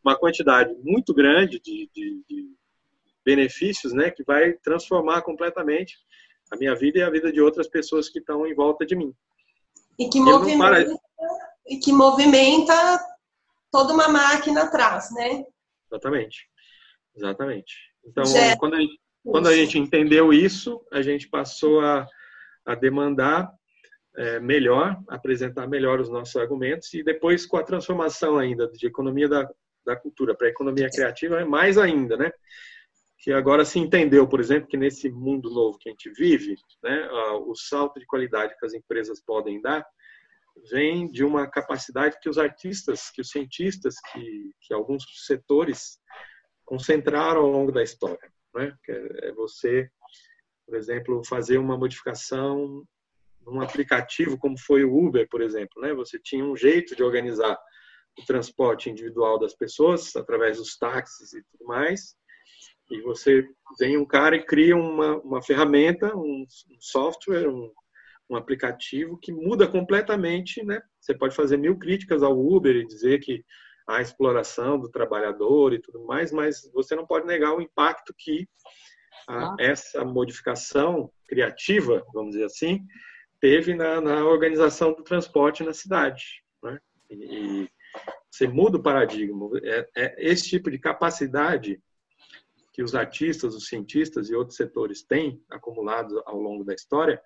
uma 0.04 0.18
quantidade 0.18 0.74
muito 0.84 1.14
grande 1.14 1.60
de, 1.60 1.90
de, 1.94 2.24
de 2.28 2.50
benefícios, 3.24 3.94
né, 3.94 4.10
que 4.10 4.24
vai 4.24 4.54
transformar 4.54 5.22
completamente 5.22 5.96
a 6.52 6.58
minha 6.58 6.76
vida 6.76 7.00
e 7.00 7.02
a 7.02 7.10
vida 7.10 7.32
de 7.32 7.40
outras 7.40 7.68
pessoas 7.68 8.10
que 8.10 8.20
estão 8.20 8.46
em 8.46 8.54
volta 8.54 8.86
de 8.86 8.96
mim. 8.96 9.14
E 9.98 10.10
que 10.10 10.20
movimenta, 10.20 11.00
e 11.68 11.78
que 11.78 11.94
movimenta 11.94 13.00
toda 13.72 13.94
uma 13.94 14.08
máquina 14.08 14.64
atrás, 14.64 15.12
né? 15.14 15.44
Exatamente. 15.90 16.48
Exatamente. 17.16 17.74
Então, 18.06 18.24
quando 18.58 18.74
a, 18.76 18.80
gente, 18.80 19.00
quando 19.24 19.48
a 19.48 19.56
gente 19.56 19.78
entendeu 19.78 20.34
isso, 20.34 20.84
a 20.92 21.02
gente 21.02 21.30
passou 21.30 21.80
a 21.80 22.06
a 22.66 22.76
demandar 22.76 23.52
é, 24.16 24.40
melhor, 24.40 25.02
apresentar 25.08 25.68
melhor 25.68 26.00
os 26.00 26.10
nossos 26.10 26.36
argumentos 26.36 26.94
e 26.94 27.04
depois 27.04 27.46
com 27.46 27.58
a 27.58 27.64
transformação 27.64 28.38
ainda 28.38 28.68
de 28.72 28.86
economia 28.86 29.28
da, 29.28 29.50
da 29.86 29.96
cultura 29.96 30.36
para 30.36 30.50
economia 30.50 30.90
criativa 30.90 31.42
é 31.42 31.46
mais 31.46 31.78
ainda, 31.78 32.16
né? 32.16 32.32
Que 33.20 33.32
agora 33.32 33.64
se 33.64 33.80
entendeu, 33.80 34.28
por 34.28 34.40
exemplo, 34.40 34.68
que 34.68 34.78
nesse 34.78 35.10
mundo 35.10 35.50
novo 35.50 35.78
que 35.80 35.90
a 35.90 35.92
gente 35.92 36.12
vive, 36.12 36.58
né, 36.84 37.10
o 37.46 37.56
salto 37.56 38.00
de 38.00 38.06
qualidade 38.06 38.56
que 38.60 38.66
as 38.66 38.74
empresas 38.74 39.22
podem 39.24 39.62
dar 39.62 39.86
vem 40.70 41.10
de 41.10 41.24
uma 41.24 41.50
capacidade 41.50 42.20
que 42.22 42.30
os 42.30 42.38
artistas, 42.38 43.10
que 43.10 43.22
os 43.22 43.30
cientistas, 43.30 43.96
que, 44.12 44.52
que 44.62 44.74
alguns 44.74 45.04
setores 45.26 45.98
concentraram 46.64 47.42
ao 47.42 47.50
longo 47.50 47.72
da 47.72 47.82
história, 47.82 48.32
né? 48.54 48.76
Que 48.84 48.92
é, 48.92 49.30
é 49.30 49.32
você 49.34 49.90
por 50.66 50.76
exemplo, 50.76 51.22
fazer 51.26 51.58
uma 51.58 51.78
modificação 51.78 52.84
num 53.46 53.62
aplicativo 53.62 54.38
como 54.38 54.58
foi 54.58 54.84
o 54.84 54.96
Uber, 54.96 55.28
por 55.30 55.42
exemplo, 55.42 55.82
né? 55.82 55.94
Você 55.94 56.18
tinha 56.20 56.44
um 56.44 56.56
jeito 56.56 56.96
de 56.96 57.04
organizar 57.04 57.58
o 58.18 58.26
transporte 58.26 58.90
individual 58.90 59.40
das 59.40 59.54
pessoas 59.54 60.16
através 60.16 60.58
dos 60.58 60.78
táxis 60.78 61.34
e 61.34 61.44
tudo 61.44 61.66
mais. 61.66 62.16
E 62.90 63.02
você 63.02 63.48
vem 63.80 63.98
um 63.98 64.06
cara 64.06 64.36
e 64.36 64.46
cria 64.46 64.76
uma, 64.76 65.18
uma 65.18 65.42
ferramenta, 65.42 66.16
um, 66.16 66.44
um 66.44 66.78
software, 66.80 67.50
um, 67.50 67.72
um 68.30 68.36
aplicativo 68.36 69.18
que 69.18 69.32
muda 69.32 69.68
completamente, 69.68 70.64
né? 70.64 70.82
Você 71.00 71.14
pode 71.14 71.36
fazer 71.36 71.58
mil 71.58 71.78
críticas 71.78 72.24
ao 72.24 72.38
Uber 72.38 72.76
e 72.76 72.86
dizer 72.86 73.20
que 73.20 73.44
a 73.88 74.02
exploração 74.02 74.80
do 74.80 74.90
trabalhador 74.90 75.74
e 75.74 75.82
tudo 75.82 76.06
mais, 76.06 76.32
mas 76.32 76.70
você 76.74 76.96
não 76.96 77.06
pode 77.06 77.26
negar 77.26 77.54
o 77.54 77.62
impacto 77.62 78.14
que 78.18 78.48
a, 79.28 79.56
essa 79.60 80.04
modificação 80.04 81.12
criativa, 81.28 82.06
vamos 82.14 82.32
dizer 82.32 82.46
assim, 82.46 82.86
teve 83.40 83.74
na, 83.74 84.00
na 84.00 84.26
organização 84.26 84.94
do 84.94 85.04
transporte 85.04 85.64
na 85.64 85.74
cidade. 85.74 86.44
Né? 86.62 86.80
E, 87.10 87.16
e 87.16 87.70
você 88.32 88.48
muda 88.48 88.78
o 88.78 88.84
paradigma. 88.84 89.50
É, 89.64 89.90
é, 89.96 90.16
esse 90.18 90.50
tipo 90.50 90.72
de 90.72 90.80
capacidade 90.80 91.82
que 92.74 92.82
os 92.82 92.96
artistas, 92.96 93.54
os 93.54 93.68
cientistas 93.68 94.30
e 94.30 94.36
outros 94.36 94.58
setores 94.58 95.04
têm 95.04 95.42
acumulado 95.50 96.22
ao 96.26 96.40
longo 96.40 96.64
da 96.64 96.74
história 96.74 97.22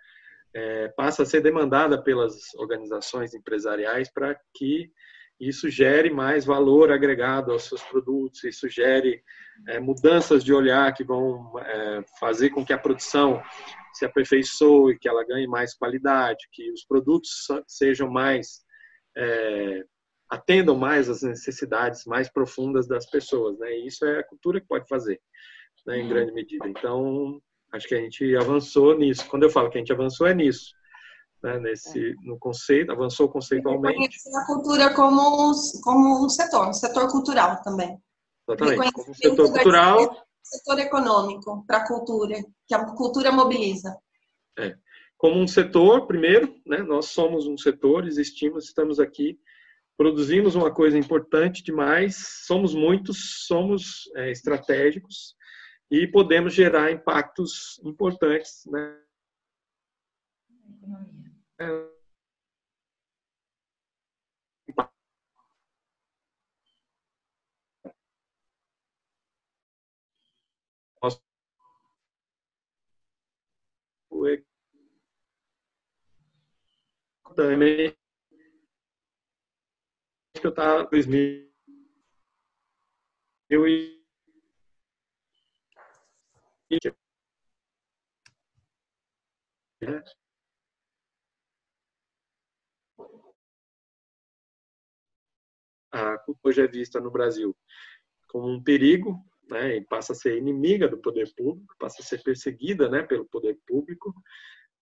é, 0.53 0.87
passa 0.89 1.23
a 1.23 1.25
ser 1.25 1.41
demandada 1.41 2.01
pelas 2.01 2.53
organizações 2.55 3.33
empresariais 3.33 4.11
para 4.11 4.39
que 4.53 4.91
isso 5.39 5.69
gere 5.69 6.09
mais 6.09 6.45
valor 6.45 6.91
agregado 6.91 7.51
aos 7.51 7.65
seus 7.65 7.83
produtos, 7.83 8.43
isso 8.43 8.67
gere 8.67 9.23
é, 9.67 9.79
mudanças 9.79 10.43
de 10.43 10.53
olhar 10.53 10.93
que 10.93 11.03
vão 11.03 11.57
é, 11.59 12.03
fazer 12.19 12.49
com 12.49 12.65
que 12.65 12.73
a 12.73 12.77
produção 12.77 13.41
se 13.93 14.05
aperfeiçoe, 14.05 14.97
que 14.97 15.07
ela 15.07 15.25
ganhe 15.25 15.47
mais 15.47 15.75
qualidade, 15.75 16.47
que 16.51 16.71
os 16.71 16.83
produtos 16.85 17.47
sejam 17.67 18.09
mais 18.09 18.61
é, 19.15 19.83
atendam 20.29 20.75
mais 20.75 21.09
às 21.09 21.21
necessidades 21.21 22.05
mais 22.05 22.29
profundas 22.29 22.88
das 22.88 23.09
pessoas, 23.09 23.57
né? 23.59 23.71
E 23.77 23.88
isso 23.88 24.05
é 24.05 24.19
a 24.19 24.23
cultura 24.23 24.59
que 24.59 24.67
pode 24.67 24.88
fazer, 24.88 25.19
né, 25.85 25.97
em 25.97 26.03
uhum. 26.03 26.09
grande 26.09 26.33
medida. 26.33 26.67
Então, 26.67 27.41
acho 27.71 27.88
que 27.88 27.95
a 27.95 27.99
gente 27.99 28.35
avançou 28.35 28.97
nisso. 28.97 29.27
Quando 29.29 29.43
eu 29.43 29.49
falo 29.49 29.69
que 29.69 29.77
a 29.77 29.81
gente 29.81 29.93
avançou 29.93 30.27
é 30.27 30.33
nisso 30.33 30.76
né, 31.43 31.59
nesse, 31.59 32.15
no 32.23 32.38
conceito, 32.39 32.91
avançou 32.91 33.29
conceitualmente. 33.29 34.17
a 34.35 34.45
cultura 34.45 34.93
como, 34.93 35.51
como 35.83 36.25
um 36.25 36.29
setor, 36.29 36.69
um 36.69 36.73
setor 36.73 37.09
cultural 37.11 37.61
também. 37.61 37.97
Exatamente, 38.49 38.91
como 38.93 39.11
um 39.11 39.13
setor 39.13 39.51
cultural. 39.51 40.27
Setor 40.43 40.79
econômico 40.79 41.65
para 41.67 41.79
a 41.79 41.88
cultura, 41.88 42.35
que 42.65 42.73
a 42.73 42.85
cultura 42.95 43.31
mobiliza. 43.33 43.97
É. 44.57 44.75
Como 45.17 45.41
um 45.41 45.47
setor, 45.47 46.07
primeiro, 46.07 46.55
né, 46.65 46.77
nós 46.77 47.07
somos 47.07 47.45
um 47.47 47.57
setor, 47.57 48.07
existimos, 48.07 48.65
estamos 48.65 48.97
aqui, 48.97 49.38
produzimos 49.97 50.55
uma 50.55 50.73
coisa 50.73 50.97
importante 50.97 51.63
demais, 51.63 52.45
somos 52.45 52.73
muitos, 52.73 53.45
somos 53.45 54.09
é, 54.15 54.31
estratégicos, 54.31 55.35
e 55.89 56.07
podemos 56.07 56.53
gerar 56.53 56.91
impactos 56.91 57.79
importantes 57.83 58.63
né? 58.67 59.01
É. 60.83 61.26
também 77.37 77.95
que 80.33 80.45
eu 80.45 80.49
estava 80.49 80.83
em 80.83 80.89
2000 80.89 81.47
e 86.69 86.77
a 89.81 90.26
hoje 96.43 96.61
é 96.61 96.67
vista 96.67 96.99
no 96.99 97.11
Brasil 97.11 97.55
como 98.27 98.47
um 98.49 98.61
perigo, 98.61 99.17
né, 99.49 99.77
e 99.77 99.81
passa 99.85 100.13
a 100.13 100.15
ser 100.15 100.37
inimiga 100.37 100.87
do 100.87 100.97
poder 100.97 101.33
público, 101.35 101.73
passa 101.79 102.01
a 102.01 102.05
ser 102.05 102.21
perseguida, 102.21 102.89
né, 102.89 103.03
pelo 103.03 103.25
poder 103.25 103.57
público, 103.65 104.13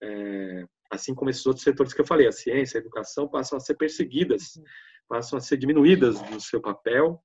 é, 0.02 0.66
assim 0.92 1.14
como 1.14 1.30
esses 1.30 1.46
outros 1.46 1.64
setores 1.64 1.94
que 1.94 2.02
eu 2.02 2.06
falei, 2.06 2.28
a 2.28 2.32
ciência, 2.32 2.78
a 2.78 2.82
educação, 2.82 3.28
passam 3.28 3.58
a 3.58 3.62
ser 3.62 3.76
perseguidas, 3.76 4.60
passam 5.08 5.38
a 5.38 5.42
ser 5.42 5.58
diminuídas 5.58 6.20
no 6.30 6.40
seu 6.40 6.62
papel. 6.62 7.22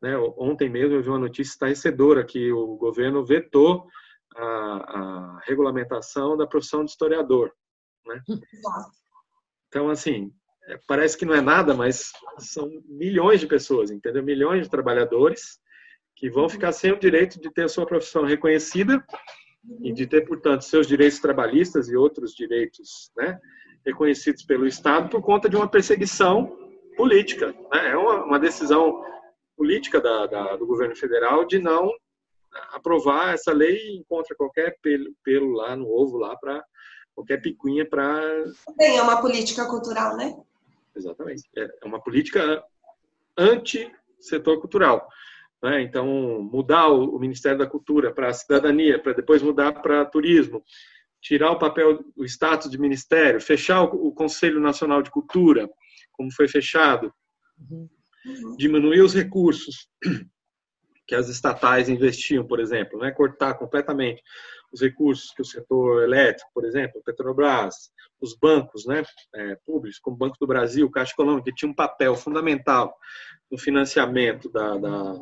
Né? 0.00 0.16
Ontem 0.36 0.68
mesmo 0.68 0.96
eu 0.96 1.02
vi 1.02 1.08
uma 1.08 1.18
notícia 1.18 1.52
estarrecedora 1.52 2.24
que 2.24 2.52
o 2.52 2.76
governo 2.76 3.24
vetou 3.24 3.86
a, 4.36 4.44
a 4.44 5.40
regulamentação 5.46 6.36
da 6.36 6.46
profissão 6.46 6.84
de 6.84 6.90
historiador. 6.90 7.52
Né? 8.06 8.22
Então, 9.68 9.90
assim, 9.90 10.32
é, 10.68 10.78
parece 10.86 11.16
que 11.16 11.24
não 11.24 11.34
é 11.34 11.40
nada, 11.40 11.74
mas 11.74 12.12
são 12.38 12.70
milhões 12.86 13.40
de 13.40 13.46
pessoas, 13.46 13.90
entendeu? 13.90 14.22
Milhões 14.22 14.64
de 14.64 14.70
trabalhadores 14.70 15.58
que 16.14 16.28
vão 16.28 16.48
ficar 16.48 16.72
sem 16.72 16.92
o 16.92 16.98
direito 16.98 17.40
de 17.40 17.50
ter 17.50 17.64
a 17.64 17.68
sua 17.68 17.86
profissão 17.86 18.24
reconhecida 18.24 19.02
e 19.82 19.92
de 19.92 20.06
ter, 20.06 20.26
portanto, 20.26 20.62
seus 20.62 20.86
direitos 20.86 21.20
trabalhistas 21.20 21.88
e 21.88 21.96
outros 21.96 22.34
direitos 22.34 23.10
né, 23.16 23.38
reconhecidos 23.84 24.42
pelo 24.44 24.66
Estado 24.66 25.08
por 25.08 25.22
conta 25.22 25.48
de 25.48 25.56
uma 25.56 25.68
perseguição 25.68 26.56
política. 26.96 27.54
Né? 27.72 27.90
É 27.92 27.96
uma, 27.96 28.24
uma 28.24 28.38
decisão 28.38 29.02
política 29.56 30.00
da, 30.00 30.26
da, 30.26 30.56
do 30.56 30.66
governo 30.66 30.96
federal 30.96 31.46
de 31.46 31.58
não 31.58 31.90
aprovar 32.72 33.34
essa 33.34 33.52
lei 33.52 33.96
encontra 33.96 34.34
qualquer 34.36 34.76
pelo, 34.82 35.12
pelo 35.22 35.52
lá 35.52 35.76
no 35.76 35.86
ovo 35.86 36.16
lá 36.16 36.36
para 36.36 36.62
qualquer 37.14 37.40
picuinha 37.40 37.88
para 37.88 38.44
Também 38.66 38.96
é 38.96 39.02
uma 39.02 39.20
política 39.20 39.66
cultural, 39.66 40.16
né? 40.16 40.36
Exatamente. 40.98 41.48
É, 41.56 41.68
é 41.82 41.86
uma 41.86 42.02
política 42.02 42.62
anti 43.36 43.90
setor 44.20 44.60
cultural. 44.60 45.08
Né? 45.62 45.82
Então, 45.82 46.42
mudar 46.42 46.88
o 46.88 47.18
Ministério 47.18 47.58
da 47.58 47.66
Cultura 47.66 48.12
para 48.12 48.28
a 48.28 48.32
cidadania, 48.34 49.00
para 49.00 49.12
depois 49.12 49.42
mudar 49.42 49.72
para 49.80 50.04
turismo, 50.04 50.62
tirar 51.20 51.52
o 51.52 51.58
papel, 51.58 52.04
o 52.16 52.24
status 52.24 52.70
de 52.70 52.78
ministério, 52.78 53.40
fechar 53.40 53.82
o, 53.82 54.12
Conselho 54.12 54.60
Nacional 54.60 55.02
de 55.02 55.10
Cultura, 55.10 55.68
como 56.12 56.32
foi 56.32 56.48
fechado, 56.48 57.12
uhum. 57.58 57.88
diminuir 58.56 59.00
os 59.00 59.14
recursos 59.14 59.88
que 61.08 61.14
as 61.14 61.28
estatais 61.30 61.88
investiam, 61.88 62.46
por 62.46 62.60
exemplo, 62.60 62.98
né? 62.98 63.10
cortar 63.10 63.54
completamente 63.54 64.22
os 64.70 64.82
recursos 64.82 65.30
que 65.30 65.40
o 65.40 65.44
setor 65.44 66.02
elétrico, 66.02 66.50
por 66.52 66.66
exemplo, 66.66 67.02
Petrobras, 67.02 67.90
os 68.20 68.36
bancos 68.36 68.84
né, 68.84 69.02
é, 69.34 69.56
públicos, 69.64 69.98
como 69.98 70.14
o 70.14 70.18
Banco 70.18 70.36
do 70.38 70.46
Brasil, 70.46 70.90
Caixa 70.90 71.12
Econômica, 71.12 71.50
que 71.50 71.56
tinha 71.56 71.70
um 71.70 71.74
papel 71.74 72.14
fundamental 72.14 72.94
no 73.50 73.56
financiamento 73.56 74.50
da, 74.50 74.76
da 74.76 75.14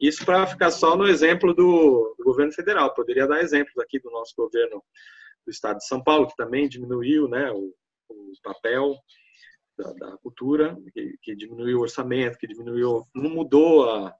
isso 0.00 0.24
para 0.24 0.46
ficar 0.46 0.70
só 0.70 0.96
no 0.96 1.06
exemplo 1.06 1.52
do, 1.52 2.14
do, 2.16 2.24
governo 2.24 2.52
federal. 2.52 2.94
Poderia 2.94 3.26
dar 3.26 3.40
exemplos 3.40 3.76
aqui 3.78 3.98
do 3.98 4.10
nosso 4.10 4.32
governo 4.36 4.82
do 5.44 5.50
estado 5.50 5.78
de 5.78 5.86
São 5.86 6.02
Paulo, 6.02 6.28
que 6.28 6.36
também 6.36 6.68
diminuiu 6.68 7.28
né, 7.28 7.50
o, 7.50 7.74
o 8.08 8.32
papel 8.42 8.94
da, 9.76 9.92
da 9.92 10.16
cultura, 10.18 10.78
que, 10.94 11.18
que, 11.20 11.36
diminuiu 11.36 11.78
o 11.78 11.82
orçamento, 11.82 12.38
que 12.38 12.46
diminuiu, 12.46 13.04
não 13.12 13.28
mudou 13.28 13.90
a, 13.90 14.14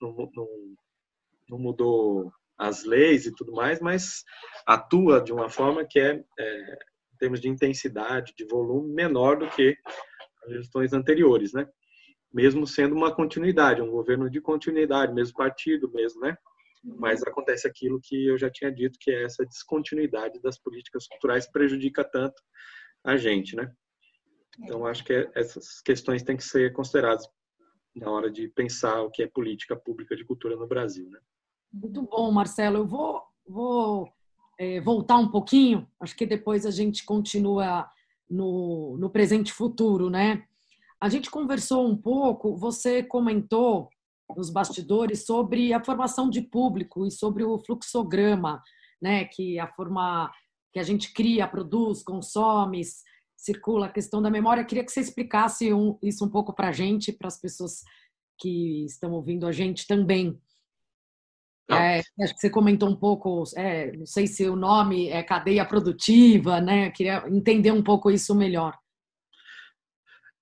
não, 0.00 0.30
não, 0.34 0.48
não, 1.50 1.58
mudou 1.58 2.32
as 2.58 2.84
leis 2.84 3.26
e 3.26 3.34
tudo 3.34 3.52
mais, 3.52 3.80
mas 3.80 4.24
atua 4.66 5.20
de 5.20 5.32
uma 5.32 5.48
forma 5.48 5.84
que 5.84 5.98
é, 5.98 6.24
é 6.38 6.78
em 7.14 7.16
termos 7.18 7.40
de 7.40 7.48
intensidade, 7.48 8.34
de 8.36 8.44
volume, 8.46 8.92
menor 8.92 9.38
do 9.38 9.48
que 9.48 9.76
as 10.44 10.52
gestões 10.52 10.92
anteriores, 10.92 11.52
né? 11.52 11.66
mesmo 12.36 12.66
sendo 12.66 12.94
uma 12.94 13.14
continuidade, 13.14 13.80
um 13.80 13.90
governo 13.90 14.28
de 14.28 14.42
continuidade, 14.42 15.14
mesmo 15.14 15.34
partido, 15.34 15.90
mesmo, 15.90 16.20
né? 16.20 16.36
Mas 16.84 17.22
acontece 17.22 17.66
aquilo 17.66 17.98
que 18.02 18.26
eu 18.26 18.36
já 18.36 18.50
tinha 18.50 18.70
dito, 18.70 18.98
que 19.00 19.10
é 19.10 19.24
essa 19.24 19.44
descontinuidade 19.44 20.38
das 20.42 20.58
políticas 20.58 21.06
culturais 21.06 21.50
prejudica 21.50 22.04
tanto 22.04 22.40
a 23.02 23.16
gente, 23.16 23.56
né? 23.56 23.72
Então, 24.60 24.86
acho 24.86 25.02
que 25.02 25.28
essas 25.34 25.80
questões 25.80 26.22
têm 26.22 26.36
que 26.36 26.44
ser 26.44 26.74
consideradas 26.74 27.26
na 27.96 28.10
hora 28.10 28.30
de 28.30 28.48
pensar 28.48 29.02
o 29.02 29.10
que 29.10 29.22
é 29.22 29.26
política 29.26 29.74
pública 29.74 30.14
de 30.14 30.24
cultura 30.24 30.56
no 30.56 30.66
Brasil, 30.66 31.08
né? 31.10 31.18
Muito 31.72 32.02
bom, 32.02 32.30
Marcelo. 32.30 32.78
Eu 32.78 32.86
vou, 32.86 33.22
vou 33.46 34.08
é, 34.58 34.80
voltar 34.80 35.16
um 35.16 35.28
pouquinho, 35.28 35.88
acho 36.00 36.14
que 36.16 36.26
depois 36.26 36.66
a 36.66 36.70
gente 36.70 37.04
continua 37.04 37.88
no, 38.28 38.96
no 38.98 39.10
presente 39.10 39.48
e 39.48 39.54
futuro, 39.54 40.10
né? 40.10 40.44
A 41.00 41.08
gente 41.08 41.30
conversou 41.30 41.86
um 41.86 41.96
pouco, 41.96 42.56
você 42.56 43.02
comentou 43.02 43.88
nos 44.34 44.50
bastidores 44.50 45.24
sobre 45.24 45.72
a 45.72 45.82
formação 45.82 46.28
de 46.28 46.40
público 46.40 47.06
e 47.06 47.10
sobre 47.10 47.44
o 47.44 47.58
fluxograma, 47.58 48.62
né, 49.00 49.24
que 49.26 49.58
a 49.58 49.68
forma 49.68 50.32
que 50.72 50.80
a 50.80 50.82
gente 50.82 51.12
cria, 51.12 51.46
produz, 51.46 52.02
consome, 52.02 52.82
circula 53.36 53.86
a 53.86 53.92
questão 53.92 54.22
da 54.22 54.30
memória. 54.30 54.64
Queria 54.64 54.84
que 54.84 54.90
você 54.90 55.00
explicasse 55.00 55.72
um, 55.72 55.98
isso 56.02 56.24
um 56.24 56.30
pouco 56.30 56.54
para 56.54 56.68
a 56.68 56.72
gente, 56.72 57.12
para 57.12 57.28
as 57.28 57.40
pessoas 57.40 57.82
que 58.38 58.84
estão 58.84 59.12
ouvindo 59.12 59.46
a 59.46 59.52
gente 59.52 59.86
também. 59.86 60.40
Tá. 61.66 61.82
É, 61.82 62.02
acho 62.20 62.34
que 62.34 62.40
você 62.40 62.48
comentou 62.48 62.88
um 62.88 62.96
pouco, 62.96 63.42
é, 63.56 63.90
não 63.92 64.06
sei 64.06 64.26
se 64.26 64.48
o 64.48 64.54
nome 64.54 65.08
é 65.08 65.22
cadeia 65.22 65.64
produtiva, 65.64 66.60
né? 66.60 66.90
Queria 66.90 67.24
entender 67.28 67.72
um 67.72 67.82
pouco 67.82 68.10
isso 68.10 68.34
melhor. 68.34 68.78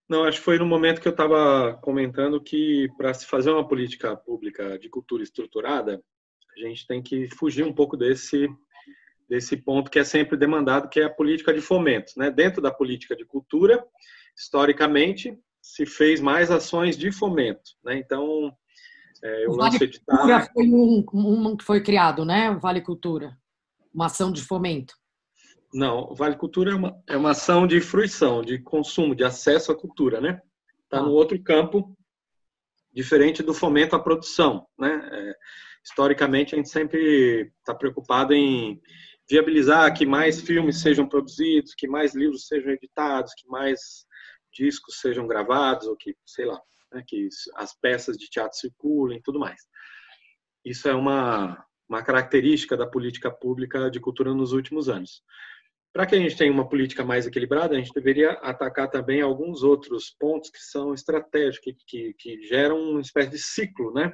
Não, 0.06 0.24
acho 0.24 0.38
que 0.38 0.44
foi 0.44 0.58
no 0.58 0.66
momento 0.66 1.00
que 1.00 1.08
eu 1.08 1.12
estava 1.12 1.78
comentando 1.80 2.42
que 2.42 2.88
para 2.98 3.14
se 3.14 3.24
fazer 3.24 3.50
uma 3.50 3.66
política 3.66 4.14
pública 4.14 4.78
de 4.78 4.90
cultura 4.90 5.22
estruturada, 5.22 6.02
a 6.56 6.60
gente 6.60 6.86
tem 6.86 7.02
que 7.02 7.28
fugir 7.34 7.64
um 7.64 7.72
pouco 7.72 7.96
desse 7.96 8.46
desse 9.28 9.56
ponto 9.56 9.90
que 9.90 9.98
é 9.98 10.04
sempre 10.04 10.36
demandado, 10.36 10.88
que 10.88 11.00
é 11.00 11.04
a 11.04 11.10
política 11.10 11.52
de 11.52 11.60
fomento. 11.60 12.12
Né? 12.16 12.30
Dentro 12.30 12.60
da 12.60 12.70
política 12.70 13.16
de 13.16 13.24
cultura, 13.24 13.84
historicamente, 14.36 15.38
se 15.60 15.86
fez 15.86 16.20
mais 16.20 16.50
ações 16.50 16.96
de 16.96 17.10
fomento. 17.10 17.72
Né? 17.84 17.98
Então, 17.98 18.52
é, 19.22 19.46
eu 19.46 19.52
o 19.52 19.56
Vale 19.56 19.76
editar... 19.76 20.16
Cultura 20.16 20.48
foi 20.52 20.68
um, 20.68 21.04
um 21.14 21.56
que 21.56 21.64
foi 21.64 21.82
criado, 21.82 22.24
né? 22.24 22.50
O 22.50 22.60
Vale 22.60 22.82
Cultura, 22.82 23.36
uma 23.92 24.06
ação 24.06 24.30
de 24.30 24.42
fomento. 24.42 24.94
Não, 25.72 26.10
o 26.10 26.14
Vale 26.14 26.36
Cultura 26.36 26.72
é 26.72 26.74
uma, 26.74 27.02
é 27.08 27.16
uma 27.16 27.30
ação 27.30 27.66
de 27.66 27.80
fruição, 27.80 28.42
de 28.42 28.58
consumo, 28.58 29.14
de 29.14 29.24
acesso 29.24 29.72
à 29.72 29.74
cultura, 29.74 30.20
né? 30.20 30.40
Está 30.84 31.00
no 31.00 31.08
ah. 31.08 31.12
outro 31.12 31.42
campo, 31.42 31.96
diferente 32.92 33.42
do 33.42 33.54
fomento 33.54 33.96
à 33.96 33.98
produção, 33.98 34.66
né? 34.78 35.08
É, 35.10 35.34
historicamente, 35.82 36.54
a 36.54 36.58
gente 36.58 36.68
sempre 36.68 37.50
está 37.58 37.74
preocupado 37.74 38.34
em 38.34 38.80
viabilizar 39.28 39.94
que 39.94 40.04
mais 40.04 40.40
filmes 40.40 40.80
sejam 40.80 41.08
produzidos, 41.08 41.74
que 41.74 41.88
mais 41.88 42.14
livros 42.14 42.46
sejam 42.46 42.72
editados, 42.72 43.32
que 43.34 43.48
mais 43.48 43.80
discos 44.52 45.00
sejam 45.00 45.26
gravados, 45.26 45.86
ou 45.86 45.96
que, 45.96 46.14
sei 46.24 46.44
lá, 46.44 46.60
né, 46.92 47.02
que 47.06 47.28
as 47.56 47.74
peças 47.78 48.16
de 48.16 48.28
teatro 48.28 48.56
circulem 48.56 49.20
tudo 49.22 49.38
mais. 49.38 49.60
Isso 50.64 50.88
é 50.88 50.94
uma, 50.94 51.64
uma 51.88 52.02
característica 52.02 52.76
da 52.76 52.86
política 52.86 53.30
pública 53.30 53.90
de 53.90 54.00
cultura 54.00 54.32
nos 54.32 54.52
últimos 54.52 54.88
anos. 54.88 55.22
Para 55.92 56.06
que 56.06 56.14
a 56.16 56.18
gente 56.18 56.36
tenha 56.36 56.50
uma 56.50 56.68
política 56.68 57.04
mais 57.04 57.26
equilibrada, 57.26 57.74
a 57.74 57.78
gente 57.78 57.92
deveria 57.94 58.32
atacar 58.32 58.90
também 58.90 59.20
alguns 59.20 59.62
outros 59.62 60.10
pontos 60.18 60.50
que 60.50 60.58
são 60.58 60.92
estratégicos, 60.92 61.60
que, 61.60 61.76
que, 61.86 62.14
que 62.14 62.42
geram 62.42 62.80
uma 62.80 63.00
espécie 63.00 63.30
de 63.30 63.38
ciclo, 63.38 63.92
né? 63.92 64.12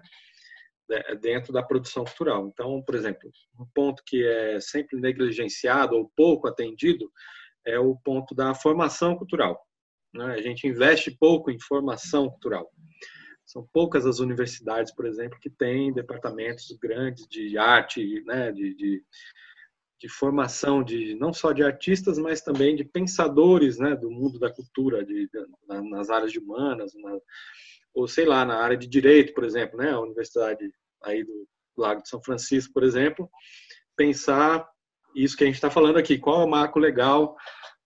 Dentro 1.20 1.52
da 1.52 1.62
produção 1.62 2.04
cultural. 2.04 2.48
Então, 2.48 2.82
por 2.82 2.94
exemplo, 2.94 3.30
um 3.58 3.66
ponto 3.74 4.02
que 4.04 4.24
é 4.24 4.60
sempre 4.60 5.00
negligenciado 5.00 5.96
ou 5.96 6.10
pouco 6.16 6.48
atendido 6.48 7.10
é 7.64 7.78
o 7.78 7.96
ponto 7.96 8.34
da 8.34 8.54
formação 8.54 9.16
cultural. 9.16 9.60
Né? 10.14 10.24
A 10.34 10.42
gente 10.42 10.66
investe 10.66 11.10
pouco 11.10 11.50
em 11.50 11.60
formação 11.60 12.28
cultural. 12.28 12.70
São 13.46 13.66
poucas 13.72 14.06
as 14.06 14.20
universidades, 14.20 14.94
por 14.94 15.06
exemplo, 15.06 15.38
que 15.40 15.50
têm 15.50 15.92
departamentos 15.92 16.66
grandes 16.80 17.26
de 17.26 17.58
arte, 17.58 18.22
né, 18.24 18.52
de, 18.52 18.74
de, 18.76 19.02
de 20.00 20.08
formação 20.08 20.84
de 20.84 21.16
não 21.16 21.32
só 21.32 21.52
de 21.52 21.64
artistas, 21.64 22.16
mas 22.16 22.40
também 22.40 22.76
de 22.76 22.84
pensadores, 22.84 23.76
né, 23.76 23.96
do 23.96 24.08
mundo 24.08 24.38
da 24.38 24.52
cultura, 24.52 25.04
de, 25.04 25.28
de 25.28 25.46
nas 25.90 26.10
áreas 26.10 26.34
humanas, 26.36 26.92
na, 26.94 27.18
ou 27.92 28.06
sei 28.06 28.24
lá, 28.24 28.44
na 28.44 28.56
área 28.56 28.76
de 28.76 28.86
direito, 28.86 29.34
por 29.34 29.42
exemplo, 29.42 29.78
né, 29.78 29.90
a 29.90 30.00
universidade 30.00 30.72
aí 31.02 31.24
do 31.24 31.48
Lago 31.76 32.02
de 32.02 32.08
São 32.08 32.22
Francisco, 32.22 32.72
por 32.72 32.82
exemplo, 32.82 33.28
pensar 33.96 34.68
isso 35.14 35.36
que 35.36 35.44
a 35.44 35.46
gente 35.46 35.56
está 35.56 35.70
falando 35.70 35.98
aqui, 35.98 36.18
qual 36.18 36.42
é 36.42 36.44
o 36.44 36.48
marco 36.48 36.78
legal 36.78 37.36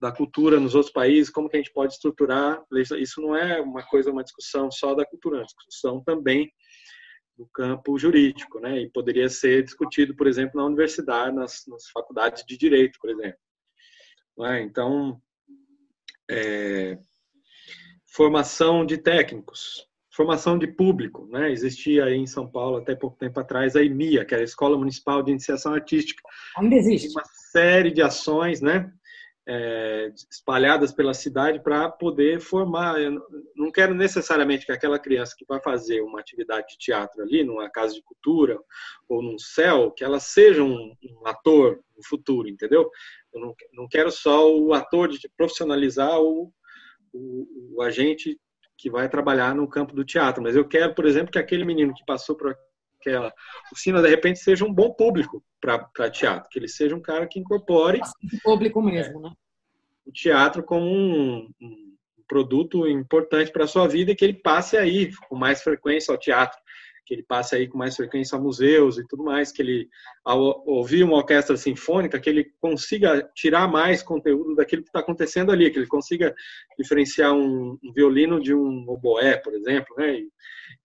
da 0.00 0.12
cultura 0.12 0.60
nos 0.60 0.74
outros 0.74 0.92
países, 0.92 1.30
como 1.30 1.48
que 1.48 1.56
a 1.56 1.60
gente 1.60 1.72
pode 1.72 1.94
estruturar. 1.94 2.62
Isso 2.98 3.22
não 3.22 3.34
é 3.34 3.60
uma 3.60 3.82
coisa, 3.86 4.10
uma 4.10 4.22
discussão 4.22 4.70
só 4.70 4.94
da 4.94 5.06
cultura, 5.06 5.36
é 5.36 5.40
uma 5.40 5.46
discussão 5.46 6.02
também 6.04 6.52
do 7.36 7.48
campo 7.52 7.98
jurídico, 7.98 8.60
né? 8.60 8.82
E 8.82 8.90
poderia 8.90 9.28
ser 9.28 9.64
discutido, 9.64 10.14
por 10.14 10.26
exemplo, 10.26 10.60
na 10.60 10.66
universidade, 10.66 11.34
nas, 11.34 11.64
nas 11.66 11.88
faculdades 11.88 12.44
de 12.46 12.56
direito, 12.56 12.98
por 13.00 13.10
exemplo. 13.10 13.38
É? 14.40 14.60
Então, 14.60 15.20
é, 16.30 16.98
formação 18.06 18.84
de 18.84 18.98
técnicos, 18.98 19.88
formação 20.14 20.58
de 20.58 20.66
público, 20.66 21.26
né? 21.30 21.50
Existia 21.50 22.04
aí 22.04 22.16
em 22.16 22.26
São 22.26 22.46
Paulo 22.46 22.76
até 22.76 22.94
pouco 22.94 23.16
tempo 23.16 23.40
atrás 23.40 23.74
a 23.74 23.82
EMIA, 23.82 24.24
que 24.24 24.34
era 24.34 24.42
a 24.42 24.44
Escola 24.44 24.78
Municipal 24.78 25.22
de 25.22 25.30
Iniciação 25.30 25.74
Artística. 25.74 26.22
Ainda 26.58 26.76
existe. 26.76 27.08
Uma 27.08 27.24
série 27.24 27.90
de 27.90 28.02
ações, 28.02 28.60
né? 28.60 28.92
é, 29.46 30.10
espalhadas 30.30 30.92
pela 30.92 31.12
cidade 31.12 31.60
para 31.60 31.90
poder 31.90 32.40
formar. 32.40 33.00
Eu 33.00 33.20
não 33.54 33.70
quero 33.70 33.94
necessariamente 33.94 34.64
que 34.64 34.72
aquela 34.72 34.98
criança 34.98 35.34
que 35.36 35.44
vai 35.46 35.60
fazer 35.60 36.00
uma 36.00 36.20
atividade 36.20 36.68
de 36.68 36.78
teatro 36.78 37.22
ali, 37.22 37.44
numa 37.44 37.68
casa 37.70 37.94
de 37.94 38.02
cultura 38.02 38.58
ou 39.08 39.22
num 39.22 39.38
céu, 39.38 39.90
que 39.90 40.02
ela 40.02 40.18
seja 40.18 40.62
um, 40.62 40.94
um 41.02 41.26
ator 41.26 41.80
no 41.96 42.04
futuro, 42.04 42.48
entendeu? 42.48 42.90
Eu 43.32 43.40
não, 43.40 43.54
não 43.72 43.88
quero 43.88 44.10
só 44.10 44.50
o 44.50 44.72
ator 44.72 45.08
de 45.08 45.28
profissionalizar 45.36 46.18
o, 46.20 46.50
o, 47.12 47.76
o 47.76 47.82
agente 47.82 48.38
que 48.76 48.90
vai 48.90 49.08
trabalhar 49.08 49.54
no 49.54 49.68
campo 49.68 49.94
do 49.94 50.04
teatro, 50.04 50.42
mas 50.42 50.56
eu 50.56 50.66
quero, 50.66 50.94
por 50.94 51.06
exemplo, 51.06 51.30
que 51.30 51.38
aquele 51.38 51.64
menino 51.64 51.94
que 51.94 52.04
passou 52.04 52.36
por 52.36 52.56
aquela 53.00 53.32
oficina, 53.72 54.00
de 54.00 54.08
repente, 54.08 54.38
seja 54.38 54.64
um 54.64 54.72
bom 54.72 54.92
público 54.92 55.42
para 55.60 56.10
teatro, 56.10 56.48
que 56.50 56.58
ele 56.58 56.68
seja 56.68 56.96
um 56.96 57.00
cara 57.00 57.26
que 57.26 57.38
incorpore. 57.38 58.00
Público 58.42 58.82
mesmo, 58.82 59.20
né? 59.20 59.30
O 60.06 60.12
teatro 60.12 60.62
como 60.62 60.86
um, 60.86 61.50
um 61.60 61.94
produto 62.26 62.86
importante 62.86 63.50
para 63.52 63.64
a 63.64 63.68
sua 63.68 63.86
vida 63.86 64.10
e 64.10 64.14
que 64.14 64.24
ele 64.24 64.34
passe 64.34 64.76
aí 64.76 65.10
com 65.28 65.36
mais 65.36 65.62
frequência 65.62 66.12
ao 66.12 66.18
teatro, 66.18 66.58
que 67.04 67.14
ele 67.14 67.22
passe 67.22 67.54
aí 67.54 67.68
com 67.68 67.76
mais 67.76 67.96
frequência 67.96 68.36
a 68.36 68.40
museus 68.40 68.98
e 68.98 69.06
tudo 69.06 69.24
mais, 69.24 69.52
que 69.52 69.62
ele, 69.62 69.88
ao 70.24 70.66
ouvir 70.66 71.04
uma 71.04 71.16
orquestra 71.16 71.56
sinfônica, 71.56 72.18
que 72.18 72.30
ele 72.30 72.52
consiga 72.60 73.22
tirar 73.34 73.68
mais 73.68 74.02
conteúdo 74.02 74.54
daquilo 74.54 74.82
que 74.82 74.88
está 74.88 75.00
acontecendo 75.00 75.52
ali, 75.52 75.70
que 75.70 75.78
ele 75.78 75.86
consiga 75.86 76.34
diferenciar 76.78 77.32
um, 77.32 77.78
violino 77.94 78.40
de 78.40 78.54
um 78.54 78.84
oboé, 78.88 79.36
por 79.36 79.54
exemplo, 79.54 79.94
né? 79.96 80.14
E, 80.14 80.28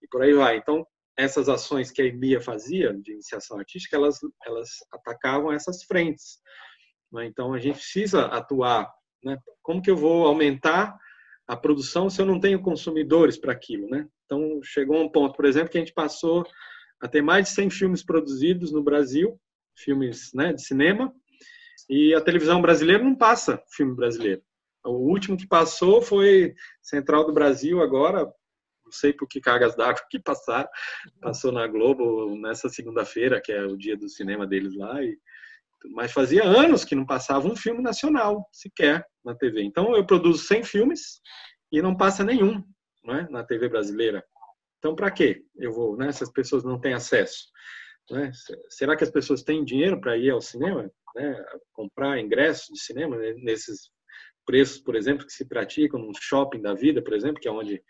e 0.01 0.07
por 0.09 0.21
aí 0.21 0.33
vai. 0.33 0.57
Então, 0.57 0.85
essas 1.17 1.49
ações 1.49 1.91
que 1.91 2.01
a 2.01 2.05
EMIA 2.05 2.39
fazia 2.39 2.93
de 2.93 3.11
iniciação 3.11 3.57
artística, 3.57 3.95
elas, 3.95 4.19
elas 4.45 4.69
atacavam 4.91 5.51
essas 5.51 5.83
frentes. 5.83 6.39
Né? 7.11 7.25
Então, 7.25 7.53
a 7.53 7.59
gente 7.59 7.75
precisa 7.75 8.25
atuar. 8.25 8.89
Né? 9.23 9.37
Como 9.61 9.81
que 9.81 9.91
eu 9.91 9.97
vou 9.97 10.25
aumentar 10.25 10.97
a 11.49 11.57
produção 11.57 12.11
se 12.11 12.21
eu 12.21 12.27
não 12.27 12.39
tenho 12.39 12.61
consumidores 12.61 13.35
para 13.35 13.51
aquilo? 13.51 13.89
Né? 13.89 14.07
Então, 14.23 14.61
chegou 14.61 15.01
um 15.01 15.09
ponto, 15.09 15.35
por 15.35 15.45
exemplo, 15.45 15.71
que 15.71 15.79
a 15.79 15.81
gente 15.81 15.93
passou 15.93 16.45
a 17.01 17.07
ter 17.07 17.23
mais 17.23 17.45
de 17.45 17.55
100 17.55 17.71
filmes 17.71 18.03
produzidos 18.03 18.71
no 18.71 18.83
Brasil, 18.83 19.35
filmes 19.75 20.31
né, 20.31 20.53
de 20.53 20.61
cinema, 20.63 21.11
e 21.89 22.13
a 22.13 22.21
televisão 22.21 22.61
brasileira 22.61 23.03
não 23.03 23.15
passa 23.15 23.63
filme 23.75 23.95
brasileiro. 23.95 24.43
O 24.85 25.09
último 25.09 25.35
que 25.35 25.47
passou 25.47 26.03
foi 26.03 26.53
Central 26.83 27.25
do 27.25 27.33
Brasil, 27.33 27.81
agora, 27.81 28.25
não 28.85 28.91
sei 28.91 29.11
por 29.11 29.27
que 29.27 29.41
cargas 29.41 29.75
d'água 29.75 30.05
que 30.07 30.19
passaram, 30.19 30.69
passou 31.19 31.51
na 31.51 31.65
Globo 31.65 32.35
nessa 32.39 32.69
segunda-feira, 32.69 33.41
que 33.43 33.51
é 33.51 33.63
o 33.63 33.75
dia 33.75 33.97
do 33.97 34.07
cinema 34.07 34.45
deles 34.45 34.75
lá, 34.75 35.03
e, 35.03 35.17
mas 35.87 36.11
fazia 36.11 36.43
anos 36.43 36.83
que 36.83 36.95
não 36.95 37.05
passava 37.05 37.47
um 37.47 37.55
filme 37.55 37.81
nacional 37.81 38.47
sequer 38.51 39.05
na 39.23 39.35
TV. 39.35 39.63
Então 39.63 39.95
eu 39.95 40.05
produzo 40.05 40.43
100 40.43 40.63
filmes 40.63 41.21
e 41.71 41.81
não 41.81 41.95
passa 41.95 42.23
nenhum 42.23 42.63
né, 43.03 43.27
na 43.29 43.43
TV 43.43 43.69
brasileira. 43.69 44.23
Então 44.77 44.95
para 44.95 45.11
quê? 45.11 45.43
Eu 45.57 45.71
vou, 45.71 45.97
né, 45.97 46.11
se 46.11 46.23
as 46.23 46.31
pessoas 46.31 46.63
não 46.63 46.79
têm 46.79 46.93
acesso? 46.93 47.47
Né? 48.09 48.31
Será 48.69 48.95
que 48.95 49.03
as 49.03 49.11
pessoas 49.11 49.43
têm 49.43 49.63
dinheiro 49.63 49.99
para 49.99 50.17
ir 50.17 50.31
ao 50.31 50.41
cinema? 50.41 50.89
Né, 51.15 51.45
comprar 51.73 52.19
ingressos 52.19 52.67
de 52.73 52.79
cinema 52.79 53.17
nesses 53.17 53.89
preços, 54.45 54.79
por 54.79 54.95
exemplo, 54.95 55.25
que 55.25 55.33
se 55.33 55.47
praticam 55.47 55.99
no 55.99 56.11
shopping 56.19 56.61
da 56.61 56.73
vida, 56.73 57.03
por 57.03 57.13
exemplo, 57.13 57.39
que 57.39 57.47
é 57.47 57.51
onde 57.51 57.81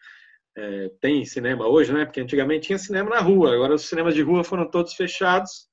é, 0.58 0.90
tem 1.00 1.24
cinema 1.24 1.68
hoje, 1.68 1.94
né? 1.94 2.06
Porque 2.06 2.20
antigamente 2.20 2.68
tinha 2.68 2.78
cinema 2.78 3.12
na 3.12 3.20
rua, 3.20 3.54
agora 3.54 3.76
os 3.76 3.88
cinemas 3.88 4.14
de 4.14 4.22
rua 4.22 4.44
foram 4.44 4.70
todos 4.70 4.94
fechados 4.94 5.69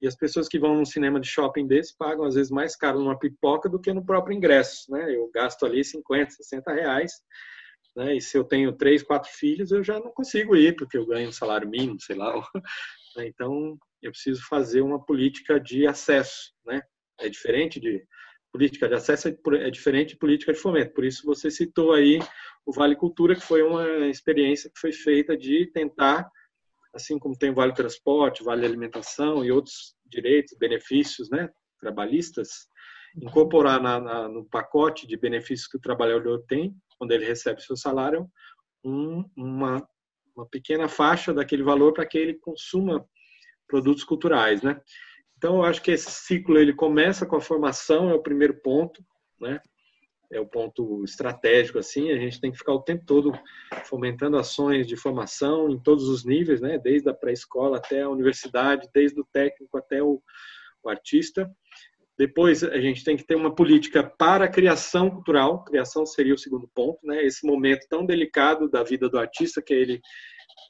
e 0.00 0.06
as 0.06 0.16
pessoas 0.16 0.48
que 0.48 0.58
vão 0.58 0.76
num 0.76 0.84
cinema 0.84 1.18
de 1.20 1.28
shopping 1.28 1.66
desse 1.66 1.96
pagam 1.96 2.24
às 2.24 2.34
vezes 2.34 2.50
mais 2.50 2.76
caro 2.76 3.00
numa 3.00 3.18
pipoca 3.18 3.68
do 3.68 3.80
que 3.80 3.92
no 3.92 4.04
próprio 4.04 4.36
ingresso, 4.36 4.90
né? 4.90 5.14
Eu 5.14 5.30
gasto 5.32 5.66
ali 5.66 5.84
50, 5.84 6.30
60 6.30 6.72
reais, 6.72 7.12
né? 7.96 8.16
E 8.16 8.20
se 8.20 8.36
eu 8.36 8.44
tenho 8.44 8.72
três, 8.72 9.02
quatro 9.02 9.30
filhos, 9.30 9.72
eu 9.72 9.82
já 9.82 9.98
não 9.98 10.12
consigo 10.12 10.56
ir 10.56 10.76
porque 10.76 10.96
eu 10.96 11.06
ganho 11.06 11.28
um 11.28 11.32
salário 11.32 11.68
mínimo, 11.68 12.00
sei 12.00 12.16
lá. 12.16 12.32
Então 13.20 13.76
eu 14.00 14.12
preciso 14.12 14.40
fazer 14.48 14.80
uma 14.80 15.04
política 15.04 15.58
de 15.58 15.88
acesso, 15.88 16.52
né? 16.64 16.80
É 17.18 17.28
diferente 17.28 17.80
de 17.80 18.06
política 18.52 18.88
de 18.88 18.94
acesso 18.94 19.28
é, 19.28 19.36
é 19.66 19.70
diferente 19.70 20.10
de 20.10 20.18
política 20.18 20.52
de 20.52 20.58
fomento. 20.58 20.94
Por 20.94 21.04
isso 21.04 21.26
você 21.26 21.50
citou 21.50 21.92
aí 21.92 22.20
o 22.64 22.72
Vale 22.72 22.94
Cultura, 22.94 23.34
que 23.34 23.40
foi 23.40 23.62
uma 23.62 24.06
experiência 24.06 24.70
que 24.70 24.78
foi 24.78 24.92
feita 24.92 25.36
de 25.36 25.66
tentar, 25.72 26.30
assim 26.94 27.18
como 27.18 27.36
tem 27.36 27.52
Vale 27.52 27.74
Transporte, 27.74 28.42
Vale 28.42 28.64
Alimentação 28.64 29.44
e 29.44 29.52
outros 29.52 29.94
direitos, 30.06 30.56
benefícios, 30.58 31.28
né, 31.30 31.48
trabalhistas, 31.80 32.68
incorporar 33.16 33.80
na, 33.80 34.00
na, 34.00 34.28
no 34.28 34.44
pacote 34.44 35.06
de 35.06 35.16
benefícios 35.16 35.68
que 35.68 35.76
o 35.76 35.80
trabalhador 35.80 36.44
tem 36.46 36.74
quando 36.98 37.12
ele 37.12 37.24
recebe 37.24 37.62
seu 37.62 37.76
salário 37.76 38.28
um, 38.84 39.24
uma, 39.36 39.86
uma 40.36 40.46
pequena 40.48 40.88
faixa 40.88 41.32
daquele 41.32 41.62
valor 41.62 41.92
para 41.92 42.06
que 42.06 42.18
ele 42.18 42.34
consuma 42.34 43.06
produtos 43.66 44.04
culturais, 44.04 44.62
né? 44.62 44.80
Então, 45.36 45.56
eu 45.56 45.64
acho 45.64 45.82
que 45.82 45.90
esse 45.90 46.10
ciclo 46.10 46.58
ele 46.58 46.74
começa 46.74 47.24
com 47.24 47.36
a 47.36 47.40
formação, 47.40 48.10
é 48.10 48.14
o 48.14 48.22
primeiro 48.22 48.60
ponto, 48.60 49.04
né? 49.40 49.60
É 50.30 50.38
o 50.38 50.46
ponto 50.46 51.02
estratégico, 51.04 51.78
assim. 51.78 52.10
A 52.10 52.16
gente 52.16 52.40
tem 52.40 52.52
que 52.52 52.58
ficar 52.58 52.74
o 52.74 52.82
tempo 52.82 53.04
todo 53.06 53.32
fomentando 53.84 54.36
ações 54.36 54.86
de 54.86 54.96
formação 54.96 55.70
em 55.70 55.78
todos 55.78 56.08
os 56.08 56.24
níveis, 56.24 56.60
né? 56.60 56.78
Desde 56.78 57.08
a 57.08 57.14
pré-escola 57.14 57.78
até 57.78 58.02
a 58.02 58.10
universidade, 58.10 58.88
desde 58.92 59.20
o 59.20 59.26
técnico 59.32 59.78
até 59.78 60.02
o, 60.02 60.22
o 60.82 60.88
artista. 60.88 61.50
Depois, 62.18 62.62
a 62.62 62.78
gente 62.80 63.04
tem 63.04 63.16
que 63.16 63.24
ter 63.24 63.36
uma 63.36 63.54
política 63.54 64.02
para 64.02 64.44
a 64.44 64.50
criação 64.50 65.08
cultural. 65.08 65.64
Criação 65.64 66.04
seria 66.04 66.34
o 66.34 66.38
segundo 66.38 66.68
ponto, 66.74 66.98
né? 67.06 67.24
Esse 67.24 67.46
momento 67.46 67.86
tão 67.88 68.04
delicado 68.04 68.68
da 68.68 68.82
vida 68.82 69.08
do 69.08 69.18
artista, 69.18 69.62
que 69.62 69.72
é 69.72 69.78
ele 69.78 70.00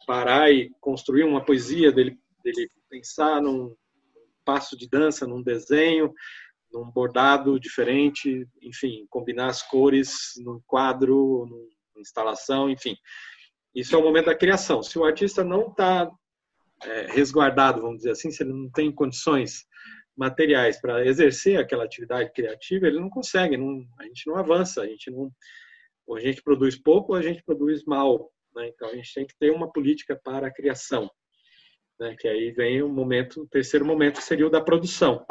parar 0.06 0.52
e 0.52 0.70
construir 0.80 1.24
uma 1.24 1.44
poesia, 1.44 1.90
dele, 1.90 2.16
dele 2.44 2.70
pensar 2.88 3.42
num, 3.42 3.74
passo 4.48 4.78
de 4.78 4.88
dança, 4.88 5.26
num 5.26 5.42
desenho, 5.42 6.10
num 6.72 6.90
bordado 6.90 7.58
diferente, 7.58 8.46
enfim, 8.62 9.06
combinar 9.08 9.48
as 9.48 9.62
cores 9.62 10.32
num 10.38 10.60
quadro, 10.66 11.46
numa 11.46 12.00
instalação, 12.00 12.68
enfim. 12.70 12.96
Isso 13.74 13.94
é 13.94 13.98
o 13.98 14.02
momento 14.02 14.26
da 14.26 14.34
criação. 14.34 14.82
Se 14.82 14.98
o 14.98 15.04
artista 15.04 15.44
não 15.44 15.68
está 15.68 16.10
é, 16.82 17.06
resguardado, 17.12 17.82
vamos 17.82 17.98
dizer 17.98 18.12
assim, 18.12 18.30
se 18.30 18.42
ele 18.42 18.52
não 18.52 18.70
tem 18.70 18.92
condições 18.92 19.66
materiais 20.16 20.80
para 20.80 21.06
exercer 21.06 21.58
aquela 21.58 21.84
atividade 21.84 22.32
criativa, 22.32 22.86
ele 22.86 23.00
não 23.00 23.08
consegue, 23.08 23.56
não, 23.56 23.86
a 23.98 24.04
gente 24.04 24.26
não 24.26 24.36
avança, 24.36 24.82
a 24.82 24.86
gente 24.86 25.10
não, 25.10 25.30
ou 26.06 26.16
a 26.16 26.20
gente 26.20 26.42
produz 26.42 26.76
pouco 26.76 27.12
ou 27.12 27.18
a 27.18 27.22
gente 27.22 27.42
produz 27.44 27.84
mal. 27.84 28.30
Né? 28.54 28.68
Então 28.68 28.88
a 28.88 28.96
gente 28.96 29.14
tem 29.14 29.26
que 29.26 29.36
ter 29.38 29.50
uma 29.50 29.70
política 29.70 30.18
para 30.22 30.48
a 30.48 30.52
criação 30.52 31.08
né? 31.98 32.14
Que 32.18 32.28
aí 32.28 32.50
vem 32.52 32.82
o 32.82 32.88
momento, 32.88 33.42
o 33.42 33.48
terceiro 33.48 33.84
momento 33.84 34.18
que 34.18 34.24
seria 34.24 34.46
o 34.46 34.50
da 34.50 34.60
produção. 34.60 35.24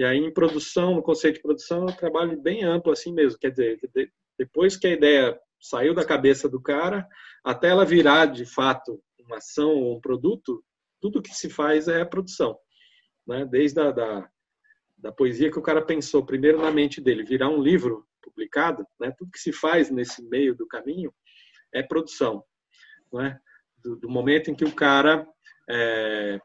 E 0.00 0.04
aí 0.04 0.16
em 0.16 0.32
produção, 0.32 0.94
no 0.94 1.02
conceito 1.02 1.34
de 1.34 1.42
produção, 1.42 1.86
é 1.86 1.92
um 1.92 1.94
trabalho 1.94 2.40
bem 2.40 2.64
amplo 2.64 2.90
assim 2.90 3.12
mesmo, 3.12 3.38
quer 3.38 3.50
dizer, 3.50 3.78
depois 4.38 4.74
que 4.74 4.86
a 4.86 4.92
ideia 4.92 5.38
saiu 5.60 5.92
da 5.92 6.06
cabeça 6.06 6.48
do 6.48 6.58
cara, 6.58 7.06
até 7.44 7.68
ela 7.68 7.84
virar 7.84 8.24
de 8.24 8.46
fato 8.46 8.98
uma 9.20 9.36
ação 9.36 9.74
ou 9.74 9.98
um 9.98 10.00
produto, 10.00 10.64
tudo 11.02 11.20
que 11.20 11.34
se 11.34 11.50
faz 11.50 11.86
é 11.86 12.02
produção, 12.02 12.58
né? 13.26 13.44
Desde 13.44 13.78
a 13.78 13.90
da, 13.90 14.26
da 14.96 15.12
poesia 15.12 15.50
que 15.50 15.58
o 15.58 15.62
cara 15.62 15.84
pensou 15.84 16.24
primeiro 16.24 16.62
na 16.62 16.70
mente 16.70 16.98
dele, 16.98 17.22
virar 17.22 17.50
um 17.50 17.62
livro 17.62 18.06
publicado, 18.22 18.86
né? 18.98 19.12
Tudo 19.18 19.30
que 19.30 19.38
se 19.38 19.52
faz 19.52 19.90
nesse 19.90 20.26
meio 20.30 20.54
do 20.54 20.66
caminho 20.66 21.12
é 21.74 21.82
produção, 21.82 22.42
né? 23.12 23.38
do, 23.82 23.96
do 23.96 24.08
momento 24.08 24.50
em 24.50 24.54
que 24.54 24.64
o 24.64 24.74
cara 24.74 25.28
é, 25.68 26.40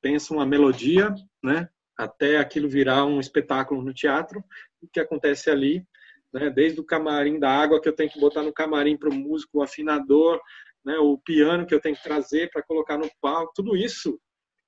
pensa 0.00 0.32
uma 0.32 0.46
melodia, 0.46 1.12
né, 1.42 1.68
até 1.96 2.38
aquilo 2.38 2.68
virar 2.68 3.04
um 3.04 3.20
espetáculo 3.20 3.82
no 3.82 3.92
teatro, 3.92 4.42
o 4.80 4.88
que 4.88 5.00
acontece 5.00 5.50
ali, 5.50 5.86
né, 6.32 6.50
desde 6.50 6.80
o 6.80 6.84
camarim 6.84 7.38
da 7.38 7.50
água 7.50 7.80
que 7.80 7.88
eu 7.88 7.94
tenho 7.94 8.10
que 8.10 8.20
botar 8.20 8.42
no 8.42 8.52
camarim 8.52 8.96
para 8.96 9.10
o 9.10 9.14
músico, 9.14 9.58
o 9.58 9.62
afinador, 9.62 10.40
né, 10.84 10.98
o 10.98 11.18
piano 11.18 11.66
que 11.66 11.74
eu 11.74 11.80
tenho 11.80 11.96
que 11.96 12.02
trazer 12.02 12.50
para 12.50 12.62
colocar 12.62 12.98
no 12.98 13.10
palco, 13.20 13.52
tudo 13.54 13.76
isso, 13.76 14.18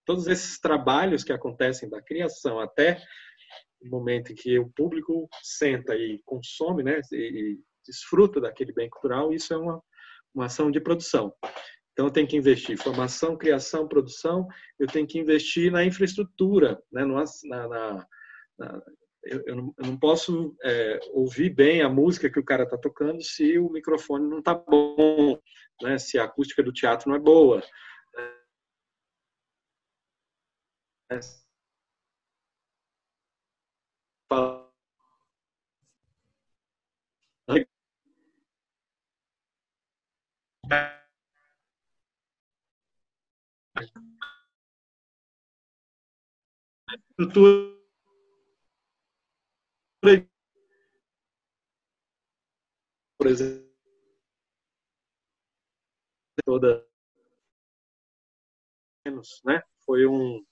todos 0.05 0.27
esses 0.27 0.61
trabalhos 0.61 1.25
que 1.25 1.33
acontecem 1.33 1.89
da 1.89 2.03
criação 2.03 2.61
até 2.61 3.03
o 3.81 3.89
momento 3.89 4.33
em 4.33 4.35
que 4.35 4.59
o 4.59 4.71
público 4.71 5.29
senta 5.43 5.95
e 5.97 6.21
consome, 6.25 6.83
né, 6.83 7.01
e 7.13 7.59
desfruta 7.87 8.41
daquele 8.41 8.73
bem 8.73 8.89
cultural, 8.89 9.33
isso 9.33 9.53
é 9.53 9.57
uma, 9.57 9.83
uma 10.35 10.47
ação 10.47 10.71
de 10.71 10.81
produção. 10.81 11.35
Então, 11.95 12.07
eu 12.07 12.11
tenho 12.11 12.27
que 12.27 12.37
investir 12.37 12.73
em 12.73 12.77
formação, 12.77 13.37
criação, 13.37 13.87
produção, 13.87 14.49
eu 14.81 14.87
tenho 14.89 15.07
que 15.07 15.17
investir 15.17 15.71
na 15.71 15.85
infraestrutura, 15.85 16.83
né? 16.93 17.05
na, 17.05 17.25
na, 17.45 18.07
na 18.59 18.83
eu, 19.23 19.43
eu, 19.47 19.57
não, 19.57 19.75
eu, 19.79 19.87
não, 19.87 19.97
posso 19.97 20.57
é, 20.65 20.99
ouvir 21.13 21.51
bem 21.51 21.83
a 21.83 21.89
música 21.89 22.29
que 22.29 22.39
o 22.39 22.45
cara 22.45 22.65
está 22.65 22.77
tocando 22.77 23.23
se 23.23 23.59
o 23.59 23.71
microfone 23.71 24.29
não 24.29 24.41
está 24.41 24.55
bom, 24.55 25.39
né? 25.83 25.97
se 25.97 26.19
a 26.19 26.25
acústica 26.25 26.65
do 26.65 26.73
teatro 26.73 27.09
não 27.09 27.17
é 27.17 27.21
boa. 27.21 27.63
É, 40.71 41.04
estrutura 47.11 47.75
por 53.19 53.27
exemplo 53.27 53.65
toda 56.45 56.87
né? 59.45 59.63
Foi 59.85 60.07
um, 60.07 60.43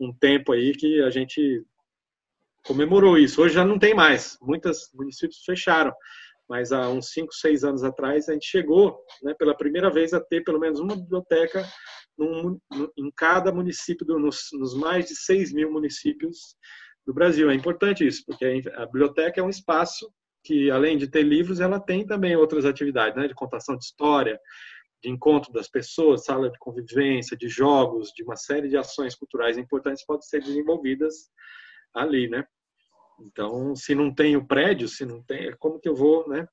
um 0.00 0.12
tempo 0.12 0.52
aí 0.52 0.72
que 0.72 1.00
a 1.02 1.10
gente 1.10 1.64
comemorou 2.64 3.16
isso. 3.16 3.40
Hoje 3.40 3.54
já 3.54 3.64
não 3.64 3.78
tem 3.78 3.94
mais. 3.94 4.36
Muitos 4.42 4.90
municípios 4.92 5.44
fecharam. 5.44 5.94
Mas 6.48 6.72
há 6.72 6.88
uns 6.88 7.10
5, 7.10 7.32
6 7.32 7.64
anos 7.64 7.84
atrás 7.84 8.28
a 8.28 8.32
gente 8.32 8.46
chegou 8.46 9.04
né, 9.22 9.34
pela 9.34 9.56
primeira 9.56 9.90
vez 9.90 10.12
a 10.12 10.20
ter 10.20 10.42
pelo 10.42 10.60
menos 10.60 10.78
uma 10.80 10.96
biblioteca 10.96 11.64
num, 12.18 12.58
em 12.96 13.10
cada 13.14 13.52
município, 13.52 14.06
do, 14.06 14.18
nos, 14.18 14.48
nos, 14.52 14.74
mais 14.74 15.06
de 15.06 15.16
6 15.16 15.52
mil 15.52 15.70
municípios 15.70 16.56
do 17.06 17.12
Brasil. 17.12 17.50
É 17.50 17.54
importante 17.54 18.06
isso, 18.06 18.22
porque 18.26 18.62
a 18.74 18.86
biblioteca 18.86 19.40
é 19.40 19.44
um 19.44 19.50
espaço 19.50 20.10
que, 20.44 20.70
além 20.70 20.96
de 20.96 21.08
ter 21.08 21.22
livros, 21.22 21.60
ela 21.60 21.80
tem 21.80 22.06
também 22.06 22.36
outras 22.36 22.64
atividades, 22.64 23.16
né, 23.16 23.26
de 23.28 23.34
contação 23.34 23.76
de 23.76 23.84
história, 23.84 24.40
de 25.02 25.10
encontro 25.10 25.52
das 25.52 25.68
pessoas, 25.68 26.24
sala 26.24 26.50
de 26.50 26.58
convivência, 26.58 27.36
de 27.36 27.48
jogos, 27.48 28.12
de 28.14 28.22
uma 28.22 28.36
série 28.36 28.68
de 28.68 28.76
ações 28.76 29.14
culturais 29.14 29.58
importantes 29.58 30.04
podem 30.04 30.22
ser 30.22 30.40
desenvolvidas 30.42 31.30
ali, 31.94 32.28
né? 32.28 32.44
Então, 33.20 33.74
se 33.74 33.94
não 33.94 34.14
tem 34.14 34.36
o 34.36 34.46
prédio, 34.46 34.88
se 34.88 35.04
não 35.04 35.22
tem, 35.22 35.54
como 35.58 35.80
que 35.80 35.88
eu 35.88 35.94
vou, 35.94 36.28
né, 36.28 36.46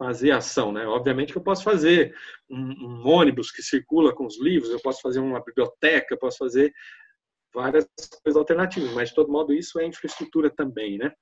fazer 0.00 0.30
ação, 0.30 0.72
né? 0.72 0.86
Obviamente 0.86 1.30
que 1.30 1.38
eu 1.38 1.42
posso 1.42 1.62
fazer 1.62 2.16
um, 2.48 2.56
um, 2.56 3.06
ônibus 3.06 3.52
que 3.52 3.62
circula 3.62 4.14
com 4.14 4.24
os 4.24 4.40
livros, 4.40 4.70
eu 4.70 4.80
posso 4.80 5.02
fazer 5.02 5.20
uma 5.20 5.44
biblioteca, 5.44 6.14
eu 6.14 6.18
posso 6.18 6.38
fazer 6.38 6.72
várias 7.54 7.86
coisas 8.22 8.38
alternativas, 8.38 8.94
mas 8.94 9.10
de 9.10 9.14
todo 9.14 9.30
modo 9.30 9.52
isso 9.52 9.78
é 9.78 9.84
infraestrutura 9.84 10.48
também, 10.48 10.96
né? 10.96 11.12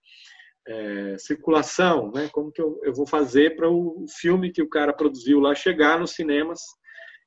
É, 0.68 1.18
circulação, 1.18 2.12
né? 2.12 2.28
Como 2.32 2.52
que 2.52 2.62
eu, 2.62 2.78
eu 2.84 2.94
vou 2.94 3.04
fazer 3.04 3.56
para 3.56 3.68
o 3.68 4.06
filme 4.20 4.52
que 4.52 4.62
o 4.62 4.68
cara 4.68 4.92
produziu 4.92 5.40
lá 5.40 5.56
chegar 5.56 5.98
nos 5.98 6.12
cinemas 6.12 6.60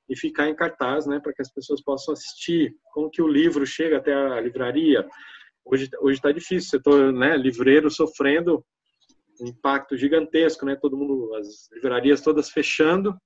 e 0.08 0.16
ficar 0.16 0.48
em 0.48 0.56
cartaz, 0.56 1.06
né? 1.06 1.20
Para 1.20 1.34
que 1.34 1.42
as 1.42 1.52
pessoas 1.52 1.84
possam 1.84 2.14
assistir. 2.14 2.74
Como 2.94 3.10
que 3.10 3.22
o 3.22 3.28
livro 3.28 3.66
chega 3.66 3.98
até 3.98 4.14
a 4.14 4.40
livraria? 4.40 5.06
Hoje 5.66 5.90
hoje 6.00 6.18
está 6.18 6.32
difícil, 6.32 6.70
setor 6.70 7.12
né, 7.12 7.36
livreiro 7.36 7.92
sofrendo 7.92 8.64
um 9.42 9.48
impacto 9.48 9.98
gigantesco, 9.98 10.66
né? 10.66 10.76
Todo 10.76 10.98
mundo, 10.98 11.34
as 11.36 11.70
livrarias 11.72 12.22
todas 12.22 12.50
fechando, 12.50 13.18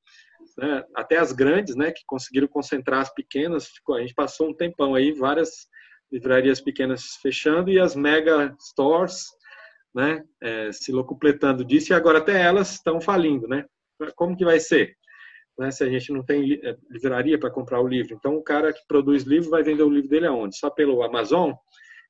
né? 0.57 0.83
Até 0.95 1.17
as 1.17 1.31
grandes, 1.31 1.75
né? 1.75 1.91
Que 1.91 2.01
conseguiram 2.05 2.47
concentrar 2.47 3.01
as 3.01 3.13
pequenas. 3.13 3.67
Ficou, 3.67 3.95
a 3.95 4.01
gente 4.01 4.13
passou 4.13 4.49
um 4.49 4.55
tempão 4.55 4.95
aí, 4.95 5.11
várias 5.13 5.67
livrarias 6.11 6.61
pequenas 6.61 7.17
fechando 7.21 7.69
e 7.69 7.79
as 7.79 7.95
mega 7.95 8.55
stores, 8.59 9.25
né? 9.93 10.23
É, 10.41 10.71
se 10.71 10.91
locupletando 10.91 11.65
disso 11.65 11.91
e 11.91 11.95
agora 11.95 12.19
até 12.19 12.41
elas 12.41 12.73
estão 12.73 13.01
falindo, 13.01 13.47
né? 13.47 13.65
Como 14.15 14.35
que 14.35 14.45
vai 14.45 14.59
ser? 14.59 14.95
Né, 15.57 15.71
se 15.71 15.85
a 15.85 15.89
gente 15.89 16.11
não 16.11 16.21
tem 16.21 16.59
é, 16.61 16.75
livraria 16.89 17.39
para 17.39 17.49
comprar 17.49 17.79
o 17.79 17.87
livro. 17.87 18.13
Então, 18.13 18.35
o 18.35 18.43
cara 18.43 18.73
que 18.73 18.85
produz 18.89 19.23
livro 19.23 19.49
vai 19.49 19.63
vender 19.63 19.83
o 19.83 19.89
livro 19.89 20.09
dele 20.09 20.27
aonde? 20.27 20.57
Só 20.57 20.69
pelo 20.69 21.01
Amazon? 21.01 21.53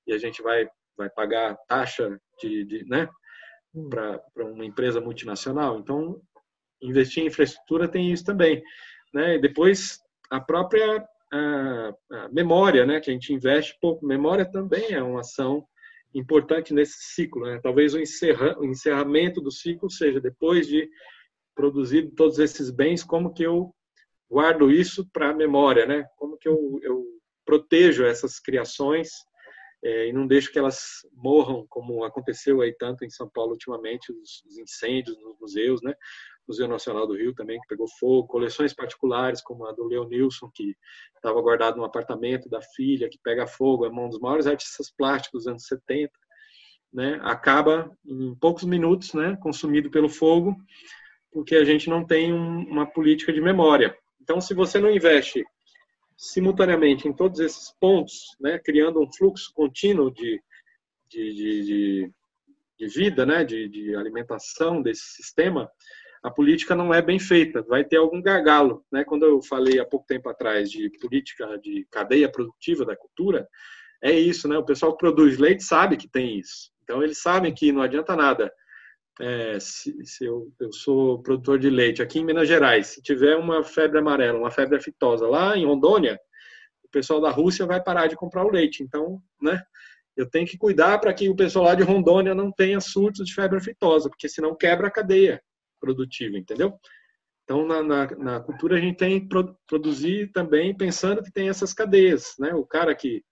E 0.07 0.13
a 0.13 0.17
gente 0.17 0.41
vai, 0.41 0.67
vai 0.97 1.11
pagar 1.11 1.55
taxa 1.67 2.19
de, 2.41 2.65
de 2.65 2.85
né? 2.85 3.07
Para 3.89 4.45
uma 4.45 4.65
empresa 4.65 5.01
multinacional. 5.01 5.79
Então, 5.79 6.21
investir 6.81 7.23
em 7.23 7.27
infraestrutura 7.27 7.87
tem 7.87 8.11
isso 8.11 8.25
também. 8.25 8.61
Né? 9.13 9.35
E 9.35 9.41
depois, 9.41 9.99
a 10.29 10.39
própria 10.39 11.05
a, 11.31 11.93
a 12.11 12.29
memória, 12.29 12.85
né? 12.85 12.99
que 12.99 13.09
a 13.09 13.13
gente 13.13 13.33
investe 13.33 13.77
pouco. 13.81 14.05
Memória 14.05 14.45
também 14.45 14.93
é 14.93 15.01
uma 15.01 15.21
ação 15.21 15.65
importante 16.13 16.73
nesse 16.73 16.97
ciclo. 17.13 17.45
Né? 17.45 17.59
Talvez 17.61 17.93
o, 17.93 17.99
encerra, 17.99 18.57
o 18.59 18.65
encerramento 18.65 19.41
do 19.41 19.51
ciclo 19.51 19.89
seja 19.89 20.19
depois 20.19 20.67
de 20.67 20.89
produzir 21.53 22.11
todos 22.15 22.39
esses 22.39 22.69
bens, 22.69 23.03
como 23.03 23.33
que 23.33 23.43
eu 23.43 23.73
guardo 24.29 24.71
isso 24.71 25.07
para 25.11 25.29
a 25.29 25.33
memória, 25.33 25.85
né? 25.85 26.05
Como 26.17 26.37
que 26.37 26.47
eu, 26.47 26.79
eu 26.83 27.05
protejo 27.45 28.03
essas 28.03 28.39
criações 28.39 29.09
é, 29.85 30.07
e 30.07 30.13
não 30.13 30.25
deixo 30.25 30.51
que 30.51 30.57
elas 30.57 31.05
morram, 31.13 31.63
como 31.69 32.03
aconteceu 32.03 32.59
aí 32.61 32.73
tanto 32.73 33.05
em 33.05 33.09
São 33.11 33.29
Paulo 33.29 33.51
ultimamente, 33.51 34.11
os, 34.11 34.43
os 34.43 34.57
incêndios 34.57 35.15
nos 35.21 35.39
museus, 35.39 35.79
né? 35.83 35.93
Museu 36.47 36.67
Nacional 36.67 37.05
do 37.05 37.15
Rio 37.15 37.35
também, 37.35 37.59
que 37.59 37.67
pegou 37.67 37.87
fogo, 37.99 38.27
coleções 38.27 38.73
particulares, 38.73 39.43
como 39.43 39.63
a 39.67 39.71
do 39.71 39.85
Leonilson, 39.85 40.49
que 40.51 40.75
estava 41.15 41.39
guardado 41.39 41.77
no 41.77 41.83
apartamento 41.83 42.49
da 42.49 42.61
filha, 42.61 43.07
que 43.07 43.19
pega 43.23 43.45
fogo, 43.45 43.85
é 43.85 43.89
um 43.89 44.09
dos 44.09 44.19
maiores 44.19 44.47
artistas 44.47 44.91
plásticos 44.91 45.43
dos 45.43 45.47
anos 45.47 45.67
70, 45.67 46.11
né? 46.91 47.19
acaba 47.21 47.95
em 48.03 48.33
poucos 48.35 48.63
minutos, 48.63 49.13
né? 49.13 49.37
consumido 49.39 49.91
pelo 49.91 50.09
fogo, 50.09 50.55
porque 51.31 51.55
a 51.55 51.63
gente 51.63 51.91
não 51.91 52.03
tem 52.03 52.33
um, 52.33 52.61
uma 52.63 52.87
política 52.87 53.31
de 53.31 53.41
memória. 53.41 53.95
Então, 54.19 54.41
se 54.41 54.55
você 54.55 54.79
não 54.79 54.89
investe 54.89 55.45
simultaneamente 56.17 57.07
em 57.07 57.13
todos 57.13 57.39
esses 57.39 57.71
pontos, 57.79 58.35
né, 58.39 58.59
criando 58.59 59.01
um 59.01 59.11
fluxo 59.11 59.51
contínuo 59.53 60.11
de, 60.11 60.41
de, 61.09 61.33
de, 61.33 62.11
de 62.77 62.87
vida, 62.87 63.25
né, 63.25 63.43
de, 63.43 63.67
de 63.67 63.95
alimentação 63.95 64.81
desse 64.81 65.03
sistema, 65.03 65.69
a 66.23 66.31
política 66.31 66.73
não 66.73 66.93
é 66.93 67.01
bem 67.01 67.19
feita, 67.19 67.61
vai 67.63 67.83
ter 67.83 67.97
algum 67.97 68.21
gargalo. 68.21 68.83
Né? 68.91 69.03
Quando 69.03 69.25
eu 69.25 69.41
falei 69.43 69.79
há 69.79 69.85
pouco 69.85 70.07
tempo 70.07 70.27
atrás 70.27 70.71
de 70.71 70.89
política 70.99 71.57
de 71.59 71.85
cadeia 71.91 72.31
produtiva 72.31 72.83
da 72.83 72.95
cultura, 72.95 73.47
é 74.01 74.11
isso, 74.11 74.47
né? 74.47 74.57
O 74.57 74.65
pessoal 74.65 74.91
que 74.91 74.99
produz 74.99 75.37
leite 75.37 75.63
sabe 75.63 75.97
que 75.97 76.07
tem 76.07 76.37
isso. 76.37 76.71
Então, 76.83 77.01
eles 77.01 77.21
sabem 77.21 77.53
que 77.53 77.71
não 77.71 77.81
adianta 77.81 78.15
nada 78.15 78.51
é, 79.19 79.59
se, 79.59 79.95
se 80.05 80.25
eu, 80.25 80.51
eu, 80.59 80.71
sou 80.73 81.21
produtor 81.21 81.57
de 81.57 81.69
leite 81.69 82.01
aqui 82.01 82.19
em 82.19 82.25
Minas 82.25 82.47
Gerais, 82.47 82.87
se 82.87 83.01
tiver 83.01 83.35
uma 83.35 83.63
febre 83.63 83.99
amarela, 83.99 84.37
uma 84.37 84.51
febre 84.51 84.77
aftosa 84.77 85.27
lá 85.27 85.57
em 85.57 85.65
Rondônia, 85.65 86.19
o 86.83 86.89
pessoal 86.89 87.21
da 87.21 87.31
Rússia 87.31 87.65
vai 87.65 87.81
parar 87.81 88.07
de 88.07 88.15
comprar 88.15 88.45
o 88.45 88.51
leite. 88.51 88.83
Então, 88.83 89.21
né, 89.41 89.61
eu 90.17 90.29
tenho 90.29 90.45
que 90.45 90.57
cuidar 90.57 90.99
para 90.99 91.13
que 91.13 91.29
o 91.29 91.35
pessoal 91.35 91.65
lá 91.65 91.75
de 91.75 91.83
Rondônia 91.83 92.35
não 92.35 92.51
tenha 92.51 92.79
surtos 92.79 93.25
de 93.25 93.33
febre 93.33 93.57
aftosa, 93.57 94.09
porque 94.09 94.27
senão 94.27 94.55
quebra 94.55 94.87
a 94.87 94.91
cadeia 94.91 95.41
produtiva, 95.79 96.37
entendeu? 96.37 96.73
Então, 97.43 97.65
na, 97.65 97.83
na, 97.83 98.07
na 98.17 98.39
cultura, 98.39 98.75
a 98.75 98.81
gente 98.81 98.97
tem 98.97 99.19
que 99.19 99.29
produzir 99.67 100.31
também 100.31 100.75
pensando 100.75 101.21
que 101.21 101.31
tem 101.31 101.47
essas 101.47 101.73
cadeias, 101.73 102.33
né? 102.39 102.55
O 102.55 102.65
cara 102.65 102.95
que 102.95 103.23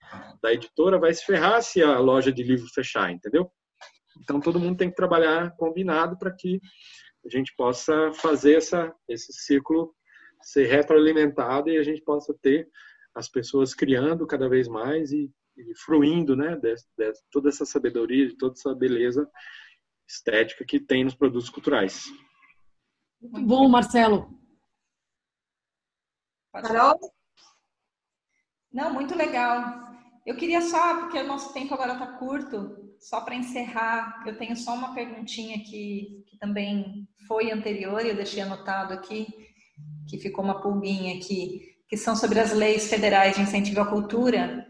da 0.42 0.54
editora 0.54 1.00
vai 1.00 1.12
se 1.14 1.26
ferrar 1.26 1.64
se 1.64 1.82
a 1.82 1.98
loja 1.98 2.32
de 2.32 2.44
livro 2.44 2.68
fechar, 2.74 3.12
entendeu? 3.12 3.52
Então, 4.20 4.40
todo 4.40 4.60
mundo 4.60 4.78
tem 4.78 4.90
que 4.90 4.96
trabalhar 4.96 5.56
combinado 5.56 6.18
para 6.18 6.32
que 6.32 6.60
a 7.26 7.30
gente 7.30 7.54
possa 7.56 8.12
fazer 8.14 8.58
essa, 8.58 8.94
esse 9.08 9.32
ciclo 9.34 9.96
ser 10.42 10.68
retroalimentado 10.68 11.70
e 11.70 11.78
a 11.78 11.84
gente 11.84 12.02
possa 12.02 12.34
ter 12.42 12.70
as 13.16 13.30
pessoas 13.30 13.74
criando 13.74 14.28
cada 14.28 14.50
vez 14.50 14.68
mais 14.68 15.12
e, 15.12 15.32
e 15.56 15.76
fruindo 15.78 16.36
né, 16.36 16.56
de, 16.58 16.76
de, 16.76 17.14
toda 17.32 17.50
essa 17.50 17.66
sabedoria, 17.66 18.28
de 18.28 18.36
toda 18.36 18.54
essa 18.54 18.76
beleza 18.76 19.30
estética 20.08 20.66
que 20.66 20.80
tem 20.80 21.04
nos 21.04 21.16
produtos 21.16 21.50
culturais. 21.50 22.06
Muito 23.22 23.48
bom, 23.48 23.70
Marcelo. 23.70 24.38
Carol? 26.52 27.00
Não, 28.72 28.94
muito 28.94 29.16
legal. 29.16 29.94
Eu 30.26 30.36
queria 30.36 30.62
só, 30.62 31.00
porque 31.00 31.20
o 31.20 31.28
nosso 31.28 31.54
tempo 31.54 31.74
agora 31.74 31.94
está 31.94 32.18
curto, 32.18 32.83
só 33.04 33.20
para 33.20 33.36
encerrar, 33.36 34.24
eu 34.26 34.38
tenho 34.38 34.56
só 34.56 34.74
uma 34.74 34.94
perguntinha 34.94 35.60
que, 35.60 36.24
que 36.26 36.38
também 36.38 37.08
foi 37.28 37.52
anterior 37.52 38.04
e 38.04 38.10
eu 38.10 38.16
deixei 38.16 38.42
anotado 38.42 38.94
aqui, 38.94 39.28
que 40.08 40.18
ficou 40.18 40.44
uma 40.44 40.62
pulguinha 40.62 41.18
aqui, 41.18 41.76
que 41.90 41.98
são 41.98 42.16
sobre 42.16 42.40
as 42.40 42.54
leis 42.54 42.88
federais 42.90 43.36
de 43.36 43.42
incentivo 43.42 43.82
à 43.82 43.86
cultura. 43.86 44.66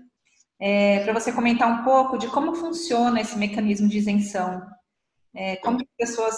É, 0.60 1.04
para 1.04 1.14
você 1.14 1.32
comentar 1.32 1.70
um 1.70 1.84
pouco 1.84 2.18
de 2.18 2.28
como 2.28 2.56
funciona 2.56 3.22
esse 3.22 3.38
mecanismo 3.38 3.88
de 3.88 4.00
isenção. 4.00 4.66
É, 5.36 5.58
como 5.58 5.78
que 5.78 5.84
as 5.84 6.10
pessoas, 6.10 6.36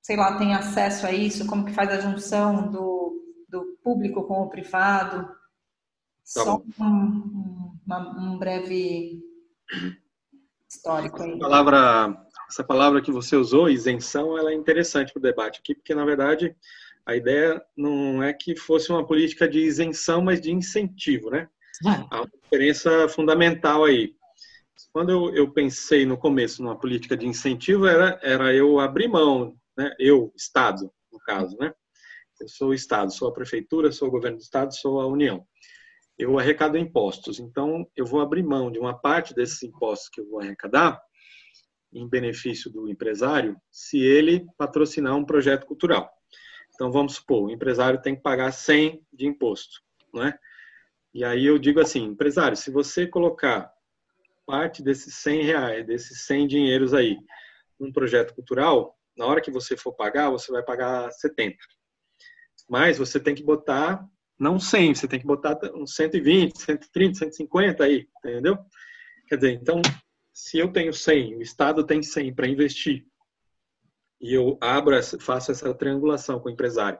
sei 0.00 0.16
lá, 0.16 0.38
têm 0.38 0.54
acesso 0.54 1.06
a 1.06 1.12
isso, 1.12 1.46
como 1.46 1.66
que 1.66 1.72
faz 1.72 1.90
a 1.90 2.00
junção 2.00 2.70
do, 2.70 3.22
do 3.48 3.78
público 3.82 4.24
com 4.24 4.42
o 4.42 4.48
privado. 4.48 5.26
Tá 5.26 5.34
Só 6.24 6.62
um, 6.80 6.84
um, 6.84 7.78
um, 8.18 8.38
breve 8.38 9.20
histórico 10.68 11.22
aí. 11.22 11.30
Essa 11.30 11.38
palavra, 11.38 12.26
essa 12.48 12.64
palavra 12.64 13.02
que 13.02 13.10
você 13.10 13.36
usou, 13.36 13.68
isenção, 13.68 14.36
ela 14.36 14.50
é 14.50 14.54
interessante 14.54 15.12
para 15.12 15.20
o 15.20 15.22
debate 15.22 15.60
aqui, 15.60 15.74
porque 15.74 15.94
na 15.94 16.04
verdade 16.04 16.54
a 17.06 17.16
ideia 17.16 17.62
não 17.76 18.22
é 18.22 18.34
que 18.34 18.54
fosse 18.54 18.90
uma 18.90 19.06
política 19.06 19.48
de 19.48 19.60
isenção, 19.60 20.20
mas 20.20 20.40
de 20.40 20.52
incentivo, 20.52 21.30
né? 21.30 21.48
É. 21.86 22.04
Há 22.10 22.20
uma 22.20 22.30
diferença 22.42 23.08
fundamental 23.08 23.84
aí. 23.84 24.14
Quando 24.92 25.10
eu, 25.10 25.34
eu, 25.34 25.50
pensei 25.50 26.04
no 26.04 26.18
começo 26.18 26.62
numa 26.62 26.78
política 26.78 27.16
de 27.16 27.26
incentivo, 27.26 27.86
era, 27.86 28.18
era 28.22 28.54
eu 28.54 28.78
abrir 28.78 29.08
mão, 29.08 29.56
né? 29.76 29.94
eu, 29.98 30.32
Estado, 30.36 30.90
no 31.12 31.18
caso, 31.20 31.56
né? 31.58 31.72
Eu 32.40 32.48
sou 32.48 32.68
o 32.68 32.74
Estado, 32.74 33.12
sou 33.12 33.28
a 33.28 33.32
prefeitura, 33.32 33.90
sou 33.90 34.08
o 34.08 34.10
governo 34.10 34.36
do 34.36 34.42
Estado, 34.42 34.74
sou 34.74 35.00
a 35.00 35.06
União. 35.06 35.46
Eu 36.18 36.38
arrecado 36.38 36.76
impostos, 36.76 37.38
então 37.38 37.88
eu 37.96 38.04
vou 38.04 38.20
abrir 38.20 38.42
mão 38.42 38.70
de 38.72 38.78
uma 38.78 38.98
parte 38.98 39.32
desses 39.32 39.62
impostos 39.62 40.08
que 40.08 40.20
eu 40.20 40.28
vou 40.28 40.40
arrecadar 40.40 41.00
em 41.92 42.08
benefício 42.08 42.70
do 42.70 42.88
empresário, 42.88 43.56
se 43.70 43.98
ele 43.98 44.44
patrocinar 44.58 45.16
um 45.16 45.24
projeto 45.24 45.64
cultural. 45.64 46.10
Então 46.74 46.90
vamos 46.90 47.14
supor, 47.14 47.44
o 47.44 47.50
empresário 47.50 48.02
tem 48.02 48.16
que 48.16 48.22
pagar 48.22 48.52
100 48.52 49.00
de 49.12 49.26
imposto, 49.26 49.80
não 50.12 50.24
é? 50.24 50.38
E 51.14 51.24
aí 51.24 51.46
eu 51.46 51.58
digo 51.58 51.80
assim, 51.80 52.04
empresário, 52.04 52.56
se 52.56 52.70
você 52.70 53.06
colocar 53.06 53.72
parte 54.44 54.82
desses 54.82 55.14
100 55.16 55.42
reais, 55.42 55.86
desses 55.86 56.26
100 56.26 56.46
dinheiros 56.46 56.94
aí, 56.94 57.16
num 57.78 57.92
projeto 57.92 58.34
cultural, 58.34 58.98
na 59.16 59.26
hora 59.26 59.40
que 59.40 59.50
você 59.50 59.76
for 59.76 59.92
pagar, 59.92 60.30
você 60.30 60.50
vai 60.50 60.62
pagar 60.62 61.10
70. 61.10 61.56
Mas 62.68 62.98
você 62.98 63.18
tem 63.18 63.34
que 63.34 63.42
botar 63.42 64.04
não 64.38 64.58
100, 64.58 64.94
você 64.94 65.08
tem 65.08 65.18
que 65.18 65.26
botar 65.26 65.58
uns 65.74 65.94
120, 65.94 66.56
130, 66.56 67.18
150 67.18 67.84
aí, 67.84 68.06
entendeu? 68.18 68.56
Quer 69.26 69.36
dizer, 69.36 69.52
então, 69.52 69.82
se 70.32 70.58
eu 70.58 70.72
tenho 70.72 70.92
100, 70.92 71.36
o 71.36 71.42
Estado 71.42 71.84
tem 71.84 72.02
100 72.02 72.34
para 72.34 72.48
investir, 72.48 73.04
e 74.20 74.32
eu 74.32 74.56
abro, 74.60 74.96
faço 75.20 75.50
essa 75.50 75.74
triangulação 75.74 76.40
com 76.40 76.48
o 76.48 76.52
empresário, 76.52 76.98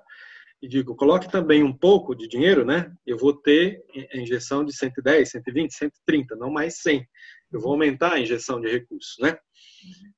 e 0.61 0.67
digo, 0.67 0.97
coloque 0.97 1.31
também 1.31 1.63
um 1.63 1.73
pouco 1.73 2.17
de 2.17 2.27
dinheiro, 2.27 2.65
né? 2.65 2.93
Eu 3.07 3.17
vou 3.17 3.33
ter 3.33 3.85
a 4.13 4.17
injeção 4.17 4.65
de 4.65 4.73
110, 4.77 5.31
120, 5.31 5.73
130, 5.73 6.35
não 6.35 6.51
mais 6.51 6.79
100. 6.79 7.07
Eu 7.53 7.61
vou 7.61 7.73
aumentar 7.73 8.15
a 8.15 8.21
injeção 8.21 8.61
de 8.61 8.69
recursos, 8.69 9.17
né? 9.21 9.39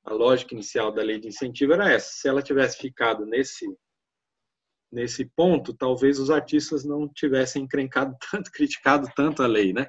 A 0.03 0.13
lógica 0.13 0.55
inicial 0.55 0.91
da 0.91 1.03
lei 1.03 1.19
de 1.19 1.27
incentivo 1.27 1.73
era 1.73 1.91
essa. 1.91 2.09
Se 2.13 2.27
ela 2.27 2.41
tivesse 2.41 2.77
ficado 2.77 3.23
nesse 3.23 3.67
nesse 4.91 5.25
ponto, 5.25 5.73
talvez 5.73 6.19
os 6.19 6.29
artistas 6.29 6.83
não 6.83 7.07
tivessem 7.07 7.63
encrencado 7.63 8.15
tanto, 8.31 8.51
criticado 8.51 9.07
tanto 9.15 9.43
a 9.43 9.47
lei, 9.47 9.73
né? 9.73 9.87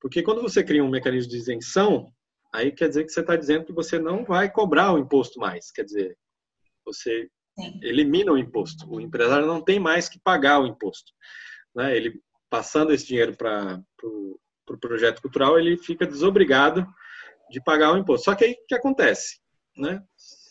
Porque 0.00 0.22
quando 0.22 0.42
você 0.42 0.62
cria 0.62 0.84
um 0.84 0.90
mecanismo 0.90 1.30
de 1.30 1.38
isenção, 1.38 2.12
aí 2.52 2.72
quer 2.72 2.88
dizer 2.88 3.04
que 3.04 3.10
você 3.10 3.20
está 3.20 3.36
dizendo 3.36 3.64
que 3.64 3.72
você 3.72 3.98
não 3.98 4.24
vai 4.24 4.50
cobrar 4.50 4.92
o 4.92 4.98
imposto 4.98 5.40
mais. 5.40 5.70
Quer 5.70 5.84
dizer, 5.84 6.16
você 6.84 7.28
elimina 7.82 8.32
o 8.32 8.38
imposto. 8.38 8.86
O 8.90 9.00
empresário 9.00 9.46
não 9.46 9.62
tem 9.62 9.78
mais 9.78 10.08
que 10.08 10.20
pagar 10.20 10.60
o 10.60 10.66
imposto. 10.66 11.12
Né? 11.74 11.96
Ele 11.96 12.20
passando 12.50 12.92
esse 12.92 13.06
dinheiro 13.06 13.34
para 13.36 13.82
o 14.02 14.38
pro 14.64 14.78
projeto 14.78 15.20
cultural, 15.20 15.58
ele 15.58 15.76
fica 15.76 16.06
desobrigado 16.06 16.86
de 17.50 17.62
pagar 17.62 17.92
o 17.92 17.98
imposto. 17.98 18.24
Só 18.24 18.34
que 18.34 18.44
aí 18.44 18.52
o 18.52 18.66
que 18.66 18.74
acontece? 18.74 19.38
Né? 19.76 20.02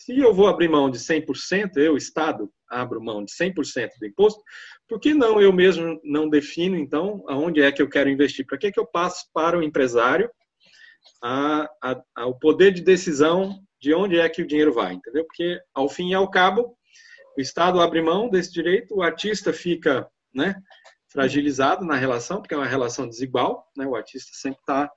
Se 0.03 0.19
eu 0.19 0.33
vou 0.33 0.47
abrir 0.47 0.67
mão 0.67 0.91
de 0.91 0.99
100%, 0.99 1.77
eu, 1.77 1.95
Estado, 1.95 2.51
abro 2.69 3.01
mão 3.01 3.23
de 3.23 3.31
100% 3.31 3.91
do 3.97 4.05
imposto, 4.05 4.43
por 4.85 4.99
que 4.99 5.13
não 5.13 5.39
eu 5.39 5.53
mesmo 5.53 5.97
não 6.03 6.27
defino, 6.27 6.75
então, 6.75 7.23
aonde 7.25 7.61
é 7.61 7.71
que 7.71 7.81
eu 7.81 7.87
quero 7.87 8.09
investir? 8.09 8.45
Para 8.45 8.57
que, 8.57 8.69
que 8.69 8.79
eu 8.81 8.85
passo 8.85 9.25
para 9.33 9.57
o 9.57 9.63
empresário 9.63 10.29
a, 11.23 11.69
a, 11.81 12.01
a, 12.17 12.25
o 12.25 12.37
poder 12.37 12.73
de 12.73 12.81
decisão 12.81 13.57
de 13.79 13.93
onde 13.93 14.19
é 14.19 14.27
que 14.27 14.41
o 14.41 14.45
dinheiro 14.45 14.73
vai, 14.73 14.91
entendeu? 14.91 15.23
Porque, 15.23 15.57
ao 15.73 15.87
fim 15.87 16.09
e 16.09 16.13
ao 16.13 16.29
cabo, 16.29 16.75
o 17.37 17.41
Estado 17.41 17.79
abre 17.79 18.01
mão 18.01 18.29
desse 18.29 18.51
direito, 18.51 18.95
o 18.95 19.01
artista 19.01 19.53
fica 19.53 20.05
né, 20.35 20.53
fragilizado 21.07 21.85
na 21.85 21.95
relação, 21.95 22.41
porque 22.41 22.53
é 22.53 22.57
uma 22.57 22.67
relação 22.67 23.07
desigual, 23.07 23.65
né? 23.77 23.87
o 23.87 23.95
artista 23.95 24.31
sempre 24.33 24.59
está 24.59 24.91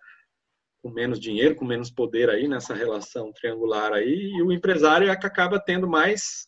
com 0.83 0.91
menos 0.91 1.19
dinheiro, 1.19 1.57
com 1.57 1.65
menos 1.65 1.91
poder 1.91 2.31
aí 2.31 2.47
nessa 2.49 2.75
relação 2.75 3.33
triangular 3.33 3.93
aí, 3.93 4.33
e 4.35 4.43
o 4.43 4.53
empresário 4.53 5.09
é 5.09 5.17
que 5.17 5.27
acaba 5.27 5.61
tendo 5.61 5.89
mais 5.89 6.47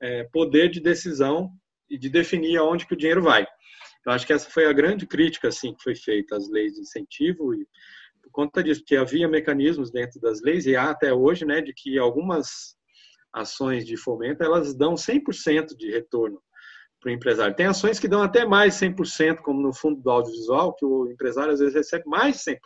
é, 0.00 0.24
poder 0.32 0.70
de 0.70 0.80
decisão 0.80 1.50
e 1.90 1.98
de 1.98 2.08
definir 2.08 2.56
aonde 2.56 2.86
que 2.86 2.94
o 2.94 2.96
dinheiro 2.96 3.22
vai. 3.22 3.46
Eu 4.06 4.12
acho 4.12 4.26
que 4.26 4.32
essa 4.32 4.48
foi 4.48 4.66
a 4.66 4.72
grande 4.72 5.06
crítica 5.06 5.48
assim 5.48 5.74
que 5.74 5.82
foi 5.82 5.94
feita 5.94 6.36
às 6.36 6.48
leis 6.48 6.74
de 6.74 6.80
incentivo 6.80 7.54
e 7.54 7.66
por 8.22 8.30
conta 8.30 8.62
disso 8.62 8.84
que 8.86 8.96
havia 8.96 9.28
mecanismos 9.28 9.90
dentro 9.90 10.20
das 10.20 10.40
leis 10.40 10.66
e 10.66 10.76
há 10.76 10.90
até 10.90 11.12
hoje, 11.12 11.44
né, 11.44 11.60
de 11.60 11.72
que 11.74 11.98
algumas 11.98 12.76
ações 13.32 13.84
de 13.84 13.96
fomento 13.96 14.42
elas 14.42 14.74
dão 14.74 14.94
100% 14.94 15.76
de 15.76 15.90
retorno 15.90 16.40
para 17.00 17.10
o 17.10 17.12
empresário. 17.12 17.54
Tem 17.54 17.66
ações 17.66 18.00
que 18.00 18.08
dão 18.08 18.22
até 18.22 18.44
mais 18.44 18.74
100%, 18.74 19.38
como 19.38 19.60
no 19.60 19.72
fundo 19.72 20.00
do 20.00 20.10
audiovisual, 20.10 20.74
que 20.74 20.84
o 20.84 21.10
empresário 21.10 21.52
às 21.52 21.60
vezes 21.60 21.74
recebe 21.74 22.04
mais 22.06 22.36
de 22.36 22.52
100% 22.52 22.58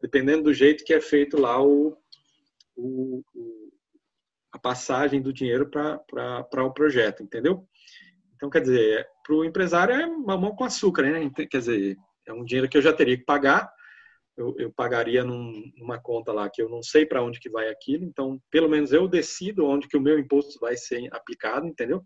dependendo 0.00 0.44
do 0.44 0.54
jeito 0.54 0.84
que 0.84 0.94
é 0.94 1.00
feito 1.00 1.40
lá 1.40 1.62
o, 1.62 1.96
o, 2.76 3.22
o 3.34 3.66
a 4.52 4.58
passagem 4.58 5.20
do 5.20 5.32
dinheiro 5.32 5.70
para 5.70 6.64
o 6.64 6.72
projeto, 6.72 7.22
entendeu? 7.22 7.66
Então, 8.34 8.50
quer 8.50 8.60
dizer, 8.60 9.06
para 9.22 9.34
o 9.34 9.44
empresário 9.44 9.94
é 9.94 10.06
mamão 10.06 10.54
com 10.54 10.64
açúcar, 10.64 11.02
né? 11.02 11.30
Quer 11.50 11.58
dizer, 11.58 11.96
é 12.26 12.32
um 12.32 12.44
dinheiro 12.44 12.68
que 12.68 12.76
eu 12.76 12.82
já 12.82 12.92
teria 12.92 13.16
que 13.16 13.24
pagar, 13.24 13.70
eu, 14.36 14.54
eu 14.58 14.72
pagaria 14.72 15.24
num, 15.24 15.72
numa 15.76 15.98
conta 15.98 16.32
lá 16.32 16.48
que 16.50 16.60
eu 16.60 16.68
não 16.68 16.82
sei 16.82 17.06
para 17.06 17.22
onde 17.22 17.40
que 17.40 17.48
vai 17.48 17.68
aquilo, 17.68 18.04
então, 18.04 18.40
pelo 18.50 18.68
menos 18.68 18.92
eu 18.92 19.08
decido 19.08 19.66
onde 19.66 19.88
que 19.88 19.96
o 19.96 20.00
meu 20.00 20.18
imposto 20.18 20.58
vai 20.60 20.76
ser 20.76 21.08
aplicado, 21.12 21.66
entendeu? 21.66 22.04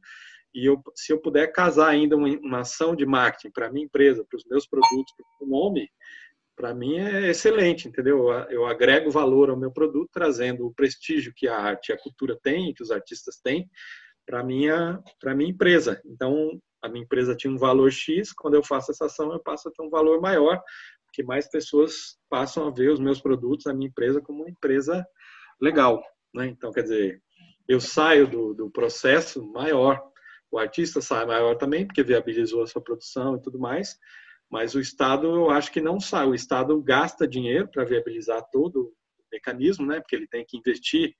E 0.55 0.67
eu, 0.67 0.81
se 0.95 1.13
eu 1.13 1.21
puder 1.21 1.53
casar 1.53 1.89
ainda 1.89 2.17
uma, 2.17 2.29
uma 2.29 2.61
ação 2.61 2.95
de 2.95 3.07
marketing 3.07 3.53
para 3.53 3.71
minha 3.71 3.87
empresa, 3.87 4.25
para 4.29 4.37
os 4.37 4.45
meus 4.45 4.67
produtos, 4.67 5.13
para 5.17 5.47
o 5.47 5.51
nome, 5.51 5.89
para 6.61 6.75
mim 6.75 6.99
é 6.99 7.31
excelente, 7.31 7.89
entendeu? 7.89 8.31
Eu 8.51 8.67
agrego 8.67 9.11
valor 9.11 9.49
ao 9.49 9.57
meu 9.57 9.73
produto, 9.73 10.11
trazendo 10.13 10.67
o 10.67 10.75
prestígio 10.75 11.33
que 11.35 11.49
a 11.49 11.57
arte 11.57 11.89
e 11.89 11.93
a 11.95 11.99
cultura 11.99 12.39
têm, 12.43 12.75
que 12.75 12.83
os 12.83 12.91
artistas 12.91 13.41
têm, 13.43 13.67
para 14.27 14.45
minha 14.45 15.03
para 15.19 15.35
minha 15.35 15.49
empresa. 15.49 16.03
Então, 16.05 16.61
a 16.83 16.89
minha 16.91 17.03
empresa 17.03 17.35
tinha 17.35 17.51
um 17.51 17.57
valor 17.57 17.91
X, 17.91 18.35
quando 18.35 18.57
eu 18.57 18.63
faço 18.63 18.91
essa 18.91 19.07
ação, 19.07 19.33
eu 19.33 19.41
passo 19.41 19.71
a 19.71 19.73
ter 19.73 19.83
um 19.83 19.89
valor 19.89 20.21
maior, 20.21 20.63
porque 21.07 21.23
mais 21.23 21.49
pessoas 21.51 22.19
passam 22.29 22.69
a 22.69 22.71
ver 22.71 22.91
os 22.91 23.01
meus 23.01 23.23
produtos, 23.23 23.67
a 23.67 23.73
minha 23.73 23.89
empresa 23.89 24.21
como 24.21 24.43
uma 24.43 24.51
empresa 24.51 25.03
legal, 25.59 26.05
né? 26.35 26.47
Então, 26.47 26.71
quer 26.73 26.83
dizer, 26.83 27.23
eu 27.67 27.81
saio 27.81 28.29
do, 28.29 28.53
do 28.53 28.71
processo 28.71 29.43
maior, 29.51 29.99
o 30.51 30.59
artista 30.59 31.01
sai 31.01 31.25
maior 31.25 31.57
também, 31.57 31.87
porque 31.87 32.03
viabilizou 32.03 32.63
a 32.63 32.67
sua 32.67 32.83
produção 32.83 33.37
e 33.37 33.41
tudo 33.41 33.59
mais, 33.59 33.97
mas 34.51 34.75
o 34.75 34.81
Estado, 34.81 35.29
eu 35.29 35.51
acho 35.51 35.71
que 35.71 35.81
não 35.81 36.01
sai. 36.01 36.27
O 36.27 36.35
Estado 36.35 36.81
gasta 36.83 37.27
dinheiro 37.27 37.69
para 37.69 37.85
viabilizar 37.85 38.45
todo 38.51 38.83
o 38.83 39.25
mecanismo, 39.33 39.87
né? 39.87 40.01
Porque 40.01 40.17
ele 40.17 40.27
tem 40.27 40.45
que 40.45 40.59
investir 40.59 41.15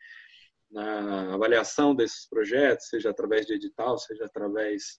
na 0.69 1.35
avaliação 1.35 1.95
desses 1.95 2.29
projetos, 2.29 2.89
seja 2.89 3.11
através 3.11 3.47
de 3.47 3.55
edital, 3.55 3.99
seja 3.99 4.25
através 4.25 4.99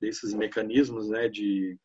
desses 0.00 0.32
mecanismos, 0.32 1.10
né? 1.10 1.28
De, 1.28 1.78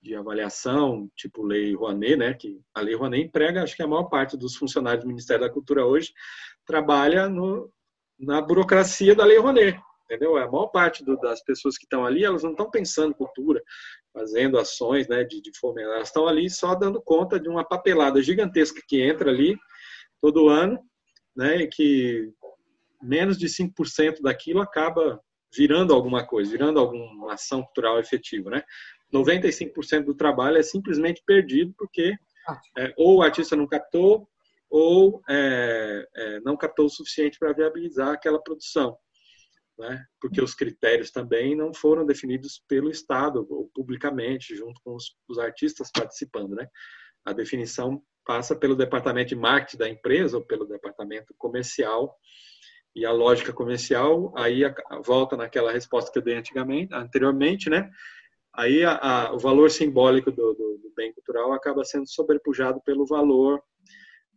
de 0.00 0.14
avaliação, 0.14 1.10
tipo 1.16 1.42
lei 1.42 1.74
Rouanet, 1.74 2.16
né? 2.16 2.34
Que 2.34 2.60
a 2.72 2.80
lei 2.80 2.94
Rouanet 2.94 3.26
emprega, 3.26 3.64
acho 3.64 3.74
que 3.74 3.82
a 3.82 3.88
maior 3.88 4.04
parte 4.04 4.36
dos 4.36 4.54
funcionários 4.54 5.02
do 5.02 5.08
Ministério 5.08 5.44
da 5.44 5.52
Cultura 5.52 5.84
hoje 5.84 6.12
trabalha 6.64 7.28
no, 7.28 7.68
na 8.16 8.40
burocracia 8.40 9.16
da 9.16 9.24
lei 9.24 9.38
Rouanet 9.38 9.80
entendeu? 10.08 10.36
A 10.36 10.50
maior 10.50 10.68
parte 10.68 11.04
do, 11.04 11.16
das 11.18 11.42
pessoas 11.44 11.76
que 11.76 11.84
estão 11.84 12.06
ali, 12.06 12.24
elas 12.24 12.42
não 12.42 12.52
estão 12.52 12.70
pensando 12.70 13.14
cultura, 13.14 13.62
fazendo 14.12 14.58
ações 14.58 15.06
né, 15.06 15.22
de, 15.22 15.40
de 15.42 15.56
fomento, 15.58 15.90
elas 15.90 16.08
estão 16.08 16.26
ali 16.26 16.48
só 16.48 16.74
dando 16.74 17.00
conta 17.00 17.38
de 17.38 17.48
uma 17.48 17.62
papelada 17.62 18.22
gigantesca 18.22 18.80
que 18.86 19.02
entra 19.02 19.30
ali 19.30 19.56
todo 20.20 20.48
ano, 20.48 20.80
né, 21.36 21.58
e 21.58 21.68
que 21.68 22.32
menos 23.02 23.36
de 23.36 23.46
5% 23.46 24.22
daquilo 24.22 24.60
acaba 24.60 25.20
virando 25.54 25.94
alguma 25.94 26.26
coisa, 26.26 26.50
virando 26.50 26.80
alguma 26.80 27.34
ação 27.34 27.62
cultural 27.62 27.98
efetiva, 27.98 28.50
né? 28.50 28.62
95% 29.12 30.04
do 30.04 30.14
trabalho 30.14 30.58
é 30.58 30.62
simplesmente 30.62 31.22
perdido 31.24 31.72
porque 31.78 32.14
é, 32.76 32.92
ou 32.96 33.16
o 33.16 33.22
artista 33.22 33.56
não 33.56 33.66
captou 33.66 34.28
ou 34.68 35.22
é, 35.28 36.06
é, 36.14 36.40
não 36.40 36.56
captou 36.56 36.86
o 36.86 36.90
suficiente 36.90 37.38
para 37.38 37.54
viabilizar 37.54 38.10
aquela 38.10 38.42
produção. 38.42 38.98
Né? 39.78 40.04
Porque 40.20 40.42
os 40.42 40.54
critérios 40.54 41.10
também 41.10 41.54
não 41.54 41.72
foram 41.72 42.04
definidos 42.04 42.62
pelo 42.66 42.90
Estado 42.90 43.46
ou 43.48 43.70
publicamente, 43.74 44.56
junto 44.56 44.80
com 44.82 44.94
os, 44.94 45.16
os 45.28 45.38
artistas 45.38 45.90
participando. 45.92 46.56
Né? 46.56 46.66
A 47.24 47.32
definição 47.32 48.02
passa 48.24 48.56
pelo 48.56 48.76
departamento 48.76 49.28
de 49.28 49.36
marketing 49.36 49.78
da 49.78 49.88
empresa 49.88 50.36
ou 50.36 50.44
pelo 50.44 50.66
departamento 50.66 51.34
comercial 51.38 52.14
e 52.94 53.06
a 53.06 53.12
lógica 53.12 53.52
comercial 53.52 54.32
aí 54.36 54.62
volta 55.04 55.36
naquela 55.36 55.72
resposta 55.72 56.10
que 56.10 56.18
eu 56.18 56.22
dei 56.22 56.36
antigamente, 56.36 56.92
anteriormente, 56.92 57.70
né? 57.70 57.88
Aí 58.54 58.82
a, 58.84 58.96
a, 58.96 59.32
o 59.32 59.38
valor 59.38 59.70
simbólico 59.70 60.32
do, 60.32 60.52
do, 60.52 60.78
do, 60.78 60.92
bem 60.96 61.12
cultural 61.12 61.52
acaba 61.52 61.84
sendo 61.84 62.08
sobrepujado 62.08 62.80
pelo 62.80 63.06
valor 63.06 63.62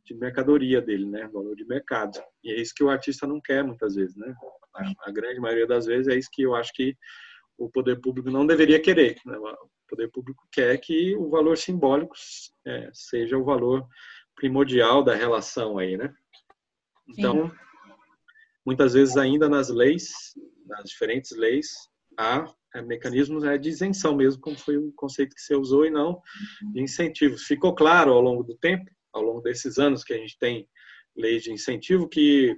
de 0.05 0.15
mercadoria 0.15 0.81
dele, 0.81 1.05
né? 1.05 1.27
Valor 1.27 1.55
de 1.55 1.65
mercado. 1.65 2.19
E 2.43 2.51
é 2.51 2.59
isso 2.59 2.73
que 2.75 2.83
o 2.83 2.89
artista 2.89 3.27
não 3.27 3.39
quer 3.39 3.63
muitas 3.63 3.95
vezes, 3.95 4.15
né? 4.15 4.33
A, 4.75 5.09
a 5.09 5.11
grande 5.11 5.39
maioria 5.39 5.67
das 5.67 5.85
vezes 5.85 6.07
é 6.07 6.17
isso 6.17 6.29
que 6.31 6.43
eu 6.43 6.55
acho 6.55 6.71
que 6.73 6.95
o 7.57 7.69
poder 7.69 7.99
público 7.99 8.29
não 8.31 8.45
deveria 8.45 8.81
querer. 8.81 9.17
Né? 9.25 9.37
O 9.37 9.57
poder 9.87 10.09
público 10.09 10.47
quer 10.51 10.77
que 10.79 11.15
o 11.15 11.29
valor 11.29 11.57
simbólico 11.57 12.15
é, 12.65 12.89
seja 12.93 13.37
o 13.37 13.43
valor 13.43 13.85
primordial 14.35 15.03
da 15.03 15.13
relação 15.13 15.77
aí, 15.77 15.97
né? 15.97 16.13
Então, 17.09 17.49
Sim. 17.49 17.55
muitas 18.65 18.93
vezes 18.93 19.17
ainda 19.17 19.47
nas 19.49 19.69
leis, 19.69 20.09
nas 20.65 20.85
diferentes 20.85 21.31
leis, 21.37 21.67
há 22.17 22.45
é, 22.73 22.81
mecanismos 22.81 23.43
é, 23.43 23.57
de 23.57 23.69
isenção 23.69 24.15
mesmo, 24.15 24.41
como 24.41 24.57
foi 24.57 24.77
o 24.77 24.91
conceito 24.93 25.35
que 25.35 25.41
você 25.41 25.55
usou, 25.55 25.85
e 25.85 25.89
não 25.89 26.21
de 26.73 26.81
incentivos. 26.81 27.43
Ficou 27.43 27.75
claro 27.75 28.13
ao 28.13 28.21
longo 28.21 28.43
do 28.43 28.57
tempo, 28.57 28.89
ao 29.13 29.21
longo 29.21 29.41
desses 29.41 29.77
anos 29.77 30.03
que 30.03 30.13
a 30.13 30.17
gente 30.17 30.37
tem 30.37 30.67
leis 31.15 31.43
de 31.43 31.51
incentivo, 31.51 32.07
que 32.07 32.57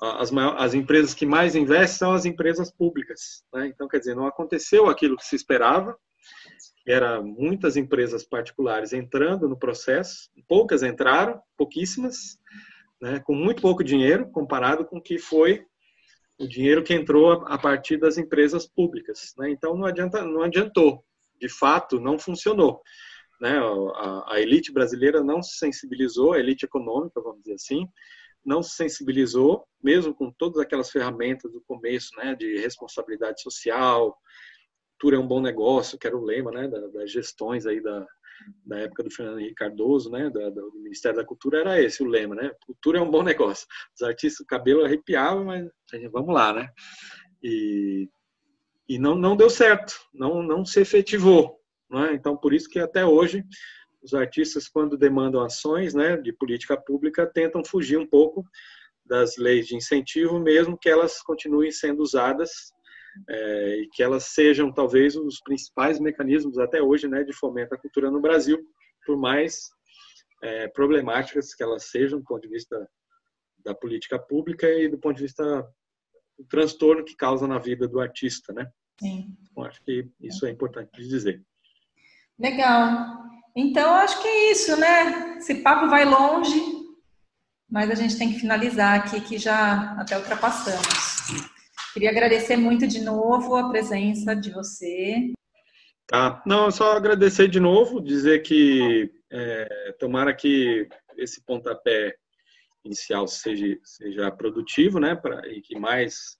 as, 0.00 0.30
maiores, 0.30 0.62
as 0.62 0.74
empresas 0.74 1.14
que 1.14 1.26
mais 1.26 1.56
investem 1.56 1.98
são 1.98 2.12
as 2.12 2.24
empresas 2.24 2.70
públicas. 2.70 3.44
Né? 3.52 3.66
Então, 3.66 3.88
quer 3.88 3.98
dizer, 3.98 4.14
não 4.14 4.26
aconteceu 4.26 4.88
aquilo 4.88 5.16
que 5.16 5.26
se 5.26 5.36
esperava, 5.36 5.96
era 6.86 7.20
muitas 7.20 7.76
empresas 7.76 8.24
particulares 8.24 8.92
entrando 8.92 9.48
no 9.48 9.58
processo, 9.58 10.30
poucas 10.46 10.82
entraram, 10.82 11.40
pouquíssimas, 11.56 12.38
né, 13.00 13.20
com 13.20 13.34
muito 13.34 13.60
pouco 13.60 13.84
dinheiro 13.84 14.30
comparado 14.30 14.84
com 14.84 14.98
o 14.98 15.02
que 15.02 15.18
foi 15.18 15.64
o 16.38 16.46
dinheiro 16.46 16.82
que 16.82 16.94
entrou 16.94 17.44
a 17.46 17.58
partir 17.58 17.98
das 17.98 18.16
empresas 18.16 18.66
públicas. 18.66 19.34
Né? 19.36 19.50
Então 19.50 19.76
não 19.76 19.86
adianta, 19.86 20.22
não 20.24 20.42
adiantou. 20.42 21.04
De 21.38 21.48
fato, 21.48 22.00
não 22.00 22.18
funcionou. 22.18 22.80
Né? 23.40 23.58
A, 23.58 24.34
a, 24.34 24.40
elite 24.40 24.72
brasileira 24.72 25.22
não 25.22 25.42
se 25.42 25.58
sensibilizou, 25.58 26.32
a 26.32 26.38
elite 26.38 26.64
econômica, 26.64 27.20
vamos 27.20 27.40
dizer 27.40 27.54
assim, 27.54 27.86
não 28.44 28.62
se 28.62 28.74
sensibilizou, 28.74 29.64
mesmo 29.82 30.14
com 30.14 30.32
todas 30.32 30.58
aquelas 30.58 30.90
ferramentas 30.90 31.52
do 31.52 31.60
começo, 31.60 32.10
né, 32.16 32.34
de 32.34 32.58
responsabilidade 32.58 33.42
social, 33.42 34.16
cultura 34.98 35.16
é 35.16 35.18
um 35.18 35.28
bom 35.28 35.40
negócio, 35.40 35.98
que 35.98 36.06
era 36.06 36.16
o 36.16 36.24
lema, 36.24 36.50
né, 36.50 36.68
das 36.68 37.12
gestões 37.12 37.66
aí 37.66 37.80
da, 37.80 38.04
da 38.66 38.78
época 38.80 39.04
do 39.04 39.10
Fernando 39.10 39.38
Henrique 39.38 39.54
Cardoso, 39.54 40.10
né, 40.10 40.28
do, 40.28 40.50
do, 40.50 40.72
Ministério 40.80 41.18
da 41.18 41.24
Cultura, 41.24 41.60
era 41.60 41.80
esse 41.80 42.02
o 42.02 42.06
lema, 42.06 42.34
né? 42.34 42.50
Cultura 42.66 42.98
é 42.98 43.00
um 43.02 43.10
bom 43.10 43.22
negócio. 43.22 43.66
Os 43.94 44.02
artistas, 44.02 44.40
o 44.40 44.46
cabelo 44.46 44.84
arrepiava, 44.84 45.42
mas 45.44 45.68
vamos 46.10 46.34
lá, 46.34 46.52
né? 46.52 46.68
E, 47.42 48.08
e 48.88 48.98
não, 48.98 49.14
não 49.14 49.36
deu 49.36 49.48
certo, 49.48 49.94
não, 50.12 50.42
não 50.42 50.64
se 50.64 50.80
efetivou. 50.80 51.57
Né? 51.90 52.14
Então, 52.14 52.36
por 52.36 52.52
isso 52.52 52.68
que 52.68 52.78
até 52.78 53.04
hoje 53.04 53.44
os 54.02 54.14
artistas, 54.14 54.68
quando 54.68 54.96
demandam 54.96 55.42
ações 55.42 55.94
né, 55.94 56.16
de 56.16 56.32
política 56.32 56.76
pública, 56.76 57.26
tentam 57.26 57.64
fugir 57.64 57.98
um 57.98 58.06
pouco 58.06 58.44
das 59.04 59.36
leis 59.36 59.66
de 59.66 59.74
incentivo, 59.74 60.38
mesmo 60.38 60.78
que 60.78 60.88
elas 60.88 61.20
continuem 61.22 61.70
sendo 61.72 62.02
usadas 62.02 62.50
é, 63.28 63.80
e 63.80 63.88
que 63.88 64.02
elas 64.02 64.24
sejam 64.24 64.72
talvez 64.72 65.16
os 65.16 65.40
principais 65.40 65.98
mecanismos 65.98 66.58
até 66.58 66.80
hoje 66.80 67.08
né, 67.08 67.24
de 67.24 67.32
fomento 67.32 67.74
à 67.74 67.78
cultura 67.78 68.10
no 68.10 68.20
Brasil, 68.20 68.58
por 69.04 69.16
mais 69.16 69.70
é, 70.42 70.68
problemáticas 70.68 71.54
que 71.54 71.62
elas 71.62 71.90
sejam 71.90 72.18
do 72.18 72.24
ponto 72.24 72.42
de 72.42 72.48
vista 72.48 72.88
da 73.64 73.74
política 73.74 74.18
pública 74.18 74.68
e 74.68 74.88
do 74.88 74.98
ponto 74.98 75.16
de 75.16 75.22
vista 75.22 75.66
do 76.38 76.44
transtorno 76.44 77.04
que 77.04 77.16
causa 77.16 77.48
na 77.48 77.58
vida 77.58 77.88
do 77.88 77.98
artista, 77.98 78.52
né? 78.52 78.70
Sim. 79.00 79.36
Então, 79.50 79.64
acho 79.64 79.82
que 79.82 80.08
isso 80.20 80.46
é 80.46 80.50
importante 80.50 80.90
de 80.92 81.08
dizer. 81.08 81.42
Legal. 82.38 83.18
Então, 83.56 83.94
acho 83.94 84.22
que 84.22 84.28
é 84.28 84.52
isso, 84.52 84.76
né? 84.76 85.36
Esse 85.38 85.56
papo 85.56 85.88
vai 85.88 86.04
longe, 86.04 86.60
mas 87.68 87.90
a 87.90 87.94
gente 87.94 88.16
tem 88.16 88.32
que 88.32 88.38
finalizar 88.38 89.00
aqui, 89.00 89.20
que 89.20 89.36
já 89.36 89.92
até 89.98 90.16
ultrapassamos. 90.16 91.48
Queria 91.92 92.10
agradecer 92.10 92.56
muito 92.56 92.86
de 92.86 93.00
novo 93.00 93.56
a 93.56 93.68
presença 93.68 94.36
de 94.36 94.50
você. 94.50 95.32
Tá, 96.06 96.42
não, 96.46 96.70
só 96.70 96.92
agradecer 96.92 97.48
de 97.48 97.58
novo, 97.58 98.00
dizer 98.00 98.42
que 98.42 99.10
é, 99.30 99.94
tomara 99.98 100.32
que 100.32 100.88
esse 101.16 101.42
pontapé 101.44 102.14
inicial 102.84 103.26
seja, 103.26 103.76
seja 103.82 104.30
produtivo, 104.30 105.00
né, 105.00 105.14
pra, 105.14 105.46
e 105.48 105.60
que 105.60 105.78
mais 105.78 106.38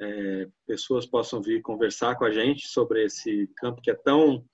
é, 0.00 0.46
pessoas 0.66 1.04
possam 1.04 1.42
vir 1.42 1.60
conversar 1.60 2.14
com 2.16 2.24
a 2.24 2.30
gente 2.30 2.66
sobre 2.68 3.04
esse 3.04 3.50
campo 3.56 3.82
que 3.82 3.90
é 3.90 3.94
tão 3.94 4.44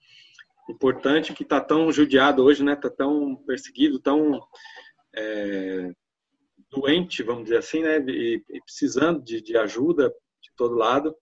importante, 0.68 1.32
que 1.32 1.42
está 1.42 1.60
tão 1.60 1.90
judiado 1.92 2.44
hoje, 2.44 2.62
né, 2.62 2.74
está 2.74 2.90
tão 2.90 3.36
perseguido, 3.46 3.98
tão 3.98 4.40
é, 5.14 5.90
doente, 6.70 7.22
vamos 7.22 7.44
dizer 7.44 7.58
assim, 7.58 7.82
né, 7.82 7.98
e, 8.06 8.42
e 8.48 8.60
precisando 8.62 9.22
de, 9.22 9.40
de 9.40 9.56
ajuda 9.56 10.08
de 10.42 10.50
todo 10.56 10.74
lado, 10.74 11.14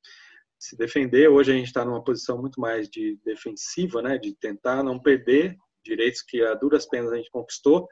se 0.59 0.77
defender. 0.77 1.29
Hoje 1.29 1.53
a 1.53 1.55
gente 1.55 1.67
está 1.67 1.85
numa 1.85 2.03
posição 2.03 2.39
muito 2.39 2.61
mais 2.61 2.89
de 2.89 3.19
defensiva, 3.25 4.03
né, 4.03 4.19
de 4.19 4.35
tentar 4.35 4.83
não 4.83 4.99
perder 4.99 5.57
direitos 5.85 6.23
que 6.23 6.43
a 6.43 6.55
duras 6.55 6.87
penas 6.87 7.13
a 7.13 7.17
gente 7.17 7.31
conquistou 7.31 7.89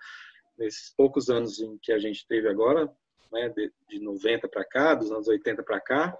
nesses 0.59 0.93
poucos 0.97 1.29
anos 1.31 1.61
em 1.61 1.79
que 1.81 1.93
a 1.93 1.99
gente 1.99 2.27
teve 2.27 2.49
agora, 2.49 2.91
né, 3.33 3.49
de, 3.51 3.73
de 3.89 4.01
90 4.01 4.49
para 4.49 4.65
cá, 4.65 4.95
dos 4.95 5.11
anos 5.11 5.29
80 5.29 5.63
para 5.63 5.81
cá. 5.81 6.19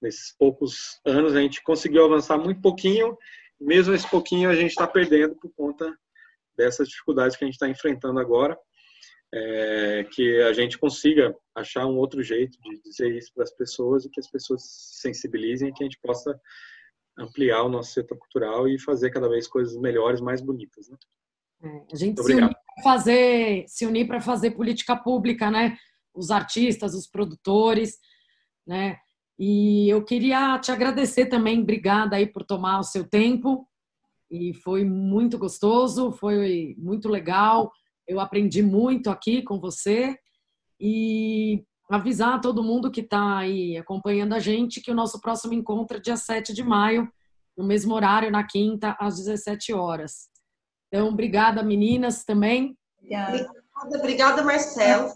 Nesses 0.00 0.34
poucos 0.36 1.00
anos 1.04 1.34
a 1.34 1.40
gente 1.40 1.62
conseguiu 1.62 2.04
avançar 2.04 2.38
muito 2.38 2.60
pouquinho, 2.60 3.16
mesmo 3.60 3.94
esse 3.94 4.08
pouquinho 4.08 4.48
a 4.48 4.54
gente 4.54 4.70
está 4.70 4.86
perdendo 4.86 5.36
por 5.36 5.50
conta 5.54 5.92
dessas 6.56 6.88
dificuldades 6.88 7.36
que 7.36 7.44
a 7.44 7.46
gente 7.46 7.54
está 7.54 7.68
enfrentando 7.68 8.18
agora 8.18 8.58
é, 9.32 10.06
que 10.12 10.42
a 10.42 10.52
gente 10.52 10.78
consiga 10.78 11.34
achar 11.54 11.86
um 11.86 11.96
outro 11.96 12.22
jeito 12.22 12.58
de 12.60 12.80
dizer 12.82 13.16
isso 13.16 13.32
para 13.32 13.44
as 13.44 13.52
pessoas 13.52 14.04
e 14.04 14.10
que 14.10 14.20
as 14.20 14.28
pessoas 14.28 14.62
se 14.62 15.00
sensibilizem 15.00 15.68
e 15.68 15.72
que 15.72 15.84
a 15.84 15.86
gente 15.86 16.00
possa 16.02 16.38
ampliar 17.16 17.62
o 17.62 17.68
nosso 17.68 17.92
setor 17.92 18.18
cultural 18.18 18.68
e 18.68 18.78
fazer 18.78 19.10
cada 19.10 19.28
vez 19.28 19.46
coisas 19.46 19.76
melhores, 19.76 20.20
mais 20.20 20.40
bonitas. 20.40 20.88
Né? 20.88 20.96
É, 21.62 21.82
a 21.92 21.96
gente 21.96 22.22
se 22.22 22.32
unir 22.32 22.56
fazer, 22.82 23.64
se 23.68 23.86
unir 23.86 24.06
para 24.06 24.20
fazer 24.20 24.52
política 24.52 24.96
pública, 24.96 25.50
né? 25.50 25.76
Os 26.14 26.30
artistas, 26.30 26.94
os 26.94 27.06
produtores, 27.06 27.98
né? 28.66 28.98
E 29.42 29.88
eu 29.88 30.04
queria 30.04 30.58
te 30.58 30.70
agradecer 30.70 31.24
também, 31.24 31.62
obrigada 31.62 32.16
aí 32.16 32.26
por 32.26 32.44
tomar 32.44 32.78
o 32.78 32.84
seu 32.84 33.08
tempo. 33.08 33.66
E 34.30 34.52
foi 34.52 34.84
muito 34.84 35.38
gostoso, 35.38 36.12
foi 36.12 36.76
muito 36.76 37.08
legal. 37.08 37.72
Eu 38.06 38.20
aprendi 38.20 38.62
muito 38.62 39.08
aqui 39.08 39.40
com 39.40 39.58
você 39.58 40.14
e 40.78 41.64
avisar 41.90 42.38
todo 42.42 42.62
mundo 42.62 42.90
que 42.90 43.00
está 43.00 43.38
aí 43.38 43.78
acompanhando 43.78 44.34
a 44.34 44.38
gente 44.38 44.78
que 44.78 44.90
o 44.90 44.94
nosso 44.94 45.18
próximo 45.18 45.54
encontro 45.54 45.96
é 45.96 46.00
dia 46.00 46.18
7 46.18 46.52
de 46.52 46.62
maio, 46.62 47.10
no 47.56 47.64
mesmo 47.64 47.94
horário, 47.94 48.30
na 48.30 48.46
quinta, 48.46 48.94
às 49.00 49.16
17 49.16 49.72
horas. 49.72 50.28
Então, 50.88 51.08
obrigada, 51.08 51.62
meninas, 51.62 52.24
também. 52.24 52.76
Obrigada, 52.98 53.50
obrigada 53.98 54.44
Marcelo. 54.44 55.14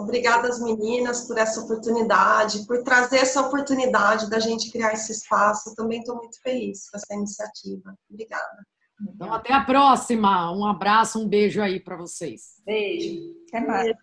Obrigada 0.00 0.48
às 0.48 0.60
meninas 0.60 1.26
por 1.26 1.36
essa 1.38 1.60
oportunidade, 1.60 2.66
por 2.66 2.82
trazer 2.82 3.18
essa 3.18 3.40
oportunidade 3.40 4.30
da 4.30 4.38
gente 4.38 4.70
criar 4.70 4.92
esse 4.92 5.12
espaço. 5.12 5.74
também 5.74 6.00
estou 6.00 6.16
muito 6.16 6.40
feliz 6.40 6.88
com 6.90 6.96
essa 6.96 7.14
iniciativa. 7.14 7.94
Obrigada. 8.10 8.66
Então, 9.00 9.32
até 9.32 9.52
a 9.52 9.64
próxima. 9.64 10.52
Um 10.52 10.66
abraço, 10.66 11.20
um 11.20 11.28
beijo 11.28 11.62
aí 11.62 11.78
para 11.80 11.96
vocês. 11.96 12.60
Beijo. 12.64 13.34
Até 13.48 13.60
mais. 13.60 13.96